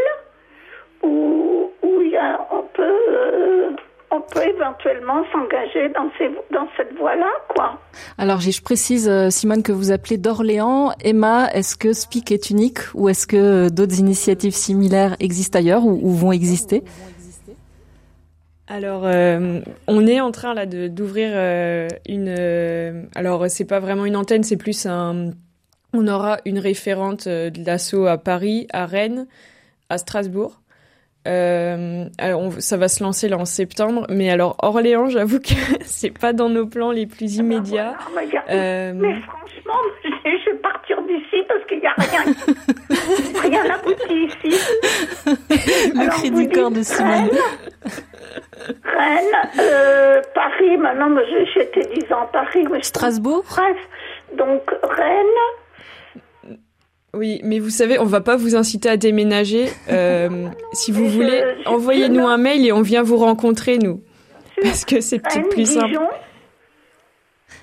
où, 1.03 1.71
où 1.83 2.01
y 2.01 2.17
a, 2.17 2.39
on 2.51 2.63
peut 2.63 2.99
euh, 3.09 3.69
on 4.11 4.21
peut 4.21 4.47
éventuellement 4.47 5.23
s'engager 5.31 5.89
dans, 5.89 6.09
ces, 6.17 6.29
dans 6.53 6.67
cette 6.77 6.93
voie-là, 6.97 7.29
quoi. 7.49 7.79
Alors, 8.17 8.39
je 8.39 8.61
précise, 8.61 9.09
euh, 9.09 9.29
Simone, 9.29 9.63
que 9.63 9.71
vous 9.71 9.91
appelez 9.91 10.17
d'Orléans. 10.17 10.93
Emma, 11.01 11.49
est-ce 11.53 11.75
que 11.75 11.93
Speak 11.93 12.31
est 12.31 12.49
unique 12.49 12.79
ou 12.93 13.09
est-ce 13.09 13.27
que 13.27 13.69
d'autres 13.69 13.99
initiatives 13.99 14.55
similaires 14.55 15.15
existent 15.19 15.59
ailleurs 15.59 15.85
ou, 15.85 16.11
vont 16.11 16.31
exister? 16.31 16.83
Alors, 18.69 19.03
on 19.87 20.07
est 20.07 20.19
en 20.19 20.31
train 20.31 20.53
là 20.53 20.65
d'ouvrir 20.65 21.29
une. 22.07 23.07
alors, 23.15 23.49
c'est 23.49 23.65
pas 23.65 23.79
vraiment 23.79 24.05
une 24.05 24.17
antenne, 24.17 24.43
c'est 24.43 24.57
plus 24.57 24.85
un, 24.85 25.31
on 25.93 26.07
aura 26.07 26.39
une 26.45 26.59
référente 26.59 27.27
euh, 27.27 27.49
de 27.49 27.65
l'assaut 27.65 28.05
à 28.05 28.17
Paris, 28.17 28.67
à 28.71 28.85
Rennes, 28.85 29.27
à 29.89 29.97
Strasbourg. 29.97 30.61
Euh, 31.27 32.05
alors 32.17 32.53
ça 32.59 32.77
va 32.77 32.87
se 32.87 33.03
lancer 33.03 33.27
là 33.27 33.37
en 33.37 33.45
septembre, 33.45 34.05
mais 34.09 34.29
alors 34.29 34.55
Orléans, 34.63 35.09
j'avoue 35.09 35.39
que 35.39 35.53
c'est 35.81 36.17
pas 36.17 36.33
dans 36.33 36.49
nos 36.49 36.65
plans 36.67 36.91
les 36.91 37.05
plus 37.05 37.39
ah 37.39 37.43
ben 37.43 37.45
immédiats. 37.45 37.95
euh... 38.49 38.93
Mais 38.95 39.13
franchement, 39.21 39.81
je 40.03 40.51
vais 40.51 40.57
partir 40.57 41.01
d'ici 41.03 41.43
parce 41.47 41.63
qu'il 41.65 41.79
n'y 41.79 41.87
a 41.87 41.93
rien, 41.97 43.41
rien 43.41 43.63
n'aboutit 43.67 44.27
ici. 44.27 44.59
Le 45.93 45.99
alors, 45.99 46.13
cri 46.15 46.31
du 46.31 46.49
corps 46.49 46.71
de 46.71 46.81
Simone. 46.81 47.29
Rennes, 48.83 49.49
euh, 49.59 50.21
Paris, 50.33 50.77
maintenant 50.77 51.09
j'étais 51.53 51.87
10 51.93 52.13
ans 52.13 52.21
à 52.23 52.27
Paris. 52.27 52.65
Strasbourg 52.81 53.43
Bref, 53.49 53.77
donc 54.37 54.61
Rennes, 54.83 55.25
oui, 57.13 57.39
mais 57.43 57.59
vous 57.59 57.69
savez, 57.69 57.99
on 57.99 58.05
va 58.05 58.21
pas 58.21 58.35
vous 58.35 58.55
inciter 58.55 58.89
à 58.89 58.97
déménager. 58.97 59.69
Euh, 59.89 60.49
si 60.73 60.91
vous 60.91 61.07
voulez, 61.07 61.41
envoyez-nous 61.65 62.27
un 62.27 62.37
mail 62.37 62.65
et 62.65 62.73
on 62.73 62.81
vient 62.81 63.03
vous 63.03 63.15
rencontrer, 63.17 63.77
nous. 63.77 64.01
Parce 64.61 64.83
que 64.83 64.99
c'est 64.99 65.19
peut-être 65.19 65.47
plus 65.49 65.65
simple. 65.65 65.87
Dijon 65.87 66.09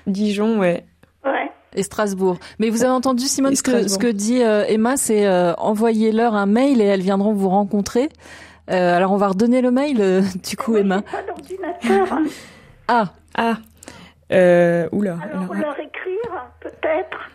Dijon, 0.07 0.59
ouais. 0.59 0.85
Ouais. 1.23 1.51
Et 1.75 1.83
Strasbourg. 1.83 2.37
Mais 2.57 2.71
vous 2.71 2.83
avez 2.83 2.91
entendu, 2.91 3.25
Simone, 3.25 3.55
ce 3.55 3.61
que, 3.61 3.87
ce 3.87 3.99
que, 3.99 4.07
dit 4.07 4.41
euh, 4.41 4.65
Emma, 4.67 4.97
c'est 4.97 5.27
euh, 5.27 5.53
envoyez-leur 5.57 6.33
un 6.33 6.47
mail 6.47 6.81
et 6.81 6.85
elles 6.85 7.01
viendront 7.01 7.33
vous 7.33 7.49
rencontrer. 7.49 8.09
alors, 8.67 9.11
on 9.11 9.17
va 9.17 9.27
redonner 9.27 9.61
le 9.61 9.69
mail, 9.71 10.23
du 10.43 10.57
coup, 10.57 10.75
Emma. 10.77 11.03
Pas 11.03 11.21
d'ordinateur. 11.21 12.11
Hein. 12.11 12.23
Ah 12.87 13.13
Ah 13.37 13.57
euh, 14.31 14.89
Oula. 14.91 15.17
Alors, 15.21 15.53
leur 15.53 15.79
écrire, 15.79 16.49
peut-être 16.59 17.29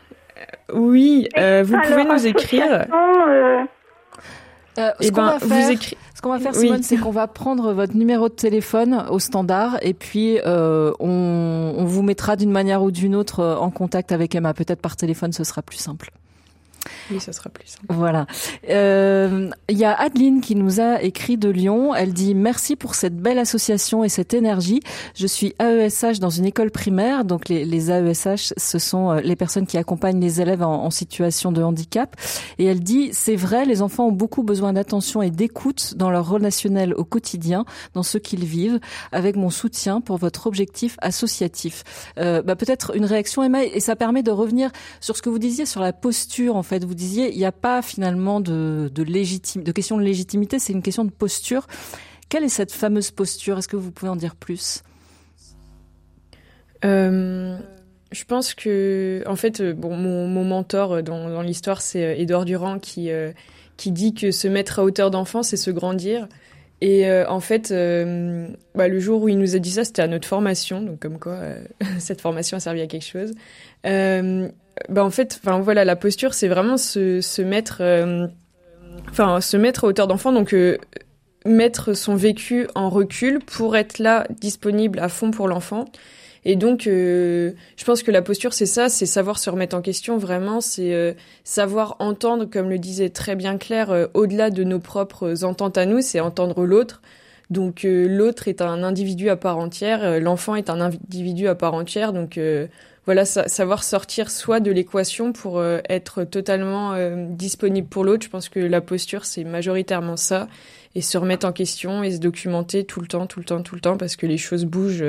Oui, 0.74 1.28
euh, 1.38 1.62
vous 1.66 1.76
pouvez 1.80 2.04
nous 2.04 2.26
écrire. 2.26 2.84
euh, 2.92 3.64
Euh, 4.78 4.92
Eh 5.00 5.06
ce 5.06 5.10
qu'on 5.10 5.22
va 5.22 5.38
vous 5.38 5.48
faire, 5.48 5.68
écri- 5.70 5.96
ce 6.14 6.22
qu'on 6.22 6.30
va 6.30 6.38
faire, 6.38 6.52
Oui. 6.54 6.60
Simone, 6.66 6.82
c'est 6.84 6.96
qu'on 6.96 7.10
va 7.10 7.26
prendre 7.26 7.72
votre 7.72 7.96
numéro 7.96 8.28
de 8.28 8.34
téléphone 8.34 9.04
au 9.10 9.18
standard 9.18 9.78
et 9.82 9.94
puis 9.94 10.38
euh, 10.46 10.92
on, 11.00 11.74
on 11.76 11.84
vous 11.84 12.02
mettra 12.02 12.36
d'une 12.36 12.52
manière 12.52 12.82
ou 12.82 12.90
d'une 12.92 13.16
autre 13.16 13.40
euh, 13.40 13.56
en 13.56 13.70
contact 13.70 14.12
avec 14.12 14.34
Emma. 14.34 14.54
Peut-être 14.54 14.80
par 14.80 14.96
téléphone, 14.96 15.32
ce 15.32 15.42
sera 15.42 15.60
plus 15.62 15.76
simple. 15.78 16.10
Oui, 17.10 17.20
ça 17.20 17.32
sera 17.32 17.50
plus 17.50 17.66
simple. 17.66 17.86
Voilà. 17.88 18.26
Euh, 18.68 19.50
Il 19.68 19.78
y 19.78 19.84
a 19.84 19.94
Adeline 19.94 20.40
qui 20.40 20.54
nous 20.54 20.80
a 20.80 21.02
écrit 21.02 21.36
de 21.36 21.48
Lyon. 21.48 21.94
Elle 21.94 22.12
dit 22.12 22.34
merci 22.34 22.76
pour 22.76 22.94
cette 22.94 23.16
belle 23.16 23.38
association 23.38 24.04
et 24.04 24.08
cette 24.08 24.34
énergie. 24.34 24.80
Je 25.14 25.26
suis 25.26 25.54
AESH 25.60 26.20
dans 26.20 26.30
une 26.30 26.44
école 26.44 26.70
primaire. 26.70 27.24
Donc 27.24 27.48
les, 27.48 27.64
les 27.64 27.90
AESH, 27.90 28.54
ce 28.56 28.78
sont 28.78 29.10
euh, 29.10 29.20
les 29.20 29.36
personnes 29.36 29.66
qui 29.66 29.78
accompagnent 29.78 30.20
les 30.20 30.40
élèves 30.40 30.62
en, 30.62 30.84
en 30.84 30.90
situation 30.90 31.52
de 31.52 31.62
handicap. 31.62 32.16
Et 32.58 32.64
elle 32.66 32.80
dit 32.80 33.10
c'est 33.12 33.36
vrai, 33.36 33.64
les 33.64 33.82
enfants 33.82 34.06
ont 34.06 34.12
beaucoup 34.12 34.42
besoin 34.42 34.72
d'attention 34.72 35.22
et 35.22 35.30
d'écoute 35.30 35.94
dans 35.96 36.10
leur 36.10 36.28
relationnel 36.28 36.94
au 36.94 37.04
quotidien, 37.04 37.64
dans 37.94 38.02
ce 38.02 38.18
qu'ils 38.18 38.44
vivent. 38.44 38.80
Avec 39.12 39.36
mon 39.36 39.50
soutien 39.50 40.00
pour 40.00 40.16
votre 40.16 40.46
objectif 40.46 40.96
associatif. 41.00 41.84
Euh, 42.18 42.42
bah, 42.42 42.56
peut-être 42.56 42.96
une 42.96 43.04
réaction 43.04 43.42
Emma 43.42 43.64
et 43.64 43.80
ça 43.80 43.96
permet 43.96 44.22
de 44.22 44.30
revenir 44.30 44.70
sur 45.00 45.16
ce 45.16 45.22
que 45.22 45.30
vous 45.30 45.38
disiez 45.38 45.66
sur 45.66 45.80
la 45.80 45.92
posture. 45.92 46.56
En 46.56 46.62
fait, 46.62 46.84
disiez 47.00 47.32
il 47.32 47.38
n'y 47.38 47.46
a 47.46 47.52
pas 47.52 47.82
finalement 47.82 48.40
de 48.40 48.90
de 48.94 49.02
de 49.02 49.72
question 49.72 49.96
de 49.96 50.02
légitimité, 50.02 50.58
c'est 50.58 50.72
une 50.72 50.82
question 50.82 51.04
de 51.04 51.10
posture. 51.10 51.66
Quelle 52.28 52.44
est 52.44 52.48
cette 52.48 52.72
fameuse 52.72 53.10
posture? 53.10 53.58
Est-ce 53.58 53.68
que 53.68 53.76
vous 53.76 53.90
pouvez 53.90 54.10
en 54.10 54.16
dire 54.16 54.36
plus? 54.36 54.82
Euh, 56.84 57.58
je 58.12 58.24
pense 58.24 58.54
que, 58.54 59.22
en 59.26 59.36
fait, 59.36 59.60
euh, 59.60 59.72
bon, 59.74 59.96
mon, 59.96 60.44
mentor 60.44 60.92
euh, 60.92 61.02
dans, 61.02 61.42
l'histoire, 61.42 61.82
c'est 61.82 62.20
Édouard 62.20 62.44
Durand 62.44 62.78
qui, 62.78 63.10
qui 63.76 63.90
dit 63.90 64.14
que 64.14 64.30
se 64.30 64.48
mettre 64.48 64.78
à 64.78 64.84
hauteur 64.84 65.10
d'enfant, 65.10 65.42
c'est 65.42 65.56
se 65.56 65.70
grandir. 65.70 66.28
Et 66.80 67.06
euh, 67.08 67.28
en 67.28 67.40
fait, 67.40 67.70
euh, 67.72 68.48
bah, 68.74 68.88
le 68.88 69.00
jour 69.00 69.22
où 69.22 69.28
il 69.28 69.38
nous 69.38 69.54
a 69.54 69.58
dit 69.58 69.72
ça, 69.72 69.84
c'était 69.84 70.02
à 70.02 70.06
notre 70.06 70.26
formation, 70.26 70.80
donc 70.80 70.98
comme 70.98 71.18
quoi 71.18 71.34
euh, 71.34 71.62
cette 71.98 72.20
formation 72.20 72.56
a 72.56 72.60
servi 72.60 72.80
à 72.80 72.86
quelque 72.86 73.04
chose. 73.04 73.32
Euh, 73.86 74.48
bah, 74.88 75.04
en 75.04 75.10
fait, 75.10 75.38
enfin 75.42 75.60
voilà, 75.60 75.84
la 75.84 75.96
posture, 75.96 76.32
c'est 76.32 76.48
vraiment 76.48 76.78
se, 76.78 77.20
se 77.20 77.42
mettre, 77.42 77.78
euh, 77.80 78.26
enfin 79.10 79.40
se 79.40 79.56
mettre 79.56 79.84
à 79.84 79.88
hauteur 79.88 80.06
d'enfant, 80.06 80.32
donc 80.32 80.54
euh, 80.54 80.78
mettre 81.44 81.92
son 81.92 82.14
vécu 82.14 82.66
en 82.74 82.88
recul 82.88 83.40
pour 83.40 83.76
être 83.76 83.98
là, 83.98 84.26
disponible 84.30 85.00
à 85.00 85.08
fond 85.08 85.30
pour 85.30 85.48
l'enfant. 85.48 85.84
Et 86.44 86.56
donc, 86.56 86.86
euh, 86.86 87.52
je 87.76 87.84
pense 87.84 88.02
que 88.02 88.10
la 88.10 88.22
posture, 88.22 88.54
c'est 88.54 88.64
ça, 88.66 88.88
c'est 88.88 89.04
savoir 89.04 89.38
se 89.38 89.50
remettre 89.50 89.76
en 89.76 89.82
question, 89.82 90.16
vraiment, 90.16 90.60
c'est 90.62 90.94
euh, 90.94 91.12
savoir 91.44 91.96
entendre, 91.98 92.46
comme 92.46 92.70
le 92.70 92.78
disait 92.78 93.10
très 93.10 93.36
bien 93.36 93.58
Claire, 93.58 93.90
euh, 93.90 94.06
au-delà 94.14 94.50
de 94.50 94.64
nos 94.64 94.78
propres 94.78 95.44
ententes 95.44 95.76
à 95.76 95.84
nous, 95.84 96.00
c'est 96.00 96.18
entendre 96.20 96.64
l'autre. 96.64 97.02
Donc, 97.50 97.84
euh, 97.84 98.06
l'autre 98.08 98.48
est 98.48 98.62
un 98.62 98.82
individu 98.82 99.28
à 99.28 99.36
part 99.36 99.58
entière, 99.58 100.02
euh, 100.02 100.18
l'enfant 100.20 100.54
est 100.54 100.70
un 100.70 100.80
individu 100.80 101.46
à 101.46 101.54
part 101.54 101.74
entière, 101.74 102.12
donc 102.14 102.38
euh, 102.38 102.66
voilà, 103.04 103.24
sa- 103.26 103.48
savoir 103.48 103.82
sortir 103.84 104.30
soit 104.30 104.60
de 104.60 104.70
l'équation 104.70 105.32
pour 105.32 105.62
être 105.88 106.22
totalement 106.24 106.94
disponible 107.30 107.88
pour 107.88 108.04
l'autre. 108.04 108.24
Je 108.24 108.28
pense 108.30 108.48
que 108.48 108.60
la 108.60 108.80
posture, 108.80 109.24
c'est 109.24 109.42
majoritairement 109.42 110.16
ça, 110.16 110.48
et 110.94 111.00
se 111.00 111.18
remettre 111.18 111.46
en 111.46 111.52
question 111.52 112.02
et 112.04 112.12
se 112.12 112.18
documenter 112.18 112.84
tout 112.84 113.00
le 113.00 113.06
temps, 113.08 113.26
tout 113.26 113.40
le 113.40 113.46
temps, 113.46 113.62
tout 113.62 113.74
le 113.74 113.80
temps, 113.80 113.96
parce 113.96 114.16
que 114.16 114.26
les 114.26 114.38
choses 114.38 114.64
bougent 114.64 115.04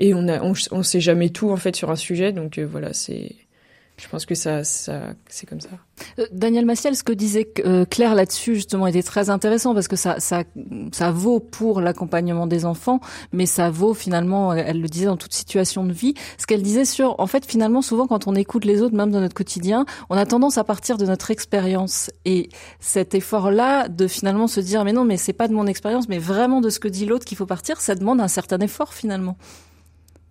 et 0.00 0.14
on 0.14 0.26
a, 0.26 0.40
on, 0.42 0.54
on 0.72 0.82
sait 0.82 1.00
jamais 1.00 1.28
tout 1.28 1.50
en 1.50 1.56
fait 1.56 1.76
sur 1.76 1.90
un 1.90 1.96
sujet. 1.96 2.32
Donc 2.32 2.58
euh, 2.58 2.66
voilà, 2.66 2.92
c'est, 2.94 3.36
je 3.98 4.08
pense 4.08 4.24
que 4.24 4.34
ça, 4.34 4.64
ça, 4.64 5.12
c'est 5.28 5.46
comme 5.46 5.60
ça. 5.60 5.68
Euh, 6.18 6.26
Daniel 6.32 6.64
Massiel, 6.64 6.96
ce 6.96 7.04
que 7.04 7.12
disait 7.12 7.52
euh, 7.66 7.84
Claire 7.84 8.14
là-dessus 8.14 8.54
justement 8.54 8.86
était 8.86 9.02
très 9.02 9.28
intéressant 9.28 9.74
parce 9.74 9.88
que 9.88 9.96
ça, 9.96 10.18
ça, 10.18 10.44
ça 10.90 11.10
vaut 11.10 11.38
pour 11.38 11.82
l'accompagnement 11.82 12.46
des 12.46 12.64
enfants, 12.64 13.00
mais 13.32 13.44
ça 13.44 13.68
vaut 13.68 13.92
finalement, 13.92 14.54
elle 14.54 14.80
le 14.80 14.88
disait 14.88 15.04
dans 15.04 15.18
toute 15.18 15.34
situation 15.34 15.84
de 15.84 15.92
vie. 15.92 16.14
Ce 16.38 16.46
qu'elle 16.46 16.62
disait 16.62 16.86
sur, 16.86 17.20
en 17.20 17.26
fait, 17.26 17.44
finalement, 17.44 17.82
souvent 17.82 18.06
quand 18.06 18.26
on 18.26 18.34
écoute 18.34 18.64
les 18.64 18.80
autres, 18.80 18.96
même 18.96 19.10
dans 19.10 19.20
notre 19.20 19.34
quotidien, 19.34 19.84
on 20.08 20.16
a 20.16 20.24
tendance 20.24 20.56
à 20.56 20.64
partir 20.64 20.96
de 20.96 21.04
notre 21.04 21.30
expérience 21.30 22.10
et 22.24 22.48
cet 22.80 23.14
effort-là 23.14 23.88
de 23.88 24.06
finalement 24.06 24.46
se 24.46 24.60
dire, 24.60 24.82
mais 24.84 24.94
non, 24.94 25.04
mais 25.04 25.18
c'est 25.18 25.34
pas 25.34 25.46
de 25.46 25.52
mon 25.52 25.66
expérience, 25.66 26.08
mais 26.08 26.18
vraiment 26.18 26.62
de 26.62 26.70
ce 26.70 26.80
que 26.80 26.88
dit 26.88 27.04
l'autre 27.04 27.26
qu'il 27.26 27.36
faut 27.36 27.44
partir, 27.44 27.82
ça 27.82 27.94
demande 27.94 28.22
un 28.22 28.28
certain 28.28 28.60
effort 28.60 28.94
finalement. 28.94 29.36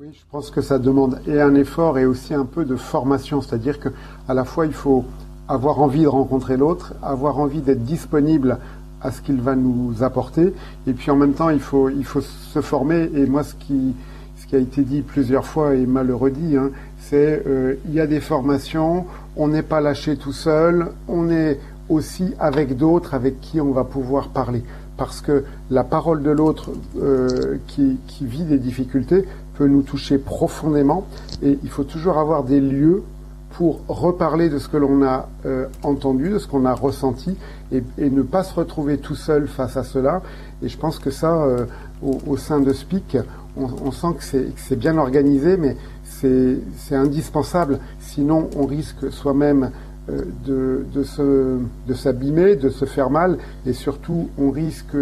Oui, 0.02 0.08
je 0.14 0.24
pense 0.32 0.50
que 0.50 0.62
ça 0.62 0.80
demande 0.80 1.20
et 1.28 1.42
un 1.42 1.56
effort 1.56 1.98
et 1.98 2.06
aussi 2.06 2.34
un 2.34 2.46
peu 2.46 2.64
de 2.64 2.78
formation, 2.78 3.42
c'est-à-dire 3.42 3.82
que 3.82 3.90
à 4.30 4.34
la 4.34 4.46
fois 4.46 4.66
il 4.66 4.72
faut 4.72 5.04
avoir 5.50 5.82
envie 5.82 6.04
de 6.04 6.08
rencontrer 6.08 6.56
l'autre, 6.56 6.94
avoir 7.04 7.38
envie 7.38 7.60
d'être 7.60 7.84
disponible 7.84 8.60
à 9.02 9.12
ce 9.12 9.22
qu'il 9.22 9.42
va 9.42 9.58
nous 9.58 10.02
apporter, 10.02 10.54
et 10.88 10.94
puis 10.94 11.12
en 11.12 11.18
même 11.18 11.34
temps 11.34 11.50
il 11.50 11.60
faut 11.60 11.90
il 11.90 12.06
faut 12.06 12.22
se 12.22 12.62
former. 12.62 13.10
Et 13.14 13.26
moi, 13.26 13.44
ce 13.44 13.56
qui 13.56 13.94
ce 14.38 14.48
qui 14.48 14.56
a 14.56 14.60
été 14.60 14.84
dit 14.84 15.02
plusieurs 15.02 15.46
fois 15.46 15.76
et 15.76 15.86
mal 15.86 16.10
redit, 16.14 16.56
hein, 16.56 16.72
c'est 17.00 17.44
euh, 17.46 17.76
il 17.86 17.94
y 17.94 18.00
a 18.00 18.08
des 18.08 18.22
formations, 18.22 19.06
on 19.36 19.50
n'est 19.50 19.64
pas 19.64 19.82
lâché 19.82 20.16
tout 20.16 20.32
seul, 20.32 20.94
on 21.10 21.30
est 21.30 21.60
aussi 21.90 22.34
avec 22.40 22.78
d'autres 22.78 23.16
avec 23.16 23.42
qui 23.42 23.60
on 23.60 23.74
va 23.74 23.84
pouvoir 23.84 24.30
parler. 24.30 24.64
Parce 24.96 25.20
que 25.20 25.44
la 25.70 25.84
parole 25.84 26.24
de 26.24 26.32
l'autre 26.32 26.72
euh, 27.02 27.58
qui 27.68 27.98
vit 28.22 28.44
des 28.44 28.60
difficultés 28.60 29.26
peut 29.60 29.68
nous 29.68 29.82
toucher 29.82 30.18
profondément 30.18 31.06
et 31.44 31.60
il 31.62 31.70
faut 31.70 31.84
toujours 31.84 32.18
avoir 32.18 32.46
des 32.46 32.62
lieux 32.62 33.04
pour 33.52 33.82
reparler 33.90 34.48
de 34.48 34.58
ce 34.58 34.70
que 34.70 34.78
l'on 34.78 35.04
a 35.04 35.28
euh, 35.46 35.66
entendu, 35.84 36.30
de 36.30 36.40
ce 36.40 36.48
qu'on 36.48 36.64
a 36.64 36.74
ressenti 36.74 37.36
et, 37.74 37.84
ne 37.98 38.22
pas 38.22 38.44
se 38.44 38.54
retrouver 38.54 39.00
tout 39.00 39.16
seul 39.16 39.50
face 39.50 39.76
à 39.76 39.84
cela. 39.84 40.22
Et 40.64 40.70
je 40.70 40.78
pense 40.78 40.98
que 40.98 41.12
ça, 41.12 41.44
euh, 41.44 41.66
au, 42.02 42.38
sein 42.38 42.62
de 42.62 42.72
Speak, 42.72 43.18
on, 43.58 43.92
sent 43.92 44.08
que 44.18 44.54
c'est 44.56 44.80
bien 44.80 44.98
organisé, 44.98 45.58
mais 45.58 45.76
c'est 46.06 46.96
indispensable. 46.96 47.80
Sinon, 48.00 48.50
on 48.56 48.66
risque 48.66 49.12
soi-même 49.12 49.72
euh, 50.10 50.22
de, 50.46 50.86
de, 50.94 51.04
se, 51.04 51.58
de 51.86 51.94
s'abîmer, 51.94 52.56
de 52.56 52.70
se 52.70 52.86
faire 52.86 53.10
mal, 53.10 53.38
et 53.66 53.74
surtout, 53.74 54.30
on 54.38 54.52
risque 54.52 54.96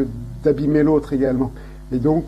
d'abîmer 0.44 0.82
l'autre 0.82 1.14
également. 1.14 1.52
Et 1.92 2.00
donc, 2.00 2.26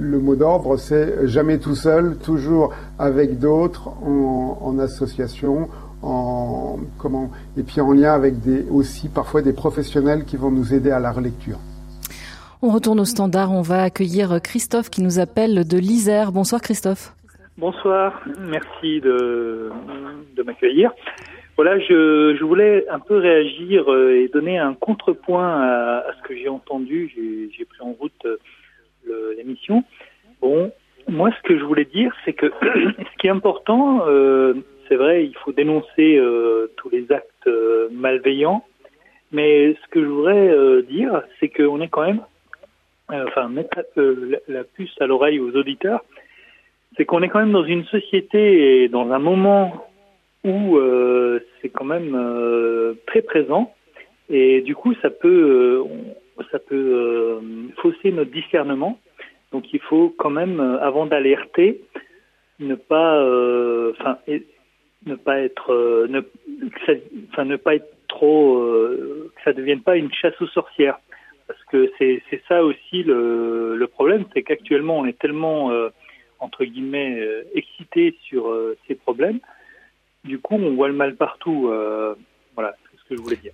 le 0.00 0.18
mot 0.18 0.34
d'ordre, 0.34 0.76
c'est 0.76 1.28
jamais 1.28 1.58
tout 1.58 1.74
seul, 1.74 2.16
toujours 2.16 2.72
avec 2.98 3.38
d'autres, 3.38 3.88
en, 3.88 4.58
en, 4.62 4.78
association, 4.78 5.68
en 6.02 6.78
comment, 6.98 7.30
et 7.56 7.62
puis 7.62 7.80
en 7.80 7.92
lien 7.92 8.12
avec 8.12 8.40
des 8.40 8.64
aussi 8.70 9.08
parfois 9.08 9.42
des 9.42 9.52
professionnels 9.52 10.24
qui 10.24 10.36
vont 10.36 10.50
nous 10.50 10.72
aider 10.74 10.90
à 10.90 11.00
la 11.00 11.12
relecture. 11.12 11.58
On 12.62 12.70
retourne 12.70 13.00
au 13.00 13.04
standard, 13.04 13.52
on 13.52 13.62
va 13.62 13.82
accueillir 13.82 14.40
Christophe 14.42 14.90
qui 14.90 15.02
nous 15.02 15.18
appelle 15.18 15.66
de 15.66 15.78
l'Isère. 15.78 16.32
Bonsoir 16.32 16.60
Christophe. 16.60 17.14
Bonsoir, 17.58 18.22
merci 18.38 19.00
de, 19.00 19.70
de 20.36 20.42
m'accueillir. 20.42 20.90
Voilà, 21.56 21.78
je, 21.78 22.36
je, 22.38 22.44
voulais 22.44 22.86
un 22.88 23.00
peu 23.00 23.18
réagir 23.18 23.84
et 23.94 24.30
donner 24.32 24.58
un 24.58 24.72
contrepoint 24.72 25.60
à, 25.60 25.98
à 26.08 26.12
ce 26.16 26.26
que 26.26 26.34
j'ai 26.34 26.48
entendu. 26.48 27.12
J'ai 27.14 27.64
pris 27.66 27.82
en 27.82 27.92
route 27.92 28.26
l'émission. 29.36 29.84
Bon, 30.40 30.72
moi, 31.08 31.30
ce 31.36 31.42
que 31.42 31.58
je 31.58 31.64
voulais 31.64 31.84
dire, 31.84 32.14
c'est 32.24 32.32
que 32.32 32.46
ce 32.62 33.18
qui 33.18 33.26
est 33.26 33.30
important, 33.30 34.06
euh, 34.06 34.54
c'est 34.88 34.96
vrai, 34.96 35.24
il 35.24 35.36
faut 35.36 35.52
dénoncer 35.52 36.16
euh, 36.16 36.70
tous 36.76 36.88
les 36.90 37.10
actes 37.12 37.46
euh, 37.46 37.88
malveillants, 37.92 38.64
mais 39.32 39.74
ce 39.74 39.88
que 39.90 40.00
je 40.02 40.06
voudrais 40.06 40.82
dire, 40.88 41.22
c'est 41.38 41.48
qu'on 41.48 41.80
est 41.80 41.88
quand 41.88 42.04
même, 42.04 42.20
enfin, 43.08 43.48
mettre 43.48 43.78
la, 43.96 44.38
la, 44.48 44.64
puce 44.64 44.94
à 45.00 45.06
l'oreille 45.06 45.38
aux 45.38 45.54
auditeurs, 45.54 46.04
c'est 46.96 47.04
qu'on 47.04 47.22
est 47.22 47.28
quand 47.28 47.38
même 47.38 47.52
dans 47.52 47.64
une 47.64 47.84
société 47.84 48.82
et 48.82 48.88
dans 48.88 49.12
un 49.12 49.20
moment 49.20 49.86
où 50.42 50.80
c'est 51.62 51.68
quand 51.68 51.84
même 51.84 52.96
très 53.06 53.22
présent, 53.22 53.72
et 54.28 54.62
du 54.62 54.74
coup, 54.74 54.94
ça 55.00 55.10
peut, 55.10 55.84
ça 56.50 56.58
peut 56.58 57.40
fausser 57.76 58.12
notre 58.12 58.30
discernement. 58.30 58.98
Donc 59.52 59.72
il 59.72 59.80
faut 59.80 60.14
quand 60.16 60.30
même, 60.30 60.60
avant 60.60 61.06
d'alerter, 61.06 61.80
ne 62.60 62.74
pas, 62.74 63.16
enfin, 63.90 64.18
euh, 64.28 64.38
ne 65.06 65.14
pas 65.14 65.40
être, 65.40 65.72
euh, 65.72 66.06
ne, 66.08 66.20
enfin, 67.32 67.44
ne 67.44 67.56
pas 67.56 67.74
être 67.74 67.90
trop, 68.08 68.58
euh, 68.58 69.32
que 69.34 69.42
ça 69.42 69.52
devienne 69.52 69.80
pas 69.80 69.96
une 69.96 70.12
chasse 70.12 70.40
aux 70.40 70.46
sorcières, 70.48 70.98
parce 71.46 71.62
que 71.64 71.90
c'est 71.98 72.22
ça 72.46 72.62
aussi 72.62 73.02
le 73.02 73.86
problème, 73.86 74.24
c'est 74.32 74.42
qu'actuellement 74.42 74.98
on 74.98 75.06
est 75.06 75.18
tellement 75.18 75.72
entre 76.38 76.64
guillemets 76.64 77.26
excité 77.54 78.16
sur 78.22 78.54
ces 78.86 78.94
problèmes, 78.94 79.40
du 80.24 80.38
coup 80.38 80.54
on 80.54 80.74
voit 80.74 80.88
le 80.88 80.94
mal 80.94 81.16
partout. 81.16 81.72
voilà, 82.54 82.74
c'est 82.84 82.98
ce 82.98 83.08
que 83.08 83.16
je 83.16 83.20
voulais 83.20 83.36
dire. 83.36 83.52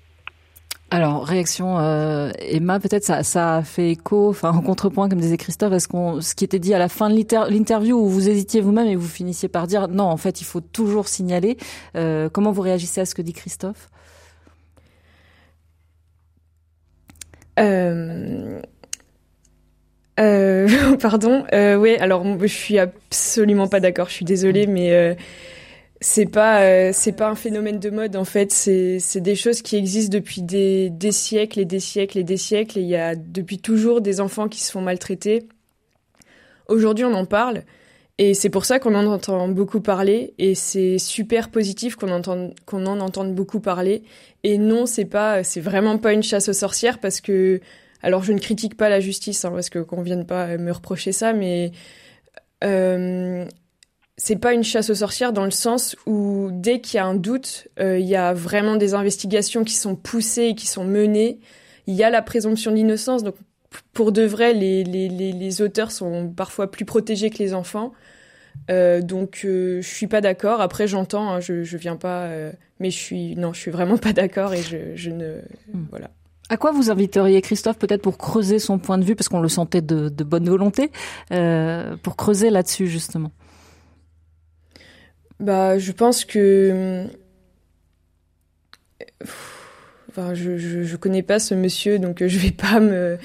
Alors, 0.90 1.24
réaction 1.26 1.80
euh, 1.80 2.30
Emma, 2.38 2.78
peut-être 2.78 3.02
ça, 3.04 3.24
ça 3.24 3.56
a 3.56 3.62
fait 3.62 3.90
écho, 3.90 4.28
enfin 4.28 4.50
en 4.52 4.60
contrepoint, 4.60 5.08
comme 5.08 5.20
disait 5.20 5.36
Christophe, 5.36 5.72
est-ce 5.72 5.88
qu'on, 5.88 6.20
ce 6.20 6.36
qui 6.36 6.44
était 6.44 6.60
dit 6.60 6.74
à 6.74 6.78
la 6.78 6.88
fin 6.88 7.10
de 7.10 7.16
l'interview 7.50 7.98
où 7.98 8.08
vous 8.08 8.28
hésitiez 8.28 8.60
vous-même 8.60 8.86
et 8.86 8.94
vous 8.94 9.08
finissiez 9.08 9.48
par 9.48 9.66
dire 9.66 9.88
non, 9.88 10.04
en 10.04 10.16
fait, 10.16 10.40
il 10.40 10.44
faut 10.44 10.60
toujours 10.60 11.08
signaler. 11.08 11.56
Euh, 11.96 12.28
comment 12.28 12.52
vous 12.52 12.62
réagissez 12.62 13.00
à 13.00 13.04
ce 13.04 13.16
que 13.16 13.22
dit 13.22 13.32
Christophe? 13.32 13.90
Euh... 17.58 18.60
Pardon. 21.00 21.44
Oui, 21.52 21.96
alors 21.96 22.24
je 22.40 22.46
suis 22.46 22.78
absolument 22.78 23.66
pas 23.66 23.80
d'accord. 23.80 24.08
Je 24.08 24.14
suis 24.14 24.24
désolée, 24.24 24.66
mais 24.66 25.16
c'est 26.00 26.26
pas 26.26 26.62
euh, 26.62 26.90
c'est 26.92 27.12
pas 27.12 27.28
un 27.28 27.34
phénomène 27.34 27.78
de 27.78 27.90
mode 27.90 28.16
en 28.16 28.24
fait. 28.24 28.52
C'est 28.52 28.98
c'est 28.98 29.20
des 29.20 29.36
choses 29.36 29.62
qui 29.62 29.76
existent 29.76 30.12
depuis 30.12 30.42
des 30.42 30.90
des 30.90 31.12
siècles 31.12 31.60
et 31.60 31.64
des 31.64 31.80
siècles 31.80 32.18
et 32.18 32.24
des 32.24 32.36
siècles. 32.36 32.78
Et 32.78 32.82
il 32.82 32.88
y 32.88 32.96
a 32.96 33.14
depuis 33.16 33.58
toujours 33.58 34.00
des 34.00 34.20
enfants 34.20 34.48
qui 34.48 34.62
se 34.62 34.70
font 34.72 34.82
maltraiter. 34.82 35.48
Aujourd'hui, 36.68 37.04
on 37.04 37.14
en 37.14 37.26
parle. 37.26 37.62
Et 38.18 38.32
c'est 38.34 38.48
pour 38.50 38.64
ça 38.64 38.78
qu'on 38.78 38.94
en 38.94 39.06
entend 39.06 39.46
beaucoup 39.48 39.80
parler 39.82 40.32
et 40.38 40.54
c'est 40.54 40.98
super 40.98 41.50
positif 41.50 41.96
qu'on 41.96 42.10
entende 42.10 42.54
qu'on 42.64 42.86
en 42.86 43.00
entende 43.00 43.34
beaucoup 43.34 43.60
parler. 43.60 44.04
Et 44.42 44.58
non, 44.58 44.86
c'est 44.86 45.04
pas 45.04 45.44
c'est 45.44 45.60
vraiment 45.60 45.98
pas 45.98 46.12
une 46.14 46.22
chasse 46.22 46.48
aux 46.48 46.54
sorcières 46.54 46.98
parce 46.98 47.20
que 47.20 47.60
alors 48.02 48.22
je 48.22 48.32
ne 48.32 48.38
critique 48.38 48.76
pas 48.76 48.88
la 48.88 49.00
justice 49.00 49.44
hein, 49.44 49.50
parce 49.52 49.68
que 49.70 49.80
qu'on 49.80 50.02
vienne 50.02 50.26
pas 50.26 50.56
me 50.56 50.72
reprocher 50.72 51.12
ça, 51.12 51.34
mais 51.34 51.72
euh, 52.64 53.44
c'est 54.16 54.36
pas 54.36 54.54
une 54.54 54.64
chasse 54.64 54.90
aux 54.90 54.94
sorcières 54.94 55.32
dans 55.32 55.44
le 55.44 55.50
sens 55.50 55.96
où 56.06 56.48
dès 56.52 56.80
qu'il 56.80 56.96
y 56.96 57.00
a 57.00 57.06
un 57.06 57.14
doute, 57.14 57.68
euh, 57.78 57.98
il 57.98 58.06
y 58.06 58.16
a 58.16 58.32
vraiment 58.32 58.76
des 58.76 58.94
investigations 58.94 59.62
qui 59.62 59.74
sont 59.74 59.94
poussées 59.94 60.46
et 60.46 60.54
qui 60.54 60.66
sont 60.66 60.84
menées. 60.84 61.38
Il 61.86 61.94
y 61.94 62.02
a 62.02 62.10
la 62.10 62.22
présomption 62.22 62.72
d'innocence, 62.72 63.22
donc 63.22 63.36
pour 63.92 64.12
de 64.12 64.22
vrai, 64.22 64.54
les, 64.54 64.84
les, 64.84 65.08
les, 65.08 65.32
les, 65.32 65.62
auteurs 65.62 65.90
sont 65.90 66.28
parfois 66.34 66.70
plus 66.70 66.84
protégés 66.84 67.30
que 67.30 67.38
les 67.38 67.52
enfants. 67.52 67.92
Euh, 68.70 69.02
donc 69.02 69.42
euh, 69.44 69.82
je 69.82 69.88
suis 69.88 70.06
pas 70.06 70.22
d'accord. 70.22 70.62
Après 70.62 70.86
j'entends, 70.86 71.30
hein, 71.30 71.40
je 71.40 71.62
je 71.62 71.76
viens 71.76 71.96
pas, 71.96 72.24
euh, 72.24 72.52
mais 72.80 72.90
je 72.90 72.98
suis 72.98 73.36
non, 73.36 73.52
je 73.52 73.60
suis 73.60 73.70
vraiment 73.70 73.98
pas 73.98 74.14
d'accord 74.14 74.54
et 74.54 74.62
je, 74.62 74.94
je 74.94 75.10
ne 75.10 75.40
Hmm. 75.72 75.84
voilà. 75.90 76.10
À 76.48 76.56
quoi 76.56 76.70
vous 76.70 76.90
inviteriez 76.90 77.42
Christophe 77.42 77.76
peut-être 77.76 78.02
pour 78.02 78.18
creuser 78.18 78.60
son 78.60 78.78
point 78.78 78.98
de 78.98 79.04
vue 79.04 79.16
parce 79.16 79.28
qu'on 79.28 79.40
le 79.40 79.48
sentait 79.48 79.82
de, 79.82 80.08
de 80.08 80.24
bonne 80.24 80.48
volonté 80.48 80.90
pour 82.02 82.16
creuser 82.16 82.50
là-dessus 82.50 82.86
justement? 82.86 83.32
Bah 85.38 85.78
je 85.78 85.92
pense 85.92 86.24
que 86.24 87.06
enfin 90.08 90.34
je, 90.34 90.56
je 90.56 90.82
je 90.82 90.96
connais 90.96 91.22
pas 91.22 91.38
ce 91.38 91.54
monsieur 91.54 91.98
donc 91.98 92.22
euh, 92.22 92.28
je 92.28 92.38
vais 92.38 92.50
pas 92.52 92.80
me 92.80 93.18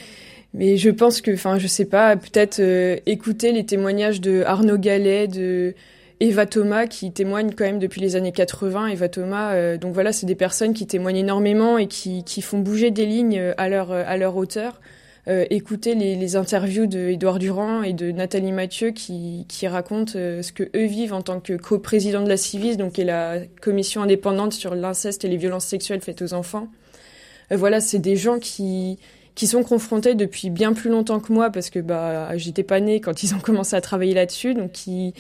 mais 0.54 0.76
je 0.76 0.90
pense 0.90 1.22
que 1.22 1.34
enfin 1.34 1.58
je 1.58 1.68
sais 1.68 1.86
pas 1.86 2.18
peut-être 2.18 2.60
euh, 2.60 2.98
écouter 3.06 3.54
les 3.54 3.66
témoignages 3.66 4.20
de 4.20 4.44
Arnaud 4.46 4.78
Gallet 4.78 5.28
de 5.28 5.74
Eva 6.20 6.46
Thomas 6.46 6.86
qui 6.88 7.12
témoigne 7.14 7.52
quand 7.54 7.64
même 7.64 7.80
depuis 7.80 8.02
les 8.02 8.18
années 8.18 8.34
80 8.34 8.88
Eva 8.88 9.08
Thomas 9.08 9.54
euh, 9.54 9.78
donc 9.78 9.94
voilà 9.94 10.12
c'est 10.12 10.26
des 10.26 10.36
personnes 10.36 10.74
qui 10.74 10.88
témoignent 10.88 11.18
énormément 11.18 11.78
et 11.78 11.88
qui 11.88 12.26
qui 12.26 12.42
font 12.42 12.60
bouger 12.60 12.92
des 12.92 13.06
lignes 13.06 13.54
à 13.58 13.70
leur 13.70 13.92
à 13.92 14.18
leur 14.18 14.36
hauteur 14.36 14.82
euh, 15.28 15.46
écouter 15.52 15.94
les, 15.94 16.36
interviews 16.36 16.88
de 16.88 17.10
Édouard 17.10 17.38
Durand 17.38 17.84
et 17.84 17.94
de 17.94 18.12
Nathalie 18.12 18.52
Mathieu 18.52 18.90
qui, 18.90 19.46
qui 19.48 19.68
racontent 19.68 20.14
euh, 20.16 20.42
ce 20.42 20.52
que 20.52 20.64
eux 20.76 20.86
vivent 20.86 21.14
en 21.14 21.22
tant 21.22 21.40
que 21.40 21.54
coprésident 21.54 22.24
de 22.24 22.30
la 22.30 22.38
CIVIS, 22.38 22.76
donc 22.76 22.94
qui 22.94 23.02
est 23.02 23.06
la 23.06 23.38
commission 23.62 24.02
indépendante 24.02 24.54
sur 24.54 24.74
l'inceste 24.74 25.24
et 25.24 25.28
les 25.28 25.38
violences 25.38 25.66
sexuelles 25.66 26.02
faites 26.02 26.24
aux 26.24 26.34
enfants. 26.34 26.70
Euh, 27.52 27.58
voilà, 27.58 27.82
c'est 27.82 28.00
des 28.00 28.16
gens 28.16 28.40
qui 28.40 28.98
qui 29.36 29.48
sont 29.48 29.64
confrontés 29.64 30.14
depuis 30.16 30.50
bien 30.50 30.74
plus 30.74 30.90
longtemps 30.90 31.20
que 31.20 31.32
moi 31.32 31.52
parce 31.52 31.70
que 31.70 31.80
bah 31.80 32.36
j'étais 32.38 32.64
pas 32.64 32.80
née 32.80 33.00
quand 33.00 33.24
ils 33.24 33.34
ont 33.36 33.40
commencé 33.40 33.76
à 33.76 33.82
travailler 33.82 34.16
là-dessus, 34.16 34.56
donc 34.56 34.88
ils 34.88 35.14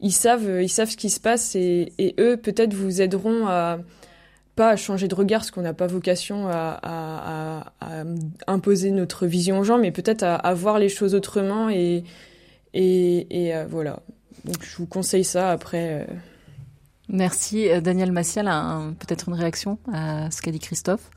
ils 0.00 0.12
savent 0.12 0.60
ils 0.62 0.68
savent 0.68 0.90
ce 0.90 0.96
qui 0.98 1.08
se 1.10 1.18
passe 1.18 1.56
et, 1.56 1.92
et 1.98 2.14
eux 2.20 2.36
peut-être 2.36 2.74
vous 2.74 3.00
aideront 3.00 3.46
à 3.46 3.78
pas 4.56 4.70
à 4.70 4.76
changer 4.76 5.06
de 5.06 5.14
regard, 5.14 5.40
parce 5.40 5.50
qu'on 5.50 5.62
n'a 5.62 5.74
pas 5.74 5.86
vocation 5.86 6.48
à, 6.48 6.80
à, 6.82 7.60
à, 7.80 8.00
à, 8.00 8.04
imposer 8.46 8.90
notre 8.90 9.26
vision 9.26 9.60
aux 9.60 9.64
gens, 9.64 9.78
mais 9.78 9.92
peut-être 9.92 10.22
à, 10.22 10.34
à, 10.34 10.54
voir 10.54 10.78
les 10.78 10.88
choses 10.88 11.14
autrement 11.14 11.68
et, 11.68 12.02
et, 12.74 13.44
et 13.46 13.54
euh, 13.54 13.66
voilà. 13.68 14.00
Donc 14.44 14.56
je 14.62 14.76
vous 14.78 14.86
conseille 14.86 15.24
ça 15.24 15.50
après. 15.50 16.06
Euh... 16.08 16.14
Merci. 17.08 17.68
Daniel 17.82 18.10
Massiel 18.10 18.48
a 18.48 18.80
peut-être 18.98 19.28
une 19.28 19.34
réaction 19.34 19.78
à 19.92 20.30
ce 20.32 20.42
qu'a 20.42 20.50
dit 20.50 20.58
Christophe? 20.58 21.08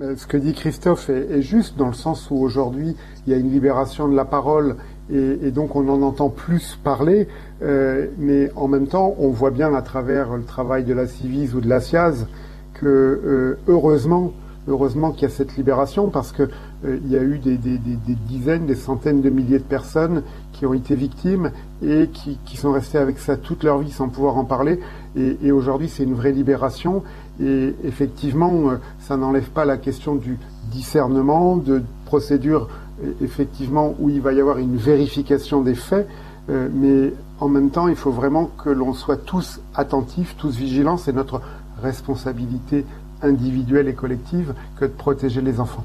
Ce 0.00 0.26
que 0.26 0.36
dit 0.36 0.54
Christophe 0.54 1.10
est, 1.10 1.30
est, 1.32 1.42
juste 1.42 1.76
dans 1.76 1.88
le 1.88 1.92
sens 1.92 2.30
où 2.30 2.36
aujourd'hui 2.36 2.96
il 3.26 3.32
y 3.32 3.34
a 3.34 3.38
une 3.38 3.50
libération 3.50 4.08
de 4.08 4.16
la 4.16 4.24
parole 4.24 4.76
et, 5.10 5.38
et 5.42 5.50
donc 5.50 5.76
on 5.76 5.86
en 5.88 6.00
entend 6.00 6.30
plus 6.30 6.78
parler, 6.82 7.28
euh, 7.60 8.06
mais 8.16 8.50
en 8.56 8.68
même 8.68 8.86
temps 8.86 9.14
on 9.18 9.28
voit 9.28 9.50
bien 9.50 9.74
à 9.74 9.82
travers 9.82 10.34
le 10.36 10.44
travail 10.44 10.84
de 10.84 10.94
la 10.94 11.06
Civis 11.06 11.52
ou 11.54 11.60
de 11.60 11.68
la 11.68 11.80
SIAZ 11.80 12.26
que 12.82 12.88
euh, 12.88 13.58
heureusement, 13.68 14.32
heureusement 14.68 15.12
qu'il 15.12 15.22
y 15.22 15.32
a 15.32 15.34
cette 15.34 15.56
libération 15.56 16.08
parce 16.08 16.32
que 16.32 16.42
euh, 16.84 16.98
il 17.04 17.10
y 17.10 17.16
a 17.16 17.22
eu 17.22 17.38
des, 17.38 17.56
dizaines, 18.26 18.66
des 18.66 18.74
centaines 18.74 19.22
de 19.22 19.30
milliers 19.30 19.58
de 19.58 19.64
personnes 19.64 20.24
qui 20.52 20.66
ont 20.66 20.74
été 20.74 20.96
victimes 20.96 21.52
et 21.82 22.08
qui, 22.12 22.56
sont 22.56 22.72
restées 22.72 22.98
avec 22.98 23.18
ça 23.18 23.36
toute 23.36 23.62
leur 23.62 23.78
vie 23.78 23.90
sans 23.90 24.08
pouvoir 24.08 24.36
en 24.36 24.44
parler. 24.44 24.80
Et, 25.16 25.52
aujourd'hui, 25.52 25.88
c'est 25.88 26.02
une 26.02 26.14
vraie 26.14 26.32
libération. 26.32 27.02
Et 27.40 27.74
effectivement, 27.84 28.70
euh, 28.70 28.76
ça 28.98 29.16
n'enlève 29.16 29.50
pas 29.50 29.64
la 29.64 29.76
question 29.76 30.16
du 30.16 30.38
discernement, 30.70 31.56
de 31.56 31.82
procédure 32.04 32.68
effectivement 33.20 33.94
où 33.98 34.10
il 34.10 34.20
va 34.20 34.32
y 34.32 34.40
avoir 34.40 34.58
une 34.58 34.76
vérification 34.76 35.62
des 35.62 35.74
faits. 35.74 36.06
Mais 36.48 37.12
en 37.40 37.48
même 37.48 37.70
temps, 37.70 37.88
il 37.88 37.96
faut 37.96 38.12
vraiment 38.12 38.50
que 38.62 38.70
l'on 38.70 38.92
soit 38.94 39.16
tous 39.16 39.60
attentifs, 39.74 40.36
tous 40.36 40.56
vigilants. 40.56 40.96
C'est 40.96 41.12
notre 41.12 41.40
responsabilité 41.82 42.84
individuelle 43.22 43.88
et 43.88 43.94
collective 43.94 44.54
que 44.76 44.84
de 44.84 44.90
protéger 44.90 45.40
les 45.40 45.60
enfants. 45.60 45.84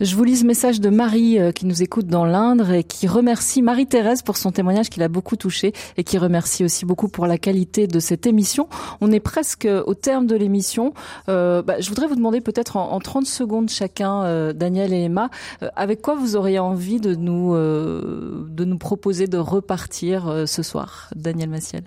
Je 0.00 0.14
vous 0.14 0.22
lis 0.22 0.36
ce 0.36 0.44
message 0.44 0.80
de 0.80 0.90
Marie 0.90 1.40
euh, 1.40 1.50
qui 1.50 1.66
nous 1.66 1.82
écoute 1.82 2.06
dans 2.06 2.24
l'Indre 2.24 2.70
et 2.70 2.84
qui 2.84 3.08
remercie 3.08 3.62
Marie-Thérèse 3.62 4.22
pour 4.22 4.36
son 4.36 4.52
témoignage 4.52 4.90
qui 4.90 5.00
l'a 5.00 5.08
beaucoup 5.08 5.34
touché 5.34 5.72
et 5.96 6.04
qui 6.04 6.18
remercie 6.18 6.64
aussi 6.64 6.84
beaucoup 6.84 7.08
pour 7.08 7.26
la 7.26 7.36
qualité 7.36 7.88
de 7.88 7.98
cette 7.98 8.24
émission. 8.24 8.68
On 9.00 9.10
est 9.10 9.18
presque 9.18 9.68
au 9.86 9.94
terme 9.94 10.28
de 10.28 10.36
l'émission. 10.36 10.94
Euh, 11.28 11.62
bah, 11.62 11.80
je 11.80 11.88
voudrais 11.88 12.06
vous 12.06 12.14
demander 12.14 12.40
peut-être 12.40 12.76
en, 12.76 12.92
en, 12.92 13.00
30 13.00 13.26
secondes 13.26 13.70
chacun, 13.70 14.22
euh, 14.22 14.52
Daniel 14.52 14.92
et 14.92 15.02
Emma, 15.02 15.30
avec 15.74 16.00
quoi 16.00 16.14
vous 16.14 16.36
auriez 16.36 16.60
envie 16.60 17.00
de 17.00 17.16
nous, 17.16 17.54
de 17.56 18.64
nous 18.64 18.78
proposer 18.78 19.26
de 19.26 19.38
repartir 19.38 20.44
ce 20.46 20.62
soir 20.62 21.10
Daniel 21.16 21.50
Massiel. 21.50 21.82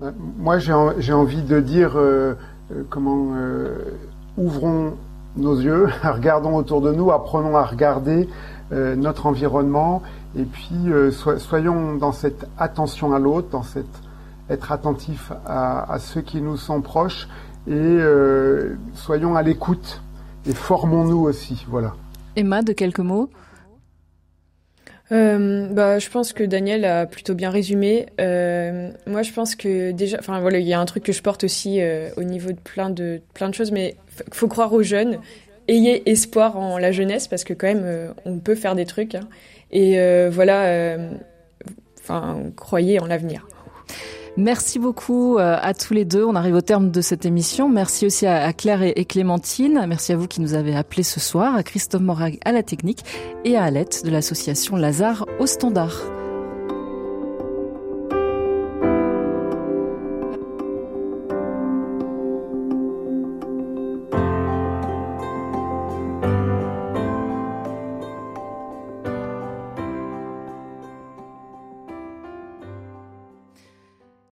Moi, 0.00 0.58
j'ai 0.58 1.12
envie 1.12 1.42
de 1.42 1.60
dire 1.60 1.96
comment 2.90 3.28
ouvrons 4.36 4.94
nos 5.36 5.58
yeux, 5.58 5.88
regardons 6.02 6.56
autour 6.56 6.80
de 6.80 6.92
nous, 6.92 7.10
apprenons 7.10 7.56
à 7.56 7.64
regarder 7.64 8.28
euh, 8.72 8.96
notre 8.96 9.26
environnement 9.26 10.02
et 10.36 10.44
puis 10.44 10.74
euh, 10.88 11.10
so 11.10 11.38
soyons 11.38 11.96
dans 11.96 12.12
cette 12.12 12.46
attention 12.58 13.12
à 13.14 13.18
l'autre, 13.18 13.48
dans 13.50 13.62
cette 13.62 13.84
être 14.50 14.72
attentif 14.72 15.32
à, 15.46 15.92
à, 15.92 15.98
ceux 15.98 16.20
qui 16.20 16.40
nous 16.40 16.56
sont 16.56 16.80
proches 16.80 17.28
et 17.66 17.72
euh, 17.72 18.76
soyons 18.94 19.36
à 19.36 19.42
l'écoute 19.42 20.02
et 20.46 20.52
formons-nous 20.52 21.20
aussi, 21.20 21.64
voilà. 21.68 21.94
Emma, 22.36 22.62
de 22.62 22.72
quelques 22.72 23.00
mots? 23.00 23.30
Euh, 25.12 25.68
bah, 25.68 25.98
je 25.98 26.08
pense 26.08 26.32
que 26.32 26.42
Daniel 26.42 26.84
a 26.84 27.06
plutôt 27.06 27.34
bien 27.34 27.50
résumé. 27.50 28.06
Euh, 28.20 28.90
moi, 29.06 29.22
je 29.22 29.32
pense 29.32 29.54
que 29.54 29.90
déjà, 29.92 30.18
enfin 30.18 30.40
voilà, 30.40 30.58
il 30.58 30.66
y 30.66 30.72
a 30.72 30.80
un 30.80 30.84
truc 30.86 31.04
que 31.04 31.12
je 31.12 31.22
porte 31.22 31.44
aussi 31.44 31.80
euh, 31.80 32.08
au 32.16 32.22
niveau 32.22 32.52
de 32.52 32.58
plein 32.58 32.90
de 32.90 33.20
plein 33.34 33.48
de 33.48 33.54
choses, 33.54 33.70
mais 33.70 33.96
faut 34.32 34.48
croire 34.48 34.72
aux 34.72 34.82
jeunes. 34.82 35.18
Ayez 35.68 36.10
espoir 36.10 36.56
en 36.58 36.78
la 36.78 36.92
jeunesse 36.92 37.28
parce 37.28 37.44
que 37.44 37.54
quand 37.54 37.66
même, 37.66 38.14
on 38.26 38.38
peut 38.38 38.54
faire 38.54 38.74
des 38.74 38.84
trucs. 38.84 39.14
Hein. 39.14 39.28
Et 39.70 39.98
voilà, 40.28 40.98
enfin, 42.00 42.42
croyez 42.54 43.00
en 43.00 43.06
l'avenir. 43.06 43.46
Merci 44.36 44.78
beaucoup 44.78 45.38
euh, 45.38 45.56
à 45.60 45.74
tous 45.74 45.94
les 45.94 46.04
deux. 46.04 46.24
On 46.24 46.34
arrive 46.34 46.54
au 46.54 46.60
terme 46.60 46.90
de 46.90 47.00
cette 47.00 47.24
émission. 47.24 47.68
Merci 47.68 48.06
aussi 48.06 48.26
à 48.26 48.52
Claire 48.52 48.82
et 48.82 49.04
Clémentine. 49.04 49.84
Merci 49.86 50.12
à 50.12 50.16
vous 50.16 50.26
qui 50.26 50.40
nous 50.40 50.54
avez 50.54 50.74
appelés 50.74 51.04
ce 51.04 51.20
soir, 51.20 51.54
à 51.54 51.62
Christophe 51.62 52.02
Morag 52.02 52.38
à 52.44 52.52
la 52.52 52.62
technique 52.62 53.04
et 53.44 53.56
à 53.56 53.64
Alette 53.64 54.04
de 54.04 54.10
l'association 54.10 54.76
Lazare 54.76 55.26
au 55.38 55.46
standard. 55.46 56.02